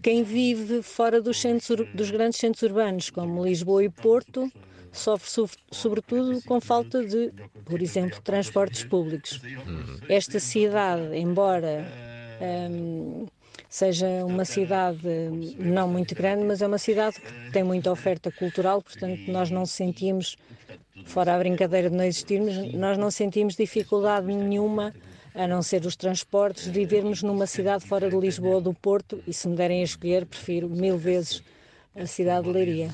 Quem 0.01 0.23
vive 0.23 0.81
fora 0.81 1.21
dos, 1.21 1.39
centros, 1.41 1.87
dos 1.93 2.11
grandes 2.11 2.39
centros 2.39 2.63
urbanos, 2.63 3.09
como 3.09 3.43
Lisboa 3.43 3.83
e 3.83 3.89
Porto, 3.89 4.51
sofre 4.91 5.29
so- 5.29 5.49
sobretudo 5.71 6.41
com 6.43 6.61
falta 6.61 7.03
de, 7.05 7.33
por 7.65 7.81
exemplo, 7.81 8.19
transportes 8.21 8.83
públicos. 8.83 9.41
Esta 10.07 10.39
cidade, 10.39 11.15
embora 11.17 11.93
hum, 12.39 13.27
seja 13.69 14.07
uma 14.25 14.43
cidade 14.43 14.99
não 15.59 15.87
muito 15.87 16.15
grande, 16.15 16.43
mas 16.43 16.61
é 16.61 16.67
uma 16.67 16.79
cidade 16.79 17.21
que 17.21 17.51
tem 17.51 17.63
muita 17.63 17.91
oferta 17.91 18.31
cultural, 18.31 18.81
portanto, 18.81 19.21
nós 19.27 19.51
não 19.51 19.65
sentimos, 19.65 20.35
fora 21.05 21.35
a 21.35 21.37
brincadeira 21.37 21.89
de 21.89 21.95
não 21.95 22.03
existirmos, 22.03 22.73
nós 22.73 22.97
não 22.97 23.11
sentimos 23.11 23.55
dificuldade 23.55 24.25
nenhuma 24.25 24.93
a 25.35 25.47
não 25.47 25.61
ser 25.61 25.85
os 25.85 25.95
transportes, 25.95 26.65
de 26.65 26.71
vivermos 26.71 27.21
numa 27.21 27.45
cidade 27.45 27.85
fora 27.85 28.09
de 28.09 28.17
Lisboa 28.17 28.55
ou 28.55 28.61
do 28.61 28.73
Porto, 28.73 29.23
e 29.27 29.31
se 29.31 29.47
me 29.47 29.55
derem 29.55 29.81
a 29.81 29.83
escolher, 29.83 30.25
prefiro 30.25 30.67
mil 30.67 30.97
vezes 30.97 31.43
a 31.95 32.07
cidade 32.07 32.47
de 32.47 32.51
Leiria. 32.51 32.89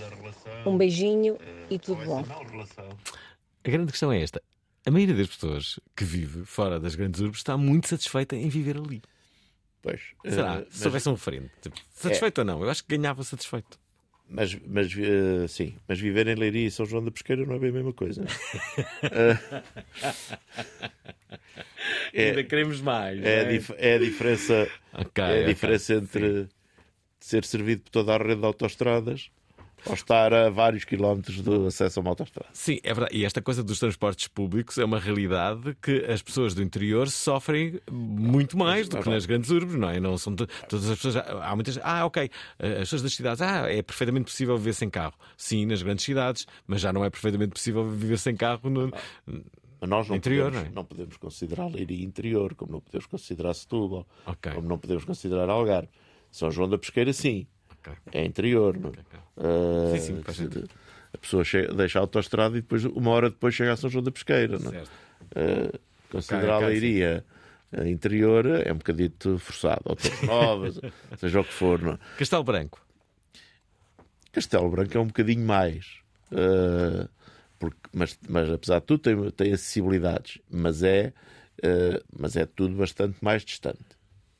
Um 0.65 0.77
beijinho 0.77 1.37
e 1.69 1.79
tudo 1.79 2.03
bom. 2.03 2.23
A 3.63 3.69
grande 3.69 3.91
questão 3.91 4.11
é 4.11 4.21
esta. 4.21 4.41
A 4.85 4.91
maioria 4.91 5.15
das 5.15 5.27
pessoas 5.27 5.79
que 5.95 6.03
vive 6.03 6.45
fora 6.45 6.79
das 6.79 6.93
grandes 6.93 7.21
urbes 7.21 7.39
está 7.39 7.57
muito 7.57 7.87
satisfeita 7.87 8.35
em 8.35 8.49
viver 8.49 8.77
ali. 8.77 9.01
Pois. 9.85 10.01
Será? 10.27 10.61
eh, 10.61 10.65
Se 10.71 10.85
houvesse 10.87 11.07
um 11.09 11.13
referendo. 11.13 11.51
Tipo, 11.61 11.79
satisfeito 11.93 12.39
ou 12.39 12.45
não? 12.45 12.63
Eu 12.63 12.69
acho 12.71 12.83
que 12.83 12.97
ganhava 12.97 13.23
satisfeito. 13.23 13.77
Mas, 14.27 14.55
mas 14.65 14.91
eh, 14.97 15.47
sim, 15.47 15.75
mas 15.87 15.99
viver 15.99 16.25
em 16.27 16.33
Leiria 16.33 16.65
e 16.65 16.71
São 16.71 16.83
João 16.87 17.05
da 17.05 17.11
Pesqueira 17.11 17.45
não 17.45 17.53
é 17.53 17.59
bem 17.59 17.69
a 17.69 17.73
mesma 17.73 17.93
coisa. 17.93 18.25
Eh, 19.03 19.37
Ainda 22.29 22.43
queremos 22.43 22.81
mais. 22.81 23.21
É, 23.23 23.41
é? 23.41 23.45
dif- 23.45 23.73
é 23.77 23.95
a 23.95 23.99
diferença, 23.99 24.67
Ok, 24.93 25.23
é 25.23 25.27
a 25.27 25.33
ok, 25.41 25.45
diferença 25.45 25.93
entre 25.93 26.47
ser 27.19 27.43
servido 27.45 27.83
por 27.83 27.89
toda 27.91 28.15
a 28.15 28.17
rede 28.17 28.39
de 28.41 28.45
autoestradas 28.45 29.29
ou 29.85 29.93
estar 29.93 30.33
a 30.33 30.49
vários 30.49 30.83
quilómetros 30.83 31.41
do 31.41 31.67
acesso 31.67 31.99
a 31.99 32.01
uma 32.01 32.09
autoestrada. 32.11 32.49
Sim, 32.53 32.79
é 32.83 32.93
verdade. 32.93 33.15
E 33.17 33.25
esta 33.25 33.41
coisa 33.41 33.63
dos 33.63 33.79
transportes 33.79 34.27
públicos 34.27 34.77
é 34.77 34.85
uma 34.85 34.99
realidade 34.99 35.75
que 35.81 36.05
as 36.05 36.21
pessoas 36.21 36.53
do 36.53 36.61
interior 36.63 37.09
sofrem 37.09 37.79
muito 37.91 38.57
mais 38.57 38.87
do 38.89 38.99
que 38.99 39.09
nas 39.09 39.25
grandes 39.25 39.49
urbes, 39.49 39.75
não 39.75 39.89
é? 39.89 39.99
Não 39.99 40.17
são 40.17 40.35
to- 40.35 40.47
todas 40.69 40.89
as 40.89 40.95
pessoas. 40.97 41.15
Há 41.17 41.53
muitas. 41.55 41.79
Ah, 41.83 42.05
ok. 42.05 42.29
As 42.59 42.79
pessoas 42.79 43.01
das 43.01 43.13
cidades. 43.13 43.41
Ah, 43.41 43.71
é 43.71 43.81
perfeitamente 43.81 44.25
possível 44.25 44.57
viver 44.57 44.73
sem 44.73 44.89
carro. 44.89 45.13
Sim, 45.37 45.65
nas 45.65 45.81
grandes 45.81 46.03
cidades, 46.05 46.45
mas 46.67 46.81
já 46.81 46.91
não 46.91 47.03
é 47.05 47.09
perfeitamente 47.09 47.51
possível 47.51 47.87
viver 47.89 48.17
sem 48.17 48.35
carro 48.35 48.69
no, 48.69 48.91
Mas 49.81 49.89
nós 49.89 50.07
não, 50.07 50.15
interior, 50.15 50.45
podemos, 50.45 50.63
não 50.63 50.71
é? 50.71 50.75
não 50.75 50.85
podemos 50.85 51.17
considerar 51.17 51.67
Leiria 51.67 52.03
interior, 52.03 52.55
como 52.55 52.71
não 52.71 52.79
podemos 52.81 53.05
considerar 53.05 53.53
Setúbal, 53.53 54.07
Ok. 54.25 54.51
como 54.53 54.67
não 54.67 54.77
podemos 54.77 55.03
considerar 55.05 55.49
Algarve. 55.49 55.89
São 56.31 56.49
João 56.51 56.67
da 56.69 56.77
Pesqueira, 56.77 57.13
sim. 57.13 57.47
É 58.11 58.25
interior. 58.25 58.77
Não? 58.77 58.91
Ah, 59.37 59.97
Sim, 59.97 59.99
sim, 60.15 60.23
faz 60.23 60.37
se- 60.37 60.43
sentido. 60.43 60.69
a 61.13 61.17
pessoa 61.17 61.43
chega, 61.43 61.73
deixa 61.73 61.99
a 61.99 62.01
autoestrada 62.01 62.57
e 62.57 62.61
depois, 62.61 62.85
uma 62.85 63.11
hora 63.11 63.29
depois 63.29 63.53
chega 63.55 63.73
a 63.73 63.75
São 63.77 63.89
João 63.89 64.03
da 64.03 64.11
Pesqueira. 64.11 64.57
Não? 64.59 64.71
é? 64.71 64.83
Ah, 65.35 65.79
considerar 66.09 66.63
a. 66.63 66.67
Leiria 66.67 67.25
eh, 67.71 67.89
interior 67.89 68.45
é 68.45 68.71
um 68.71 68.77
bocadito 68.77 69.37
forçado. 69.39 69.81
Ou 69.85 69.97
Novas, 70.25 70.79
seja 71.17 71.39
o 71.41 71.43
que 71.43 71.53
for. 71.53 71.81
Não? 71.81 71.93
é? 71.93 71.99
Castelo 72.17 72.43
Branco. 72.43 72.79
Castelo 74.31 74.69
Branco 74.69 74.97
é 74.97 75.01
um 75.01 75.07
bocadinho 75.07 75.45
mais. 75.45 75.99
eh, 76.31 77.07
porque, 77.57 77.77
mas, 77.93 78.19
mas 78.27 78.49
apesar 78.51 78.79
de 78.79 78.85
tudo 78.85 78.99
tem, 78.99 79.31
tem 79.31 79.53
acessibilidades. 79.53 80.39
Mas 80.49 80.83
é, 80.83 81.13
eh, 81.63 82.01
mas 82.17 82.35
é 82.35 82.45
tudo 82.45 82.75
bastante 82.75 83.17
mais 83.23 83.43
distante. 83.45 83.79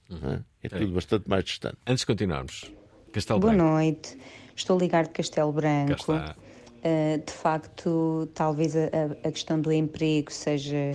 não 0.10 0.32
é? 0.34 0.44
É 0.64 0.70
tudo 0.70 0.94
bastante 0.94 1.30
mais 1.30 1.46
distante. 1.46 1.78
Antes 1.88 2.02
de 2.02 2.08
continuarmos, 2.08 2.72
Castelo 3.16 3.40
Boa 3.40 3.54
Branco. 3.54 3.70
noite. 3.72 4.18
Estou 4.56 4.78
ligado 4.78 5.06
de 5.06 5.12
Castelo 5.12 5.52
Branco. 5.54 5.94
Uh, 6.12 7.18
de 7.26 7.32
facto, 7.32 8.30
talvez 8.34 8.76
a, 8.76 8.82
a- 8.82 9.28
a 9.28 9.32
questão 9.32 9.60
do 9.60 9.72
emprego 9.72 10.32
seja 10.32 10.92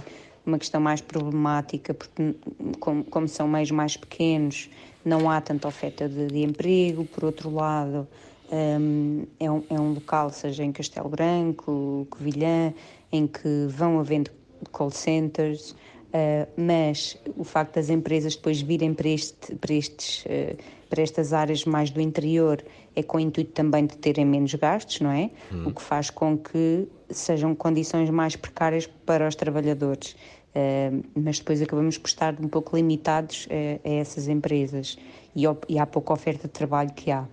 uma 0.47 0.59
questão 0.59 0.81
mais 0.81 1.01
problemática, 1.01 1.93
porque, 1.95 2.23
n- 2.23 2.35
como, 2.79 3.03
como 3.05 3.27
são 3.27 3.49
meios 3.49 3.71
mais 3.71 3.97
pequenos, 3.97 4.69
não 5.05 5.29
há 5.31 5.41
tanta 5.41 5.67
oferta 5.67 6.07
de, 6.09 6.27
de 6.29 6.43
emprego. 6.45 7.05
Por 7.07 7.25
outro 7.25 7.51
lado, 7.53 8.07
um, 8.53 9.25
é, 9.41 9.51
um, 9.51 9.63
é 9.71 9.81
um 9.81 9.95
local, 9.95 10.31
seja 10.31 10.63
em 10.63 10.71
Castelo 10.73 11.09
Branco, 11.09 12.07
Covilhã, 12.11 12.73
em 13.11 13.27
que 13.27 13.67
vão 13.69 13.99
havendo 13.99 14.31
call 14.71 14.91
centers. 14.91 15.75
Uh, 16.11 16.45
mas 16.57 17.17
o 17.37 17.45
facto 17.45 17.77
das 17.77 17.89
empresas 17.89 18.35
depois 18.35 18.61
virem 18.61 18.93
para, 18.93 19.09
este, 19.09 19.55
para, 19.55 19.73
estes, 19.73 20.25
uh, 20.25 20.57
para 20.89 21.03
estas 21.03 21.33
áreas 21.33 21.65
mais 21.65 21.91
do 21.91 22.01
interior 22.01 22.65
é 22.97 23.03
com 23.03 23.19
o 23.19 23.21
intuito 23.21 23.53
também 23.53 23.87
de 23.87 23.97
terem 23.97 24.25
menos 24.25 24.53
gastos, 24.55 25.01
não 25.01 25.13
é? 25.13 25.31
Hum. 25.53 25.69
O 25.69 25.73
que 25.73 25.81
faz 25.81 26.11
com 26.11 26.37
que 26.37 26.89
sejam 27.11 27.55
condições 27.55 28.11
mais 28.11 28.35
precárias 28.35 28.89
para 29.07 29.29
os 29.29 29.37
trabalhadores. 29.37 30.17
Uh, 30.53 31.05
mas 31.15 31.39
depois 31.39 31.63
acabamos 31.63 31.97
por 31.97 32.09
estar 32.09 32.35
um 32.41 32.49
pouco 32.49 32.75
limitados 32.75 33.47
a 33.85 33.89
essas 33.89 34.27
empresas 34.27 34.99
e, 35.37 35.45
e 35.69 35.79
há 35.79 35.87
pouca 35.87 36.13
oferta 36.13 36.49
de 36.49 36.53
trabalho 36.53 36.91
que 36.93 37.13
há 37.13 37.25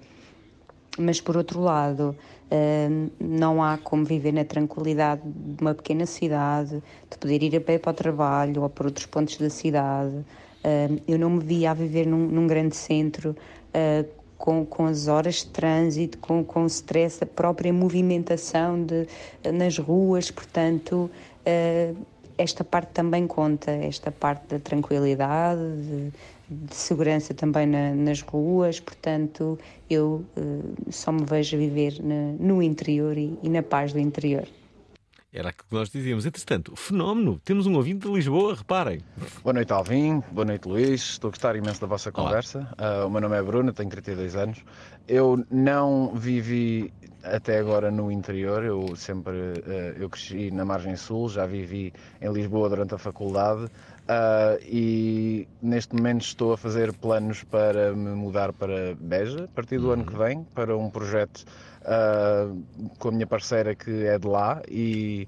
mas 0.99 1.21
por 1.21 1.37
outro 1.37 1.61
lado 1.61 2.15
não 3.19 3.63
há 3.63 3.77
como 3.77 4.05
viver 4.05 4.31
na 4.31 4.45
tranquilidade 4.45 5.21
de 5.25 5.61
uma 5.61 5.73
pequena 5.73 6.05
cidade, 6.05 6.81
de 7.09 7.17
poder 7.17 7.43
ir 7.43 7.55
a 7.55 7.61
pé 7.61 7.77
para 7.77 7.91
o 7.91 7.93
trabalho 7.93 8.61
ou 8.63 8.69
para 8.69 8.87
outros 8.87 9.05
pontos 9.05 9.37
da 9.37 9.49
cidade. 9.49 10.25
Eu 11.07 11.17
não 11.19 11.29
me 11.29 11.43
via 11.43 11.71
a 11.71 11.73
viver 11.73 12.05
num, 12.05 12.27
num 12.27 12.47
grande 12.47 12.75
centro 12.75 13.35
uh, 13.69 14.07
com, 14.37 14.65
com 14.65 14.85
as 14.85 15.07
horas 15.07 15.35
de 15.35 15.47
trânsito, 15.47 16.17
com, 16.17 16.43
com 16.43 16.63
o 16.63 16.67
stress, 16.67 17.23
a 17.23 17.27
própria 17.27 17.71
movimentação 17.71 18.83
de, 18.83 19.07
nas 19.51 19.77
ruas, 19.77 20.29
portanto. 20.31 21.09
uh, 21.45 21.95
esta 22.37 22.63
parte 22.63 22.89
também 22.89 23.25
conta, 23.25 23.71
esta 23.71 24.11
parte 24.11 24.47
da 24.47 24.59
tranquilidade, 24.59 25.61
de, 25.81 26.13
de 26.49 26.75
segurança 26.75 27.33
também 27.33 27.65
na- 27.65 27.93
nas 27.93 28.21
ruas, 28.21 28.79
portanto, 28.79 29.57
eu 29.89 30.25
eh, 30.35 30.41
só 30.91 31.11
me 31.11 31.25
vejo 31.25 31.55
a 31.55 31.59
viver 31.59 32.01
na- 32.01 32.33
no 32.39 32.61
interior 32.63 33.17
e, 33.17 33.37
e 33.43 33.49
na 33.49 33.61
paz 33.63 33.91
do 33.93 33.99
interior. 33.99 34.47
Era 35.33 35.49
aquilo 35.49 35.67
que 35.69 35.75
nós 35.75 35.89
dizíamos. 35.89 36.25
Entretanto, 36.25 36.73
fenómeno. 36.75 37.39
Temos 37.43 37.67
um 37.67 37.75
ouvinte 37.75 38.07
de 38.07 38.13
Lisboa, 38.13 38.55
reparem. 38.55 39.01
Boa 39.43 39.53
noite, 39.53 39.71
Alvin. 39.73 40.23
Boa 40.31 40.45
noite, 40.45 40.67
Luís. 40.67 41.01
Estou 41.01 41.27
a 41.27 41.31
gostar 41.31 41.55
imenso 41.55 41.81
da 41.81 41.85
vossa 41.85 42.11
conversa. 42.11 42.67
Ah, 42.77 43.05
o 43.05 43.09
meu 43.09 43.19
nome 43.21 43.37
é 43.37 43.43
Bruno, 43.43 43.71
tenho 43.73 43.89
32 43.89 44.35
anos. 44.35 44.63
Eu 45.07 45.45
não 45.51 46.13
vivi 46.15 46.91
até 47.23 47.59
agora 47.59 47.91
no 47.91 48.09
interior. 48.09 48.63
Eu 48.63 48.95
sempre 48.95 49.33
ah, 49.67 49.95
eu 49.99 50.09
cresci 50.09 50.49
na 50.49 50.63
margem 50.65 50.95
sul, 50.95 51.29
já 51.29 51.45
vivi 51.45 51.93
em 52.21 52.31
Lisboa 52.31 52.69
durante 52.69 52.95
a 52.95 52.97
faculdade. 52.97 53.69
Ah, 54.07 54.57
e 54.61 55.47
neste 55.61 55.95
momento 55.95 56.21
estou 56.21 56.53
a 56.53 56.57
fazer 56.57 56.93
planos 56.93 57.43
para 57.43 57.93
me 57.93 58.09
mudar 58.15 58.53
para 58.53 58.95
Beja 58.99 59.45
a 59.45 59.47
partir 59.49 59.79
do 59.79 59.91
ano 59.91 60.05
que 60.05 60.15
vem 60.15 60.43
para 60.55 60.77
um 60.77 60.89
projeto 60.89 61.43
ah, 61.85 62.49
com 62.99 63.09
a 63.09 63.11
minha 63.11 63.27
parceira 63.27 63.75
que 63.75 64.05
é 64.05 64.17
de 64.17 64.27
lá 64.27 64.61
e 64.69 65.27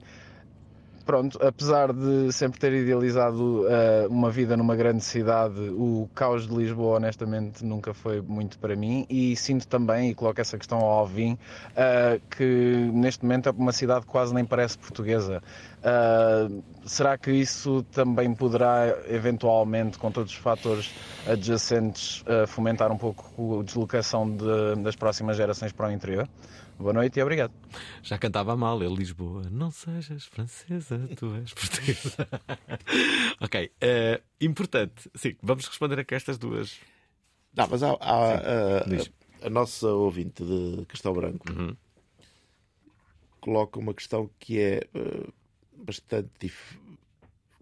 pronto, 1.09 1.39
apesar 1.43 1.91
de 1.91 2.31
sempre 2.31 2.59
ter 2.59 2.71
idealizado 2.71 3.67
eh, 3.67 4.05
uma 4.11 4.29
vida 4.29 4.55
numa 4.55 4.75
grande 4.75 5.03
cidade, 5.03 5.59
o 5.71 6.07
caos 6.13 6.47
de 6.47 6.55
Lisboa, 6.55 6.97
honestamente, 6.97 7.65
nunca 7.65 7.95
foi 7.95 8.21
muito 8.21 8.59
para 8.59 8.75
mim. 8.75 9.07
E 9.09 9.35
sinto 9.35 9.67
também, 9.67 10.11
e 10.11 10.13
coloco 10.13 10.39
essa 10.39 10.55
questão 10.55 10.77
ao 10.77 10.91
Alvin, 10.99 11.35
eh, 11.75 12.21
que 12.29 12.91
neste 12.93 13.23
momento 13.23 13.49
é 13.49 13.51
uma 13.51 13.71
cidade 13.71 14.01
que 14.01 14.11
quase 14.11 14.35
nem 14.35 14.45
parece 14.45 14.77
portuguesa. 14.77 15.41
Eh, 15.81 16.47
será 16.85 17.17
que 17.17 17.31
isso 17.31 17.81
também 17.85 18.31
poderá, 18.35 18.95
eventualmente, 19.07 19.97
com 19.97 20.11
todos 20.11 20.31
os 20.31 20.37
fatores 20.37 20.93
adjacentes, 21.25 22.23
fomentar 22.47 22.91
um 22.91 22.97
pouco 22.99 23.61
a 23.61 23.63
deslocação 23.63 24.29
de- 24.29 24.75
das 24.83 24.95
próximas 24.95 25.37
gerações 25.37 25.71
para 25.73 25.87
o 25.87 25.91
interior? 25.91 26.29
Boa 26.79 26.93
noite 26.93 27.19
e 27.19 27.21
obrigado. 27.23 27.53
Já 28.01 28.17
cantava 28.17 28.55
mal, 28.55 28.81
ele 28.81 28.95
Lisboa. 28.95 29.43
Não 29.51 29.69
sejas 29.69 30.25
francesa, 30.25 30.97
tu 31.17 31.35
és 31.35 31.53
portuguesa. 31.53 32.27
ok, 33.41 33.71
eh, 33.81 34.21
importante. 34.39 35.11
Sim, 35.13 35.35
vamos 35.43 35.67
responder 35.67 35.99
a 35.99 36.15
estas 36.15 36.37
duas. 36.37 36.79
Não, 37.53 37.67
mas 37.67 37.83
há, 37.83 37.91
há, 37.99 38.37
Sim, 38.37 38.45
a, 38.95 39.43
a- 39.43 39.47
a 39.47 39.49
nossa 39.49 39.87
ouvinte 39.87 40.43
de 40.43 40.85
Castelo 40.85 41.15
Branco 41.15 41.45
coloca 43.41 43.77
uma 43.79 43.93
questão 43.93 44.29
que 44.39 44.59
é 44.59 44.87
eh, 44.93 45.27
bastante 45.75 46.29
dif... 46.39 46.77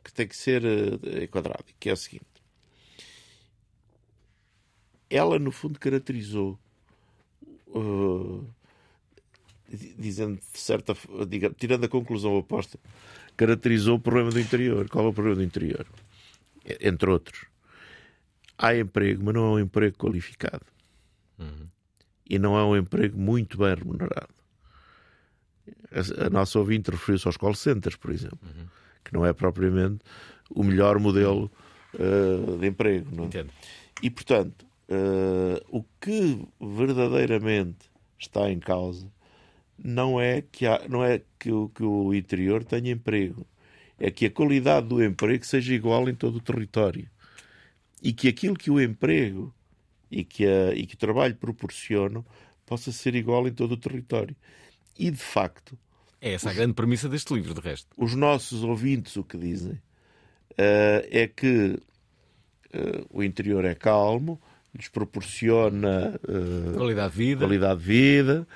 que 0.04 0.12
tem 0.14 0.28
que 0.28 0.36
ser 0.38 0.64
eh, 0.64 1.24
enquadrada, 1.24 1.66
que 1.80 1.90
é 1.90 1.94
o 1.94 1.98
seguinte. 1.98 2.26
Ela, 5.10 5.40
no 5.40 5.52
fundo, 5.52 5.80
caracterizou 5.80 6.60
eh, 7.76 8.42
di- 8.57 8.57
dizendo 9.98 10.36
de 10.54 10.60
certa 10.60 10.96
diga- 11.28 11.54
tirando 11.58 11.84
a 11.86 11.90
conclusão 11.90 12.36
oposta, 12.38 12.80
caracterizou 13.36 13.98
o 13.98 14.00
problema 14.00 14.32
do 14.32 14.40
interior. 14.40 14.88
Qual 14.90 15.06
é 15.06 15.10
o 15.10 15.14
problema 15.14 15.38
do 15.38 15.44
interior? 15.44 15.86
Entre 16.82 17.10
outros, 17.10 17.46
há 18.58 18.76
emprego, 18.76 19.24
mas 19.24 19.34
não 19.34 19.46
é 19.46 19.50
um 19.52 19.60
emprego 19.60 19.98
qualificado. 19.98 20.66
E 22.30 22.38
não 22.40 22.58
é 22.58 22.64
um 22.64 22.76
emprego 22.76 23.18
muito 23.18 23.58
bem 23.58 23.74
remunerado. 23.76 24.34
A, 25.92 26.26
a 26.26 26.30
nossa 26.30 26.60
ouvinte 26.60 26.92
referiu-se 26.92 27.28
aos 27.28 27.38
call 27.38 27.54
centers, 27.54 27.96
por 27.96 28.12
exemplo, 28.12 28.40
que 29.04 29.14
não 29.14 29.26
é 29.26 29.32
propriamente 29.34 30.00
o 30.50 30.64
melhor 30.64 31.00
modelo 31.00 31.52
eh, 31.94 32.58
de 32.60 32.68
emprego. 32.68 33.16
Não 33.16 33.26
é? 33.26 33.28
E, 34.02 34.10
portanto, 34.10 34.66
eh, 34.90 35.64
o 35.70 35.84
que 36.02 36.46
verdadeiramente 36.60 37.90
está 38.20 38.50
em 38.50 38.60
causa 38.60 39.10
não 39.84 40.20
é 40.20 40.42
que, 40.42 40.66
há, 40.66 40.82
não 40.90 41.04
é 41.04 41.22
que, 41.40 41.52
o, 41.52 41.70
que 41.70 41.84
o 41.84 42.14
interior 42.14 42.64
tenha 42.64 42.92
emprego, 42.92 43.46
é 44.00 44.10
que 44.12 44.26
a 44.26 44.32
qualidade 44.32 44.88
do 44.88 45.04
emprego 45.04 45.46
seja 45.46 45.74
igual 45.74 46.08
em 46.10 46.16
todo 46.16 46.36
o 46.38 46.42
território 46.42 47.08
e 48.02 48.14
que 48.14 48.28
aquilo 48.28 48.56
que 48.56 48.70
o 48.70 48.80
emprego 48.82 49.54
e 50.12 50.24
que, 50.24 50.46
a, 50.46 50.74
e 50.74 50.86
que 50.86 50.96
o 50.96 50.98
trabalho 50.98 51.36
proporcionam 51.36 52.26
possa 52.66 52.92
ser 52.92 53.16
igual 53.16 53.48
em 53.48 53.52
todo 53.52 53.74
o 53.74 53.78
território. 53.78 54.36
E 54.98 55.10
de 55.12 55.18
facto, 55.18 55.78
É 56.22 56.34
essa 56.34 56.50
a 56.50 56.54
grande 56.54 56.74
premissa 56.74 57.08
deste 57.10 57.34
livro, 57.34 57.54
de 57.54 57.62
resto. 57.62 57.88
os 57.98 58.14
nossos 58.16 58.64
ouvintes 58.64 59.16
o 59.16 59.24
que 59.24 59.38
dizem 59.38 59.80
eh, 60.58 61.08
é 61.12 61.28
que 61.28 61.80
eh, 62.74 63.04
o 63.10 63.24
interior 63.24 63.64
é 63.66 63.74
calmo, 63.76 64.40
lhes 64.76 64.90
proporciona 64.90 66.20
eh, 66.28 66.74
Qualidade 66.78 67.12
de 67.14 67.18
vida. 67.18 67.40
qualidade 67.46 67.80
de 67.80 67.86
vida, 67.86 68.48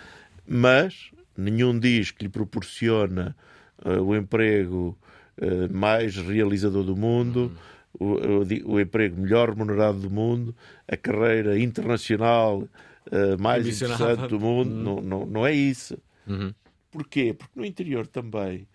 mas 0.47 1.11
nenhum 1.37 1.79
diz 1.79 2.11
que 2.11 2.23
lhe 2.25 2.29
proporciona 2.29 3.35
eh, 3.83 3.99
o 3.99 4.15
emprego 4.15 4.97
eh, 5.37 5.67
mais 5.69 6.15
realizador 6.17 6.83
do 6.83 6.95
mundo, 6.95 7.51
o, 7.99 8.39
o 8.39 8.45
di- 8.45 8.63
o 8.65 8.79
emprego 8.79 9.19
melhor 9.19 9.49
remunerado 9.49 9.99
do 9.99 10.09
mundo, 10.09 10.55
a 10.87 10.97
carreira 10.97 11.57
internacional 11.59 12.67
eh, 13.11 13.37
mais 13.37 13.67
interessante 13.67 14.27
do 14.27 14.39
mundo. 14.39 14.69
Não, 14.69 15.01
não, 15.01 15.25
não 15.25 15.47
é 15.47 15.53
isso. 15.53 15.97
Uhum. 16.27 16.53
Porquê? 16.91 17.33
Porque 17.33 17.59
no 17.59 17.65
interior 17.65 18.05
também, 18.05 18.67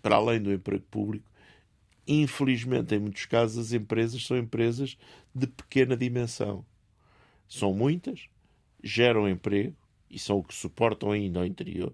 para 0.00 0.16
além 0.16 0.40
do 0.40 0.52
emprego 0.52 0.84
público, 0.90 1.26
infelizmente, 2.06 2.94
em 2.94 2.98
muitos 3.00 3.26
casos, 3.26 3.66
as 3.66 3.72
empresas 3.72 4.24
são 4.24 4.36
empresas 4.36 4.96
de 5.34 5.46
pequena 5.46 5.96
dimensão. 5.96 6.64
São 7.48 7.72
muitas, 7.74 8.28
geram 8.82 9.28
emprego 9.28 9.74
e 10.10 10.18
são 10.18 10.38
o 10.38 10.44
que 10.44 10.54
suportam 10.54 11.10
ainda 11.10 11.40
ao 11.40 11.46
interior, 11.46 11.92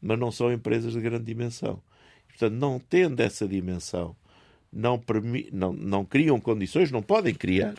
mas 0.00 0.18
não 0.18 0.30
são 0.30 0.52
empresas 0.52 0.92
de 0.92 1.00
grande 1.00 1.24
dimensão. 1.24 1.80
Portanto, 2.28 2.54
não 2.54 2.78
tendo 2.78 3.20
essa 3.20 3.46
dimensão, 3.46 4.16
não, 4.72 5.02
não, 5.52 5.72
não 5.72 6.04
criam 6.04 6.40
condições, 6.40 6.90
não 6.90 7.02
podem 7.02 7.34
criar, 7.34 7.74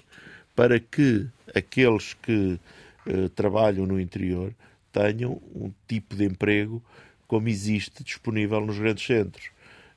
para 0.56 0.80
que 0.80 1.28
aqueles 1.56 2.14
que 2.14 2.60
eh, 3.08 3.30
trabalham 3.36 3.88
no 3.88 4.00
interior 4.00 4.54
tenham 4.92 5.42
um 5.56 5.72
tipo 5.88 6.16
de 6.16 6.24
emprego 6.26 6.82
como 7.28 7.50
existe 7.50 8.04
disponível 8.04 8.62
nos 8.62 8.78
grandes 8.78 9.06
centros. 9.06 9.48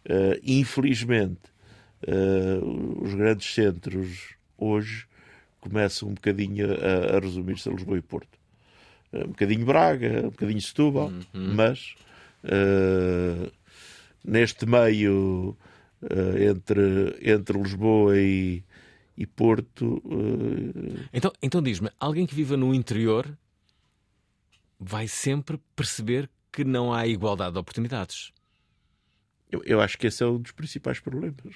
Uh, 0.08 0.40
infelizmente, 0.42 1.40
uh, 2.06 3.02
os 3.02 3.12
grandes 3.12 3.52
centros 3.52 4.34
hoje 4.56 5.06
começam 5.68 6.08
um 6.08 6.14
bocadinho 6.14 6.66
a, 6.72 7.16
a 7.16 7.20
resumir-se 7.20 7.68
a 7.68 7.72
Lisboa 7.72 7.98
e 7.98 8.02
Porto. 8.02 8.38
Uh, 9.12 9.24
um 9.24 9.28
bocadinho 9.28 9.64
Braga, 9.66 10.20
um 10.26 10.30
bocadinho 10.30 10.60
Setúbal, 10.60 11.08
Uhum. 11.34 11.54
mas 11.54 11.94
uh, 12.44 13.50
neste 14.24 14.66
meio 14.66 15.56
uh, 16.02 16.38
entre, 16.50 17.16
entre 17.22 17.58
Lisboa 17.58 18.18
e, 18.18 18.62
e 19.16 19.26
Porto. 19.26 20.02
uh, 20.04 21.04
Então, 21.12 21.32
então 21.42 21.62
diz-me, 21.62 21.90
alguém 21.98 22.26
que 22.26 22.34
viva 22.34 22.56
no 22.56 22.74
interior 22.74 23.26
vai 24.78 25.08
sempre 25.08 25.58
perceber 25.74 26.28
que 26.52 26.64
não 26.64 26.92
há 26.92 27.06
igualdade 27.06 27.52
de 27.54 27.58
oportunidades. 27.58 28.32
eu, 29.50 29.62
eu 29.64 29.80
acho 29.80 29.96
que 29.98 30.06
esse 30.06 30.22
é 30.22 30.26
um 30.26 30.38
dos 30.38 30.52
principais 30.52 31.00
problemas. 31.00 31.54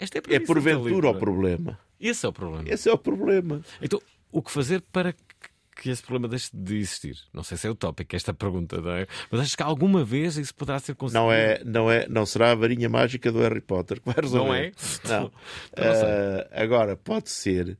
Esta 0.00 0.18
é, 0.18 0.22
É 0.34 0.40
porventura 0.40 1.10
o 1.10 1.18
problema. 1.18 1.78
Esse 2.00 2.24
é 2.26 2.28
o 2.28 2.32
problema. 2.32 2.64
Esse 2.68 2.88
é 2.88 2.92
o 2.92 2.98
problema. 2.98 3.60
Então, 3.82 4.00
o 4.30 4.40
que 4.42 4.50
fazer 4.50 4.80
para 4.92 5.12
que- 5.12 5.90
esse 5.90 6.02
problema 6.02 6.28
deixe 6.28 6.50
de 6.52 6.76
existir? 6.76 7.16
Não 7.32 7.42
sei 7.44 7.56
se 7.56 7.66
é 7.66 7.70
utópico 7.70 8.14
esta 8.16 8.34
pergunta, 8.34 8.80
não 8.80 8.90
é? 8.90 9.06
Mas 9.30 9.40
acho 9.42 9.56
que 9.56 9.62
alguma 9.62 10.04
vez 10.04 10.36
isso 10.36 10.54
poderá 10.54 10.78
ser 10.80 10.94
conseguido. 10.96 11.24
Não 11.24 11.32
é, 11.32 11.62
não 11.64 11.90
é, 11.90 12.08
não 12.08 12.26
será 12.26 12.50
a 12.50 12.54
varinha 12.54 12.88
mágica 12.88 13.30
do 13.30 13.38
Harry 13.40 13.60
Potter 13.60 14.00
que 14.00 14.06
vai 14.12 14.16
resolver. 14.20 14.48
Não 14.48 14.54
é? 14.54 14.72
Não. 15.20 15.32
Ah, 15.76 16.48
agora 16.62 16.96
pode 16.96 17.30
ser, 17.30 17.78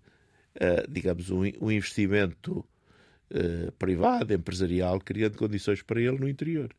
ah, 0.61 0.85
digamos, 0.89 1.31
um, 1.31 1.43
um 1.61 1.71
investimento 1.73 2.65
ah, 3.35 3.73
privado, 3.79 4.33
empresarial, 4.33 5.01
criando 5.01 5.37
condições 5.37 5.83
para 5.83 6.01
ele 6.01 6.19
no 6.19 6.29
interior. 6.29 6.71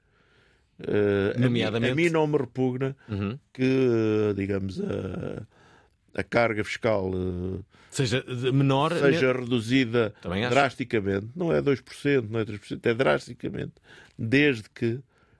Ah, 0.81 1.33
a 1.35 1.37
mim- 1.37 1.43
Nomeadamente? 1.43 1.91
a 1.91 1.95
mim, 1.95 2.09
não 2.09 2.25
me 2.27 2.37
repugna 2.37 2.95
Uhum. 3.09 3.37
que, 3.53 4.33
digamos, 4.37 4.79
a, 4.79 5.45
a 6.13 6.23
carga 6.23 6.63
fiscal 6.63 7.11
ah, 7.13 7.59
Seja 7.91 8.23
menor. 8.53 8.93
seja 8.93 9.33
reduzida 9.33 10.13
Também 10.21 10.45
acho. 10.45 10.53
drasticamente. 10.53 11.27
Não 11.35 11.51
é 11.51 11.61
2%, 11.61 12.29
não 12.29 12.39
é 12.39 12.45
3%, 12.45 12.85
é 12.85 12.93
drasticamente. 12.93 13.73
Desde 14.17 14.69
que 14.69 14.99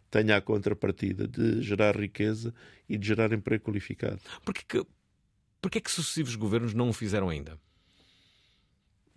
tenha 0.10 0.38
a 0.38 0.42
contrapartida 0.42 1.28
de 1.28 1.62
gerar 1.62 1.96
riqueza 1.96 2.54
e 2.88 2.98
de 2.98 3.08
gerar 3.08 3.32
emprego 3.32 3.64
qualificado. 3.64 4.20
Porquê 4.44 4.64
que, 4.68 4.86
porquê 5.62 5.80
que 5.80 5.92
sucessivos 5.92 6.36
governos 6.36 6.74
não 6.74 6.90
o 6.90 6.94
fizeram 6.94 7.30
ainda? 7.30 7.58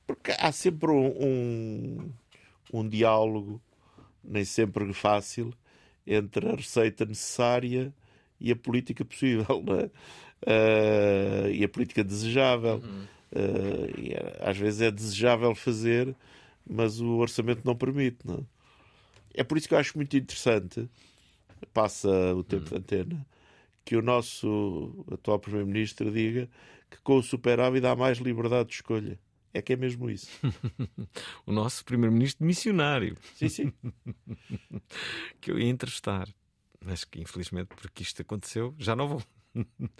Porque 0.06 0.32
há 0.38 0.52
sempre 0.52 0.90
um, 0.90 1.06
um, 1.06 2.12
um 2.72 2.88
diálogo, 2.88 3.62
nem 4.22 4.44
sempre 4.44 4.92
fácil, 4.92 5.54
entre 6.06 6.48
a 6.48 6.54
receita 6.54 7.04
necessária 7.06 7.94
e 8.38 8.50
a 8.50 8.56
política 8.56 9.04
possível, 9.04 9.62
não 9.64 9.80
é? 9.80 9.90
Ah, 10.46 11.48
e 11.50 11.64
a 11.64 11.68
política 11.68 12.02
desejável. 12.04 12.82
Ah, 13.34 13.38
e 13.98 14.12
é- 14.12 14.38
às 14.48 14.56
vezes 14.56 14.80
é 14.80 14.90
desejável 14.90 15.54
fazer, 15.54 16.14
mas 16.68 17.00
o 17.00 17.16
orçamento 17.16 17.62
não 17.64 17.74
permite. 17.76 18.18
Não 18.24 18.34
é? 18.36 18.40
É 19.34 19.44
por 19.44 19.56
isso 19.56 19.66
que 19.68 19.74
eu 19.74 19.78
acho 19.78 19.96
muito 19.96 20.16
interessante, 20.16 20.88
passa 21.72 22.08
o 22.34 22.44
tempo 22.44 22.68
de 22.68 22.76
antena, 22.76 23.26
que 23.84 23.96
o 23.96 24.02
nosso 24.02 25.04
atual 25.10 25.38
Primeiro-Ministro 25.38 26.10
diga 26.10 26.48
que 26.90 26.98
com 27.02 27.16
o 27.16 27.22
superávit 27.22 27.84
há 27.86 27.96
mais 27.96 28.18
liberdade 28.18 28.68
de 28.68 28.74
escolha. 28.74 29.18
É 29.54 29.60
que 29.62 29.72
é 29.72 29.76
mesmo 29.76 30.10
isso. 30.10 30.28
o 31.46 31.52
nosso 31.52 31.84
primeiro-ministro 31.84 32.44
missionário. 32.44 33.16
Sim, 33.34 33.48
sim. 33.48 33.72
que 35.40 35.50
eu 35.50 35.58
ia 35.58 35.68
entrevistar. 35.68 36.28
Mas 36.84 37.04
que 37.04 37.20
infelizmente, 37.20 37.68
porque 37.68 38.02
isto 38.02 38.20
aconteceu, 38.22 38.74
já 38.78 38.96
não 38.96 39.08
vou. 39.08 39.22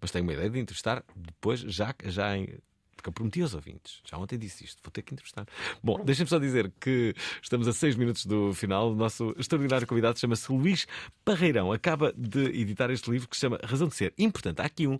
Mas 0.00 0.10
tenho 0.10 0.24
uma 0.24 0.32
ideia 0.32 0.50
de 0.50 0.58
entrevistar 0.58 1.04
depois, 1.14 1.60
já, 1.60 1.94
já 2.04 2.36
em. 2.36 2.58
Porque 2.96 3.08
eu 3.08 3.14
prometi 3.14 3.40
aos 3.40 3.54
ouvintes, 3.54 4.02
já 4.04 4.18
ontem 4.18 4.38
disse 4.38 4.62
isto, 4.62 4.78
vou 4.84 4.90
ter 4.90 5.00
que 5.00 5.14
entrevistar. 5.14 5.46
Bom, 5.82 6.04
deixem-me 6.04 6.28
só 6.28 6.38
dizer 6.38 6.70
que 6.78 7.14
estamos 7.40 7.66
a 7.66 7.72
seis 7.72 7.96
minutos 7.96 8.26
do 8.26 8.52
final. 8.52 8.92
O 8.92 8.94
nosso 8.94 9.34
extraordinário 9.38 9.86
convidado 9.86 10.18
chama-se 10.18 10.52
Luís 10.52 10.86
Parreirão. 11.24 11.72
Acaba 11.72 12.12
de 12.12 12.60
editar 12.60 12.90
este 12.90 13.10
livro 13.10 13.26
que 13.26 13.36
se 13.36 13.40
chama 13.40 13.58
Razão 13.64 13.88
de 13.88 13.94
Ser. 13.94 14.12
Importante, 14.18 14.60
há 14.60 14.66
aqui 14.66 14.86
um, 14.86 14.98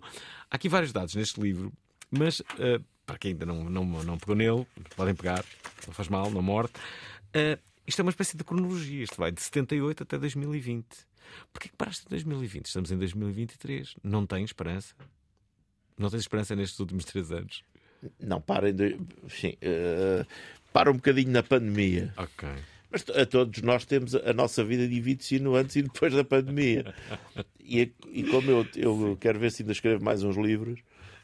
há 0.49 0.55
aqui 0.55 0.67
vários 0.67 0.91
dados 0.91 1.13
neste 1.13 1.39
livro, 1.39 1.71
mas 2.09 2.41
eh, 2.57 2.81
para 3.05 3.19
quem 3.19 3.33
ainda 3.33 3.45
não, 3.45 3.69
não, 3.69 3.85
não 3.85 4.17
pegou 4.17 4.35
nele, 4.35 4.65
podem 4.95 5.13
pegar, 5.13 5.45
não 5.85 5.93
faz 5.93 6.07
mal, 6.07 6.31
não 6.31 6.41
morde. 6.41 6.73
Eh, 7.35 7.59
isto 7.87 7.99
é 7.99 8.03
uma 8.03 8.11
espécie 8.11 8.37
de 8.37 8.43
cronologia. 8.43 9.03
Isto 9.03 9.17
vai 9.17 9.31
de 9.31 9.41
78 9.41 10.03
até 10.03 10.17
2020. 10.17 10.85
Porquê 11.51 11.69
que 11.69 11.75
paraste 11.75 12.05
em 12.05 12.09
2020? 12.09 12.65
Estamos 12.65 12.91
em 12.91 12.97
2023. 12.97 13.95
Não 14.03 14.25
tens 14.25 14.45
esperança? 14.45 14.95
Não 15.97 16.09
tens 16.09 16.21
esperança 16.21 16.55
nestes 16.55 16.79
últimos 16.79 17.05
três 17.05 17.31
anos? 17.31 17.63
Não, 18.19 18.41
parem 18.41 18.73
de. 18.73 18.97
Enfim, 19.23 19.57
eh, 19.61 20.25
para 20.73 20.91
um 20.91 20.95
bocadinho 20.95 21.31
na 21.31 21.43
pandemia. 21.43 22.13
Ok. 22.17 22.49
Mas 22.91 23.05
a 23.09 23.25
todos 23.25 23.61
nós 23.61 23.85
temos 23.85 24.15
a 24.15 24.33
nossa 24.33 24.63
vida 24.63 24.87
divide-se 24.87 25.39
no 25.39 25.55
antes 25.55 25.77
e 25.77 25.81
depois 25.83 26.13
da 26.13 26.23
pandemia. 26.23 26.93
E, 27.59 27.89
e 28.09 28.23
como 28.23 28.51
eu, 28.51 28.67
eu 28.75 29.17
quero 29.19 29.39
ver 29.39 29.51
se 29.51 29.63
ainda 29.63 29.71
escrevo 29.71 30.03
mais 30.03 30.23
uns 30.23 30.35
livros, 30.35 30.81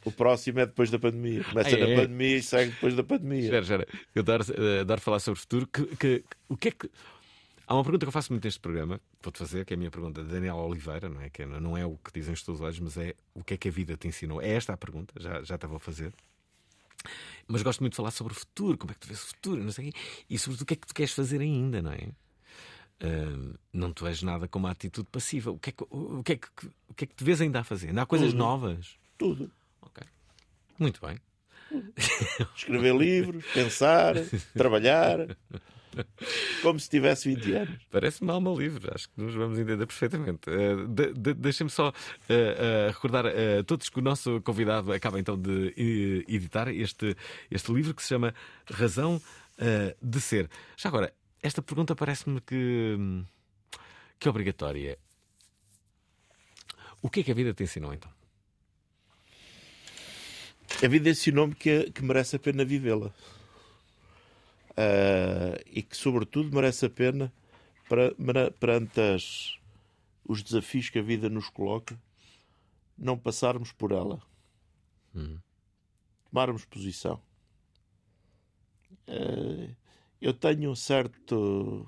o 0.07 0.11
próximo 0.11 0.59
é 0.59 0.65
depois 0.65 0.89
da 0.89 0.97
pandemia. 0.99 1.43
Começa 1.43 1.75
Ah, 1.75 1.79
é? 1.79 1.95
na 1.95 2.01
pandemia 2.01 2.37
e 2.37 2.43
segue 2.43 2.71
depois 2.71 2.95
da 2.95 3.03
pandemia. 3.03 3.39
Espera, 3.43 3.61
espera. 3.61 3.87
Eu 4.15 4.21
adoro, 4.21 4.43
eh, 4.55 4.79
adoro 4.81 5.01
falar 5.01 5.19
sobre 5.19 5.37
o 5.37 5.41
futuro. 5.41 5.67
Que, 5.67 5.85
que- 5.95 6.23
o 6.49 6.57
que 6.57 6.67
é 6.69 6.71
que. 6.71 6.89
Há 7.67 7.73
uma 7.75 7.83
pergunta 7.83 8.05
que 8.05 8.07
eu 8.07 8.13
faço 8.13 8.31
muito 8.31 8.45
neste 8.45 8.61
programa, 8.61 9.01
vou-te 9.21 9.39
fazer, 9.39 9.65
que 9.65 9.73
é 9.73 9.75
a 9.75 9.77
minha 9.77 9.91
pergunta, 9.91 10.23
de 10.23 10.29
Daniela 10.29 10.61
Oliveira, 10.61 11.09
não 11.09 11.19
é? 11.21 11.29
Que 11.29 11.45
não 11.45 11.77
é 11.77 11.85
o 11.85 11.97
que 11.97 12.13
dizem 12.13 12.33
os 12.33 12.41
teus 12.41 12.61
olhos, 12.61 12.79
mas 12.79 12.95
é 12.97 13.13
o 13.35 13.43
que 13.43 13.55
é 13.55 13.57
que 13.57 13.67
a 13.67 13.71
vida 13.71 13.97
te 13.97 14.07
ensinou. 14.07 14.41
É 14.41 14.49
esta 14.51 14.71
a 14.73 14.77
pergunta, 14.77 15.13
já, 15.19 15.43
já 15.43 15.55
estava 15.55 15.75
a 15.75 15.79
fazer. 15.79 16.13
Mas 17.47 17.61
gosto 17.63 17.81
muito 17.81 17.91
de 17.93 17.97
falar 17.97 18.11
sobre 18.11 18.33
o 18.33 18.35
futuro, 18.35 18.77
como 18.77 18.91
é 18.91 18.93
que 18.93 19.01
tu 19.01 19.07
vês 19.07 19.21
o 19.21 19.27
futuro, 19.27 19.61
não 19.63 19.71
sei 19.71 19.93
e 20.29 20.37
sobretudo 20.39 20.63
o 20.63 20.65
que 20.65 20.73
é 20.73 20.77
que 20.77 20.87
tu 20.87 20.93
queres 20.93 21.11
fazer 21.13 21.41
ainda, 21.41 21.81
não 21.81 21.91
é? 21.91 22.09
Ah, 23.01 23.55
não 23.71 23.93
te 23.93 24.03
vejo 24.03 24.25
nada 24.25 24.47
com 24.47 24.59
uma 24.59 24.71
atitude 24.71 25.07
passiva. 25.11 25.51
O 25.51 25.59
que, 25.59 25.69
é 25.69 25.73
que, 25.73 25.83
o, 25.89 26.23
que 26.23 26.31
é 26.33 26.35
que, 26.37 26.47
o 26.89 26.93
que 26.93 27.03
é 27.03 27.07
que 27.07 27.15
te 27.15 27.23
vês 27.23 27.39
ainda 27.41 27.59
a 27.59 27.63
fazer? 27.63 27.89
Ainda 27.89 28.01
há 28.01 28.05
coisas 28.05 28.29
Tudo. 28.31 28.37
novas? 28.39 28.95
Tudo. 29.17 29.51
Muito 30.79 30.99
bem. 31.05 31.17
Escrever 32.55 32.95
livros, 32.95 33.45
pensar, 33.53 34.15
trabalhar. 34.53 35.35
Como 36.61 36.79
se 36.79 36.87
tivesse 36.89 37.33
20 37.33 37.53
anos. 37.55 37.79
Parece-me 37.89 38.29
alma 38.29 38.51
livre, 38.53 38.87
acho 38.93 39.09
que 39.09 39.19
nos 39.19 39.33
vamos 39.33 39.57
entender 39.57 39.85
perfeitamente. 39.87 40.47
Uh, 40.49 40.87
de- 40.87 41.11
de- 41.13 41.33
Deixem-me 41.33 41.71
só 41.71 41.89
uh, 41.89 41.91
uh, 41.91 42.87
recordar 42.91 43.25
a 43.25 43.63
todos 43.65 43.89
que 43.89 43.97
o 43.97 44.01
nosso 44.03 44.39
convidado 44.41 44.91
acaba 44.93 45.19
então 45.19 45.35
de 45.41 45.73
eh, 45.75 46.31
editar 46.31 46.67
este, 46.69 47.15
este 47.49 47.71
livro 47.73 47.95
que 47.95 48.03
se 48.03 48.09
chama 48.09 48.33
Razão 48.69 49.19
de 49.99 50.21
Ser. 50.21 50.47
Já 50.77 50.89
agora, 50.89 51.11
esta 51.41 51.63
pergunta 51.63 51.95
parece-me 51.95 52.39
que, 52.41 52.95
que 54.19 54.27
é 54.27 54.29
obrigatória. 54.29 54.99
O 57.01 57.09
que 57.09 57.21
é 57.21 57.23
que 57.23 57.31
a 57.31 57.33
vida 57.35 57.55
te 57.55 57.63
ensinou 57.63 57.91
então? 57.91 58.11
A 60.83 60.87
vida 60.87 61.09
ensinou-me 61.09 61.55
que, 61.55 61.91
que 61.91 62.03
merece 62.03 62.35
a 62.35 62.39
pena 62.39 62.63
vivê-la. 62.65 63.11
Ah, 64.75 65.59
e 65.65 65.81
que, 65.81 65.97
sobretudo, 65.97 66.53
merece 66.55 66.85
a 66.85 66.89
pena 66.89 67.33
para, 67.89 68.13
para- 68.15 68.51
perante 68.51 68.99
as- 68.99 69.57
os 70.23 70.43
desafios 70.43 70.89
que 70.89 70.99
a 70.99 71.01
vida 71.01 71.29
nos 71.29 71.49
coloca, 71.49 71.97
não 72.97 73.17
passarmos 73.17 73.71
por 73.71 73.91
ela. 73.91 74.21
Tomarmos 76.29 76.65
posição. 76.65 77.19
Ah, 79.07 79.69
eu 80.21 80.33
tenho 80.33 80.69
um 80.69 80.75
certo. 80.75 81.87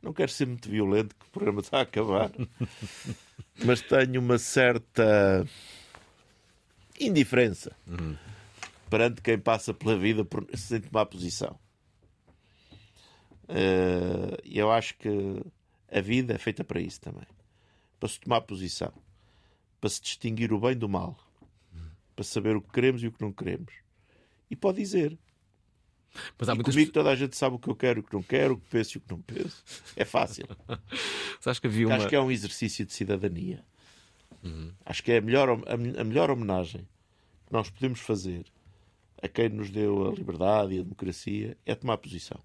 Não 0.00 0.12
quero 0.12 0.30
ser 0.30 0.46
muito 0.46 0.68
violento, 0.68 1.16
que 1.16 1.26
o 1.26 1.30
programa 1.30 1.60
está 1.60 1.78
a 1.78 1.82
acabar, 1.82 2.30
mas 3.64 3.80
tenho 3.80 4.20
uma 4.20 4.38
certa 4.38 5.44
indiferença 7.00 7.74
perante 8.90 9.20
quem 9.20 9.38
passa 9.38 9.72
pela 9.74 9.96
vida 9.96 10.24
por, 10.24 10.46
sem 10.54 10.80
tomar 10.80 11.06
posição. 11.06 11.58
E 14.44 14.58
eu 14.58 14.70
acho 14.70 14.96
que 14.96 15.08
a 15.90 16.00
vida 16.00 16.34
é 16.34 16.38
feita 16.38 16.62
para 16.62 16.80
isso 16.80 17.00
também 17.00 17.26
para 17.98 18.08
se 18.08 18.20
tomar 18.20 18.40
posição, 18.42 18.92
para 19.80 19.90
se 19.90 20.00
distinguir 20.00 20.52
o 20.52 20.60
bem 20.60 20.76
do 20.76 20.88
mal, 20.88 21.18
para 22.14 22.24
saber 22.24 22.56
o 22.56 22.62
que 22.62 22.70
queremos 22.70 23.02
e 23.02 23.08
o 23.08 23.12
que 23.12 23.20
não 23.20 23.32
queremos. 23.32 23.72
E 24.50 24.56
pode 24.56 24.78
dizer. 24.78 25.18
Mas 26.38 26.48
há 26.48 26.52
e 26.52 26.54
muitas 26.54 26.74
comigo 26.74 26.90
toda 26.90 27.10
a 27.10 27.16
gente 27.16 27.36
sabe 27.36 27.56
o 27.56 27.58
que 27.58 27.68
eu 27.68 27.76
quero 27.76 27.98
e 27.98 28.00
o 28.00 28.02
que 28.02 28.14
não 28.14 28.22
quero, 28.22 28.54
o 28.54 28.58
que 28.58 28.66
penso 28.70 28.96
e 28.96 28.98
o 28.98 29.00
que 29.00 29.10
não 29.10 29.20
penso. 29.20 29.62
É 29.94 30.04
fácil. 30.04 30.46
Acho 31.44 31.60
que 31.60 31.66
havia 31.66 31.86
uma... 31.86 31.96
Acho 31.96 32.08
que 32.08 32.16
é 32.16 32.20
um 32.20 32.30
exercício 32.30 32.84
de 32.84 32.92
cidadania. 32.92 33.64
Acho 34.84 35.02
que 35.02 35.12
é 35.12 35.18
a 35.18 35.20
melhor, 35.20 35.48
a 35.66 36.04
melhor 36.04 36.30
homenagem 36.30 36.86
que 37.46 37.52
nós 37.52 37.70
podemos 37.70 38.00
fazer 38.00 38.44
a 39.22 39.28
quem 39.28 39.48
nos 39.48 39.70
deu 39.70 40.08
a 40.08 40.14
liberdade 40.14 40.74
e 40.74 40.80
a 40.80 40.82
democracia 40.82 41.56
é 41.66 41.74
tomar 41.74 41.98
posição. 41.98 42.40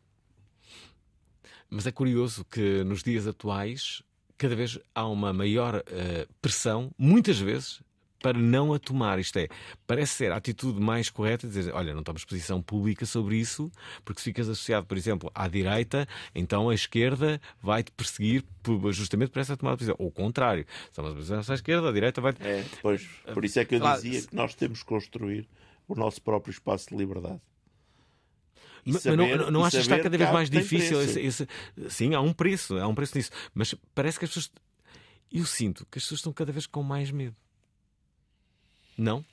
Mas 1.70 1.86
é 1.86 1.92
curioso 1.92 2.46
que 2.46 2.84
nos 2.84 3.04
dias 3.04 3.28
atuais 3.28 4.04
cada 4.38 4.56
vez 4.56 4.80
há 4.94 5.08
uma 5.08 5.32
maior 5.32 5.84
eh, 5.88 6.28
pressão, 6.42 6.92
muitas 6.98 7.40
vezes, 7.40 7.82
para 8.24 8.40
não 8.40 8.74
a 8.74 8.80
tomar. 8.80 9.20
Isto 9.20 9.38
é, 9.38 9.48
parece 9.86 10.14
ser 10.14 10.32
a 10.32 10.38
atitude 10.38 10.80
mais 10.80 11.10
correta 11.10 11.46
dizer, 11.48 11.74
olha, 11.74 11.94
não 11.94 12.02
tomas 12.02 12.24
posição 12.26 12.62
pública 12.62 13.06
sobre 13.06 13.36
isso, 13.36 13.70
porque 14.04 14.20
se 14.22 14.24
ficas 14.26 14.48
associado, 14.50 14.88
por 14.88 14.98
exemplo, 14.98 15.30
à 15.36 15.48
direita, 15.48 16.08
então 16.34 16.70
a 16.70 16.74
esquerda 16.74 17.40
vai-te 17.62 17.92
perseguir 17.92 18.44
justamente 18.92 19.30
por 19.30 19.40
essa 19.40 19.56
tomada 19.58 19.76
de 19.76 19.80
posição. 19.86 19.96
Ou 20.00 20.08
o 20.08 20.12
contrário, 20.12 20.66
se 20.90 20.96
tomas 20.96 21.14
posição 21.14 21.40
à 21.48 21.54
esquerda, 21.54 21.90
a 21.90 21.92
direita 21.92 22.22
vai-te... 22.22 22.42
É, 22.42 22.66
pois, 22.82 23.06
por 23.34 23.44
isso 23.44 23.60
é 23.60 23.66
que 23.66 23.76
eu 23.76 23.80
Claro, 23.82 24.02
dizia 24.02 24.22
que 24.26 24.36
nós 24.36 24.56
temos 24.56 24.80
que 24.80 24.86
construir 24.86 25.48
o 25.88 25.94
nosso 25.94 26.22
próprio 26.22 26.52
espaço 26.52 26.90
de 26.90 26.96
liberdade. 26.96 27.42
Mas, 28.86 29.02
saber- 29.04 29.18
mas 29.18 29.40
não, 29.40 29.52
não 29.52 29.66
achas 29.66 29.86
que 29.86 29.94
está 29.94 30.04
cada 30.04 30.18
vez 30.18 30.32
mais 30.32 30.50
difícil? 30.50 31.02
esse- 31.02 31.20
esse- 31.20 31.48
sim, 31.90 32.14
há 32.14 32.22
um 32.22 32.34
preço, 32.34 32.78
há 32.78 32.88
um 32.88 32.96
preço 32.96 33.18
nisso. 33.18 33.32
Mas 33.54 33.76
parece 33.94 34.18
que 34.18 34.26
as 34.26 34.32
pessoas. 34.32 34.52
Eu 35.32 35.46
sinto 35.46 35.86
que 35.90 35.98
as 35.98 36.04
pessoas 36.04 36.20
estão 36.20 36.32
cada 36.34 36.52
vez 36.52 36.66
com 36.68 36.84
mais 36.84 37.10
medo. 37.12 37.36
Não? 38.98 39.24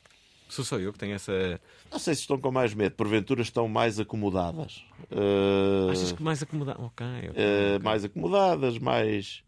Sou 0.48 0.64
só 0.64 0.78
eu 0.78 0.92
que 0.92 0.98
tenho 0.98 1.14
essa. 1.14 1.60
Não 1.92 1.98
sei 1.98 2.14
se 2.14 2.22
estão 2.22 2.38
com 2.40 2.50
mais 2.50 2.74
medo, 2.74 2.94
porventura 2.96 3.40
estão 3.42 3.68
mais 3.68 4.00
acomodadas. 4.00 4.84
Eh, 5.10 5.90
Achas 5.92 6.10
que 6.12 6.22
mais 6.22 6.42
acomodado? 6.42 6.82
Ok, 6.82 7.06
ok. 7.28 7.30
eh, 7.36 7.78
Mais 7.80 8.04
acomodadas, 8.04 8.78
mais. 8.78 9.44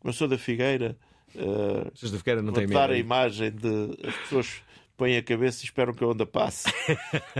Como 0.00 0.10
eu 0.10 0.16
sou 0.16 0.26
da 0.26 0.36
Figueira. 0.36 0.96
Uh, 1.34 1.90
As 2.02 2.10
da 2.10 2.18
Figueira 2.18 2.42
não 2.42 2.52
têm 2.52 2.66
dar 2.66 2.88
medo. 2.88 2.92
a 2.94 2.98
imagem 2.98 3.50
de 3.52 3.96
as 4.06 4.14
pessoas 4.16 4.62
põem 4.98 5.16
a 5.16 5.22
cabeça 5.22 5.62
e 5.62 5.64
esperam 5.64 5.94
que 5.94 6.02
a 6.04 6.06
onda 6.08 6.26
passe. 6.26 6.68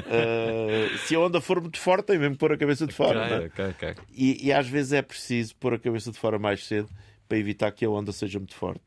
Eh, 0.07 0.89
se 1.07 1.15
a 1.15 1.21
onda 1.21 1.41
for 1.41 1.61
muito 1.61 1.79
forte, 1.79 2.07
tem 2.07 2.19
mesmo 2.19 2.35
que 2.35 2.39
pôr 2.41 2.53
a 2.53 2.57
cabeça 2.57 2.87
de 2.87 2.95
fora. 2.95 3.27
É? 3.27 3.47
ok, 3.47 3.65
ok. 3.71 3.95
E, 4.13 4.47
e 4.47 4.53
às 4.53 4.67
vezes 4.69 4.93
é 4.93 5.03
preciso 5.03 5.55
pôr 5.57 5.75
a 5.75 5.79
cabeça 5.79 6.11
de 6.11 6.19
fora 6.19 6.39
mais 6.39 6.65
cedo 6.67 6.89
para 7.29 7.37
evitar 7.37 7.71
que 7.73 7.85
a 7.85 7.91
onda 7.91 8.13
seja 8.13 8.39
muito 8.39 8.55
forte. 8.55 8.83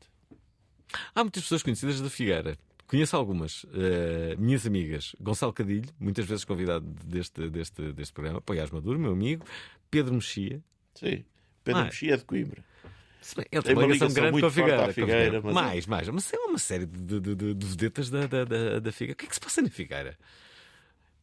Há 1.14 1.22
muitas 1.22 1.42
pessoas 1.42 1.62
conhecidas 1.62 2.00
da 2.00 2.08
Figueira. 2.10 2.56
Conheço 2.86 3.16
algumas, 3.16 3.66
eh, 3.74 4.36
minhas 4.38 4.64
amigas. 4.66 5.14
Gonçalo 5.20 5.52
Cadilho, 5.52 5.88
muitas 5.98 6.24
vezes 6.24 6.44
convidado 6.44 6.86
deste, 7.04 7.48
deste, 7.50 7.92
deste 7.92 8.12
programa. 8.12 8.40
Poiás 8.40 8.70
Maduro, 8.70 8.98
meu 8.98 9.12
amigo. 9.12 9.44
Pedro 9.90 10.14
Mexia. 10.14 10.62
Sim. 10.94 11.24
Pedro 11.64 11.84
Mexia 11.84 12.14
é 12.14 12.16
de 12.16 12.24
Coimbra. 12.24 12.64
Ele 13.50 13.62
Tem 13.62 13.74
uma 13.74 13.82
ligação 13.86 14.08
ligação 14.08 14.12
grande 14.14 14.40
com 14.40 14.46
a 14.46 14.50
Figueira. 14.50 14.84
com 14.84 14.90
a 14.90 14.92
Figueira, 14.92 15.40
mas- 15.42 15.54
Mais, 15.54 15.86
mais. 15.86 16.08
Mas 16.10 16.32
é 16.32 16.36
uma 16.38 16.58
série 16.58 16.86
de, 16.86 17.18
de, 17.20 17.34
de, 17.34 17.54
de 17.54 17.66
vedetas 17.66 18.08
da, 18.08 18.26
da, 18.26 18.44
da, 18.44 18.78
da 18.78 18.92
Figueira. 18.92 19.14
O 19.14 19.16
que 19.16 19.24
é 19.24 19.28
que 19.28 19.34
se 19.34 19.40
passa 19.40 19.60
na 19.62 19.68
Figueira? 19.68 20.16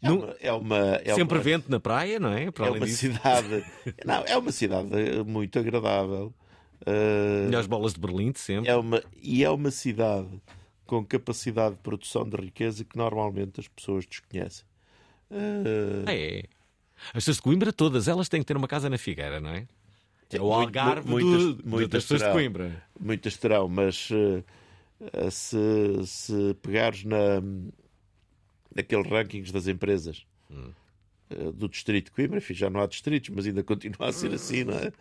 É 0.01 0.11
uma, 0.11 0.35
é 0.41 0.51
uma, 0.51 0.77
é 1.01 1.15
Sempre 1.15 1.37
uma, 1.37 1.43
vento 1.43 1.71
na 1.71 1.79
praia, 1.79 2.19
não 2.19 2.33
é? 2.33 2.51
Para 2.51 2.67
é 2.67 2.71
uma 2.71 2.85
disso. 2.85 2.97
cidade. 2.97 3.63
Não, 4.05 4.21
é 4.27 4.35
uma 4.37 4.51
cidade 4.51 4.89
muito 5.25 5.57
agradável. 5.57 6.33
Uh, 6.81 7.45
Melhores 7.45 7.67
bolas 7.67 7.93
de 7.93 8.01
Berlim 8.01 8.33
de 8.33 8.39
sempre. 8.39 8.69
é 8.69 8.75
uma, 8.75 9.01
e 9.21 9.45
é 9.45 9.49
uma 9.49 9.71
cidade 9.71 10.27
com 10.85 11.05
capacidade 11.05 11.75
de 11.75 11.81
produção 11.81 12.27
de 12.27 12.35
riqueza 12.37 12.83
que 12.83 12.97
normalmente 12.97 13.59
as 13.59 13.67
pessoas 13.67 14.05
desconhecem. 14.05 14.65
Uh, 15.31 16.09
é. 16.09 16.43
As 17.07 17.13
pessoas 17.13 17.37
de 17.37 17.43
Coimbra, 17.43 17.73
todas 17.73 18.07
elas 18.07 18.29
têm 18.29 18.41
que 18.41 18.45
ter 18.45 18.55
uma 18.55 18.67
casa 18.67 18.89
na 18.89 18.97
Figueira, 18.97 19.39
não 19.39 19.49
é? 19.49 19.67
É 20.31 20.41
o 20.41 20.51
Algarve 20.51 21.07
muitas, 21.07 21.55
do, 21.55 21.69
muitas 21.69 21.89
das 21.89 22.03
pessoas 22.03 22.19
de 22.21 22.25
terão. 22.25 22.33
Coimbra. 22.33 22.83
Muitas 22.99 23.37
terão, 23.37 23.67
mas 23.67 24.09
eh, 24.11 25.29
se, 25.29 26.05
se 26.05 26.53
pegares 26.61 27.03
na, 27.03 27.41
naqueles 28.73 29.09
rankings 29.09 29.51
das 29.51 29.67
empresas 29.67 30.25
eh, 31.29 31.51
do 31.53 31.69
distrito 31.69 32.05
de 32.05 32.11
Coimbra, 32.11 32.37
enfim, 32.37 32.53
já 32.53 32.69
não 32.69 32.81
há 32.81 32.87
distritos, 32.87 33.29
mas 33.29 33.45
ainda 33.45 33.63
continua 33.63 34.09
a 34.09 34.11
ser 34.11 34.33
assim, 34.33 34.63
não 34.63 34.73
é? 34.73 34.91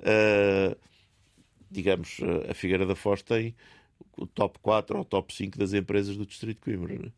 Eh, 0.00 0.76
digamos, 1.70 2.18
a 2.48 2.54
Figueira 2.54 2.84
da 2.84 2.96
Foz 2.96 3.22
tem 3.22 3.54
o 4.22 4.26
top 4.26 4.58
4 4.60 4.96
ou 4.96 5.02
o 5.02 5.04
top 5.04 5.34
5 5.34 5.58
das 5.58 5.72
empresas 5.72 6.16
do 6.16 6.24
distrito 6.26 6.58
de 6.58 6.64
Coimbra, 6.64 7.12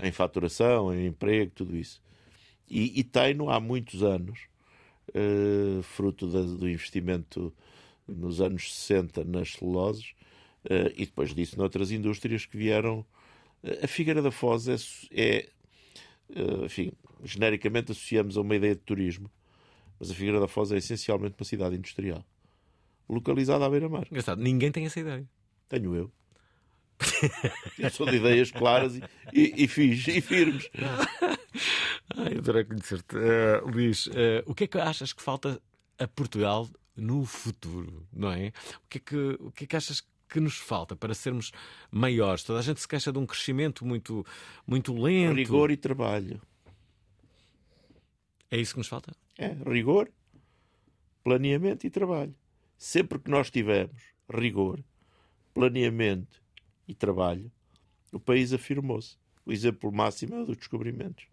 é? 0.00 0.08
em 0.08 0.12
faturação, 0.12 0.92
em 0.94 1.06
emprego, 1.06 1.52
tudo 1.54 1.76
isso. 1.76 2.00
E, 2.68 2.98
e 3.00 3.04
tem-no 3.04 3.50
há 3.50 3.60
muitos 3.60 4.02
anos, 4.02 4.40
eh, 5.14 5.80
fruto 5.82 6.26
da- 6.26 6.42
do 6.42 6.68
investimento 6.68 7.52
nos 8.06 8.40
anos 8.40 8.74
60 8.74 9.24
nas 9.24 9.52
celuloses 9.52 10.12
eh, 10.68 10.92
e 10.96 11.06
depois 11.06 11.34
disso 11.34 11.56
noutras 11.58 11.90
indústrias 11.90 12.44
que 12.46 12.56
vieram. 12.56 13.04
Eh, 13.62 13.80
A 13.84 13.86
Figueira 13.88 14.20
da 14.22 14.30
Foz 14.30 14.66
é, 14.68 14.76
é, 15.12 15.48
enfim, 16.64 16.92
genericamente 17.24 17.92
associamos 17.92 18.36
a 18.36 18.40
uma 18.42 18.56
ideia 18.56 18.74
de 18.74 18.82
turismo, 18.82 19.30
mas 19.98 20.10
a 20.10 20.14
Figueira 20.14 20.40
da 20.40 20.48
Foz 20.48 20.72
é 20.72 20.76
essencialmente 20.76 21.36
uma 21.38 21.44
cidade 21.46 21.74
industrial, 21.76 22.24
localizada 23.08 23.64
à 23.64 23.70
beira-mar. 23.70 24.06
Engraçado, 24.10 24.40
ninguém 24.42 24.70
tem 24.70 24.84
essa 24.86 25.00
ideia. 25.00 25.26
Tenho 25.68 25.94
eu. 25.94 26.12
Eu 27.78 27.90
sou 27.90 28.06
de 28.06 28.16
ideias 28.16 28.50
claras 28.50 28.96
e, 28.96 29.02
e, 29.32 29.64
e 29.64 29.68
fiz, 29.68 30.08
e 30.08 30.20
firmes. 30.20 30.68
Ai, 32.16 32.34
eu 32.34 32.38
adorei 32.38 32.64
conhecer-te. 32.64 33.16
Eh, 33.16 33.60
Luís, 33.64 34.08
eh, 34.12 34.42
o 34.46 34.54
que 34.54 34.64
é 34.64 34.66
que 34.66 34.78
achas 34.78 35.12
que 35.12 35.22
falta 35.22 35.60
a 35.98 36.08
Portugal 36.08 36.68
no 36.96 37.24
futuro, 37.24 38.06
não 38.12 38.32
é? 38.32 38.52
O 38.84 38.88
que 38.88 38.98
é 38.98 39.00
que, 39.00 39.16
o 39.38 39.52
que, 39.52 39.64
é 39.64 39.66
que 39.66 39.76
achas 39.76 40.02
que 40.28 40.40
nos 40.40 40.56
falta 40.56 40.96
para 40.96 41.14
sermos 41.14 41.52
maiores? 41.90 42.42
Toda 42.42 42.58
a 42.58 42.62
gente 42.62 42.80
se 42.80 42.88
queixa 42.88 43.12
de 43.12 43.18
um 43.18 43.26
crescimento 43.26 43.84
muito, 43.84 44.26
muito 44.66 44.92
lento. 44.94 45.36
Rigor 45.36 45.70
e 45.70 45.76
trabalho. 45.76 46.40
É 48.50 48.58
isso 48.58 48.72
que 48.72 48.78
nos 48.78 48.88
falta? 48.88 49.14
É, 49.36 49.56
rigor, 49.66 50.10
planeamento 51.22 51.86
e 51.86 51.90
trabalho. 51.90 52.34
Sempre 52.76 53.18
que 53.18 53.30
nós 53.30 53.50
tivermos 53.50 54.02
rigor, 54.32 54.82
planeamento 55.58 56.40
e 56.86 56.94
trabalho, 56.94 57.50
o 58.12 58.20
país 58.20 58.52
afirmou-se. 58.52 59.16
O 59.44 59.52
exemplo 59.52 59.90
máximo 59.90 60.36
é 60.36 60.42
o 60.42 60.46
dos 60.46 60.56
descobrimentos. 60.56 61.26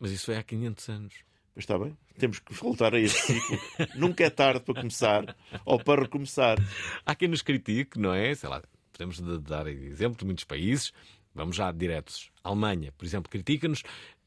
Mas 0.00 0.10
isso 0.12 0.26
foi 0.26 0.36
há 0.36 0.42
500 0.42 0.88
anos. 0.88 1.14
Mas 1.54 1.64
está 1.64 1.78
bem, 1.78 1.94
temos 2.18 2.38
que 2.38 2.54
voltar 2.54 2.94
a 2.94 2.98
esse 2.98 3.34
ciclo. 3.34 3.58
Nunca 3.94 4.24
é 4.24 4.30
tarde 4.30 4.60
para 4.60 4.74
começar 4.74 5.36
ou 5.64 5.78
para 5.78 6.02
recomeçar. 6.02 6.56
Há 7.04 7.14
quem 7.14 7.28
nos 7.28 7.42
critique, 7.42 7.98
não 7.98 8.14
é? 8.14 8.34
Sei 8.34 8.48
lá, 8.48 8.62
podemos 8.92 9.20
dar 9.42 9.66
exemplo 9.66 10.18
de 10.18 10.24
muitos 10.24 10.44
países. 10.44 10.90
Vamos 11.34 11.56
já 11.56 11.70
diretos. 11.70 12.30
A 12.42 12.48
Alemanha, 12.48 12.92
por 12.92 13.04
exemplo, 13.04 13.30
critica-nos 13.30 13.82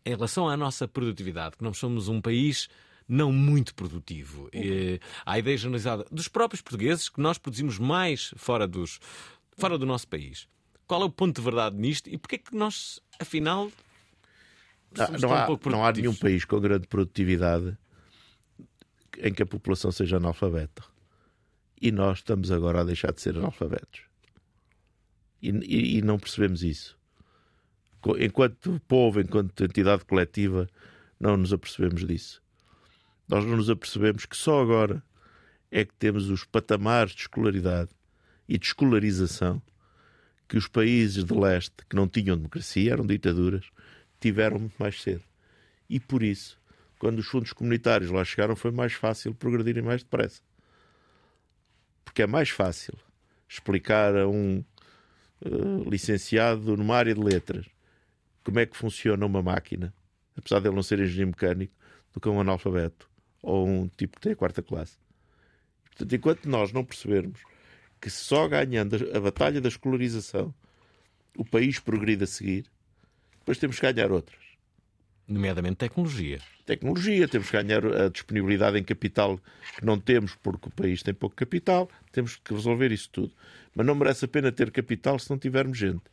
em 0.05 0.11
relação 0.11 0.47
à 0.47 0.55
nossa 0.55 0.87
produtividade, 0.87 1.57
que 1.57 1.63
nós 1.63 1.77
somos 1.77 2.07
um 2.07 2.21
país 2.21 2.69
não 3.07 3.31
muito 3.31 3.73
produtivo. 3.73 4.47
E, 4.53 4.99
há 5.25 5.33
a 5.33 5.39
ideia 5.39 5.57
generalizada 5.57 6.05
dos 6.11 6.27
próprios 6.27 6.61
portugueses 6.61 7.09
que 7.09 7.19
nós 7.19 7.39
produzimos 7.39 7.79
mais 7.79 8.31
fora, 8.37 8.67
dos, 8.67 8.99
fora 9.59 9.77
do 9.77 9.85
nosso 9.85 10.07
país. 10.07 10.47
Qual 10.87 11.01
é 11.01 11.05
o 11.05 11.09
ponto 11.09 11.35
de 11.35 11.41
verdade 11.41 11.75
nisto 11.77 12.09
e 12.09 12.17
porquê 12.17 12.35
é 12.35 12.39
que 12.39 12.55
nós, 12.55 12.99
afinal, 13.19 13.71
Não, 14.95 15.05
somos 15.05 15.21
não 15.21 15.29
tão 15.29 15.37
há, 15.37 15.69
não 15.69 15.85
há 15.85 15.91
nenhum 15.91 16.15
país 16.15 16.45
com 16.45 16.59
grande 16.59 16.87
produtividade 16.87 17.77
em 19.19 19.33
que 19.33 19.43
a 19.43 19.45
população 19.45 19.91
seja 19.91 20.17
analfabeta. 20.17 20.83
E 21.81 21.91
nós 21.91 22.19
estamos 22.19 22.51
agora 22.51 22.81
a 22.81 22.83
deixar 22.83 23.11
de 23.13 23.21
ser 23.21 23.37
analfabetos. 23.37 24.01
E, 25.41 25.49
e- 25.49 25.97
e 25.97 26.01
não 26.01 26.17
percebemos 26.17 26.63
isso. 26.63 26.97
Enquanto 28.19 28.79
povo, 28.87 29.19
enquanto 29.21 29.63
entidade 29.63 30.05
coletiva, 30.05 30.67
não 31.19 31.37
nos 31.37 31.51
apercebemos 31.53 32.05
disso. 32.05 32.41
Nós 33.27 33.45
não 33.45 33.57
nos 33.57 33.69
apercebemos 33.69 34.25
que 34.25 34.35
só 34.35 34.61
agora 34.61 35.03
é 35.69 35.85
que 35.85 35.93
temos 35.95 36.29
os 36.29 36.43
patamares 36.45 37.13
de 37.13 37.21
escolaridade 37.21 37.91
e 38.49 38.57
de 38.57 38.65
escolarização 38.65 39.61
que 40.47 40.57
os 40.57 40.67
países 40.67 41.23
de 41.23 41.33
leste 41.35 41.75
que 41.87 41.95
não 41.95 42.07
tinham 42.07 42.35
democracia, 42.35 42.93
eram 42.93 43.05
ditaduras, 43.05 43.69
tiveram 44.19 44.57
muito 44.57 44.75
mais 44.79 44.99
cedo. 44.99 45.23
E 45.87 45.99
por 45.99 46.23
isso, 46.23 46.59
quando 46.97 47.19
os 47.19 47.27
fundos 47.27 47.53
comunitários 47.53 48.09
lá 48.09 48.25
chegaram, 48.25 48.55
foi 48.55 48.71
mais 48.71 48.93
fácil 48.93 49.35
progredirem 49.35 49.83
mais 49.83 50.01
depressa. 50.01 50.41
Porque 52.03 52.23
é 52.23 52.27
mais 52.27 52.49
fácil 52.49 52.97
explicar 53.47 54.17
a 54.17 54.27
um 54.27 54.63
eh, 55.45 55.49
licenciado 55.87 56.75
numa 56.75 56.95
área 56.95 57.13
de 57.13 57.21
letras 57.21 57.67
como 58.43 58.59
é 58.59 58.65
que 58.65 58.75
funciona 58.75 59.23
uma 59.23 59.43
máquina, 59.43 59.93
apesar 60.35 60.59
de 60.59 60.67
ele 60.67 60.75
não 60.75 60.81
ser 60.81 60.99
engenheiro 60.99 61.27
mecânico, 61.27 61.75
do 62.11 62.19
que 62.19 62.27
um 62.27 62.41
analfabeto 62.41 63.07
ou 63.43 63.67
um 63.67 63.87
tipo 63.87 64.15
que 64.15 64.21
tem 64.21 64.31
a 64.31 64.35
quarta 64.35 64.63
classe. 64.63 64.97
Portanto, 65.85 66.15
enquanto 66.15 66.49
nós 66.49 66.73
não 66.73 66.83
percebermos 66.83 67.39
que 68.01 68.09
só 68.09 68.47
ganhando 68.47 68.95
a 69.15 69.19
batalha 69.19 69.59
da 69.59 69.69
escolarização 69.69 70.53
o 71.37 71.45
país 71.45 71.79
progride 71.79 72.23
a 72.23 72.27
seguir, 72.27 72.65
depois 73.39 73.57
temos 73.57 73.79
que 73.79 73.91
ganhar 73.91 74.11
outras. 74.11 74.37
Nomeadamente 75.27 75.75
tecnologia. 75.75 76.39
Tecnologia, 76.65 77.27
temos 77.27 77.49
que 77.49 77.61
ganhar 77.61 77.85
a 77.85 78.09
disponibilidade 78.09 78.77
em 78.77 78.83
capital 78.83 79.39
que 79.77 79.85
não 79.85 79.99
temos 79.99 80.35
porque 80.35 80.67
o 80.67 80.71
país 80.71 81.03
tem 81.03 81.13
pouco 81.13 81.35
capital, 81.35 81.89
temos 82.11 82.35
que 82.35 82.53
resolver 82.53 82.91
isso 82.91 83.09
tudo. 83.11 83.33
Mas 83.75 83.85
não 83.85 83.95
merece 83.95 84.25
a 84.25 84.27
pena 84.27 84.51
ter 84.51 84.71
capital 84.71 85.17
se 85.19 85.29
não 85.29 85.37
tivermos 85.37 85.77
gente. 85.77 86.03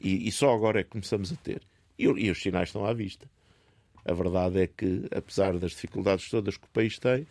E, 0.00 0.28
e 0.28 0.32
só 0.32 0.52
agora 0.54 0.80
é 0.80 0.84
que 0.84 0.90
começamos 0.90 1.32
a 1.32 1.36
ter. 1.36 1.62
E, 1.98 2.04
e 2.04 2.30
os 2.30 2.40
sinais 2.40 2.68
estão 2.68 2.84
à 2.84 2.92
vista. 2.92 3.28
A 4.04 4.12
verdade 4.12 4.60
é 4.60 4.66
que, 4.66 5.04
apesar 5.10 5.58
das 5.58 5.72
dificuldades 5.72 6.28
todas 6.28 6.56
que 6.56 6.66
o 6.66 6.70
país 6.70 6.98
tem, 6.98 7.26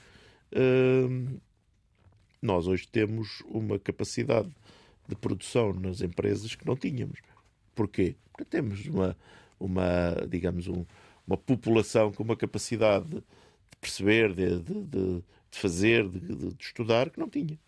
hum, 0.56 1.38
nós 2.46 2.68
hoje 2.68 2.88
temos 2.88 3.42
uma 3.48 3.78
capacidade 3.80 4.50
de 5.08 5.16
produção 5.16 5.74
nas 5.74 6.02
empresas 6.02 6.56
que 6.56 6.66
não 6.66 6.76
tínhamos. 6.76 7.20
Porquê? 7.74 8.16
Porque 8.32 8.46
temos 8.46 8.86
uma, 8.86 9.18
uma 9.60 10.16
digamos, 10.30 10.68
um, 10.68 10.86
uma 11.28 11.38
população 11.38 12.12
com 12.12 12.24
uma 12.24 12.36
capacidade 12.36 13.10
de 13.10 13.24
perceber, 13.80 14.34
de, 14.34 14.60
de, 14.60 14.84
de 14.84 15.24
fazer, 15.52 16.08
de, 16.08 16.20
de 16.20 16.64
estudar, 16.64 17.10
que 17.10 17.20
não 17.20 17.30
tinha. 17.30 17.60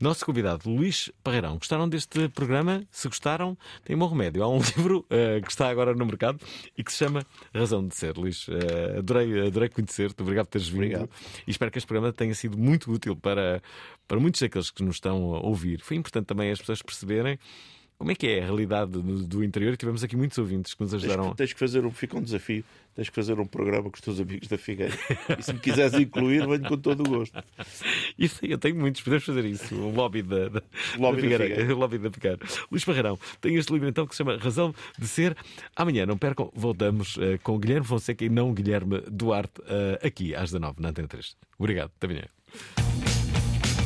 Nosso 0.00 0.26
convidado, 0.26 0.68
Luís 0.68 1.10
Parreirão. 1.22 1.56
Gostaram 1.56 1.88
deste 1.88 2.28
programa? 2.28 2.84
Se 2.90 3.06
gostaram, 3.06 3.56
tem 3.84 3.94
um 3.94 3.98
bom 4.00 4.08
remédio. 4.08 4.42
Há 4.42 4.48
um 4.48 4.58
livro 4.76 5.06
uh, 5.06 5.40
que 5.40 5.50
está 5.50 5.68
agora 5.68 5.94
no 5.94 6.04
mercado 6.04 6.44
e 6.76 6.82
que 6.82 6.90
se 6.90 6.98
chama 6.98 7.24
Razão 7.54 7.86
de 7.86 7.94
Ser. 7.94 8.16
Luís, 8.16 8.48
uh, 8.48 8.98
adorei, 8.98 9.46
adorei 9.46 9.68
conhecer-te. 9.68 10.20
Obrigado 10.20 10.46
por 10.46 10.52
teres 10.52 10.68
vindo. 10.68 10.78
Obrigado. 10.78 11.10
E 11.46 11.50
espero 11.50 11.70
que 11.70 11.78
este 11.78 11.86
programa 11.86 12.12
tenha 12.12 12.34
sido 12.34 12.58
muito 12.58 12.90
útil 12.90 13.14
para, 13.14 13.62
para 14.08 14.18
muitos 14.18 14.40
daqueles 14.40 14.70
que 14.70 14.82
nos 14.82 14.96
estão 14.96 15.36
a 15.36 15.40
ouvir. 15.40 15.80
Foi 15.80 15.96
importante 15.96 16.26
também 16.26 16.50
as 16.50 16.58
pessoas 16.58 16.82
perceberem 16.82 17.38
como 17.98 18.10
é 18.10 18.14
que 18.14 18.26
é 18.26 18.40
a 18.40 18.44
realidade 18.44 18.90
do, 18.92 19.02
do 19.02 19.44
interior 19.44 19.76
tivemos 19.76 20.02
aqui 20.02 20.16
muitos 20.16 20.36
ouvintes 20.38 20.74
que 20.74 20.82
nos 20.82 20.92
ajudaram. 20.92 21.24
Tens 21.24 21.30
que, 21.30 21.36
tens 21.36 21.52
que 21.54 21.58
fazer 21.58 21.84
um, 21.84 21.90
fica 21.90 22.18
um 22.18 22.22
desafio, 22.22 22.64
tens 22.94 23.08
que 23.08 23.14
fazer 23.14 23.38
um 23.38 23.46
programa 23.46 23.90
com 23.90 23.96
os 23.96 24.00
teus 24.00 24.20
amigos 24.20 24.48
da 24.48 24.58
Figueira. 24.58 24.94
E 25.38 25.42
se 25.42 25.52
me 25.52 25.60
quiseres 25.60 25.94
incluir, 25.94 26.46
venho 26.46 26.68
com 26.68 26.76
todo 26.76 27.00
o 27.00 27.08
gosto. 27.08 27.42
Isso, 28.18 28.44
eu 28.44 28.58
tenho 28.58 28.76
muitos, 28.76 29.00
podemos 29.02 29.24
fazer 29.24 29.44
isso. 29.44 29.74
O 29.74 29.90
lobby 29.90 30.22
da, 30.22 30.48
da, 30.48 30.62
lobby 30.98 31.28
da 31.28 31.38
da 31.38 31.44
Figueira. 31.44 31.74
O 31.74 31.78
lobby 31.78 31.98
da 31.98 32.10
Figueira. 32.10 32.38
Luís 32.70 32.84
Parreirão, 32.84 33.18
tem 33.40 33.56
este 33.56 33.72
livro 33.72 33.88
então 33.88 34.06
que 34.06 34.14
se 34.14 34.18
chama 34.18 34.36
Razão 34.36 34.74
de 34.98 35.08
Ser. 35.08 35.36
Amanhã, 35.74 36.06
não 36.06 36.16
percam, 36.16 36.50
voltamos 36.54 37.16
eh, 37.18 37.38
com 37.42 37.58
Guilherme 37.58 37.86
Fonseca 37.86 38.24
e 38.24 38.28
não 38.28 38.52
Guilherme 38.52 39.02
Duarte, 39.10 39.60
eh, 39.66 40.06
aqui 40.06 40.34
às 40.34 40.50
19 40.52 40.80
na 40.80 40.90
Antena 40.90 41.08
3. 41.08 41.36
Obrigado, 41.58 41.90
até 41.96 42.06
amanhã. 42.06 42.93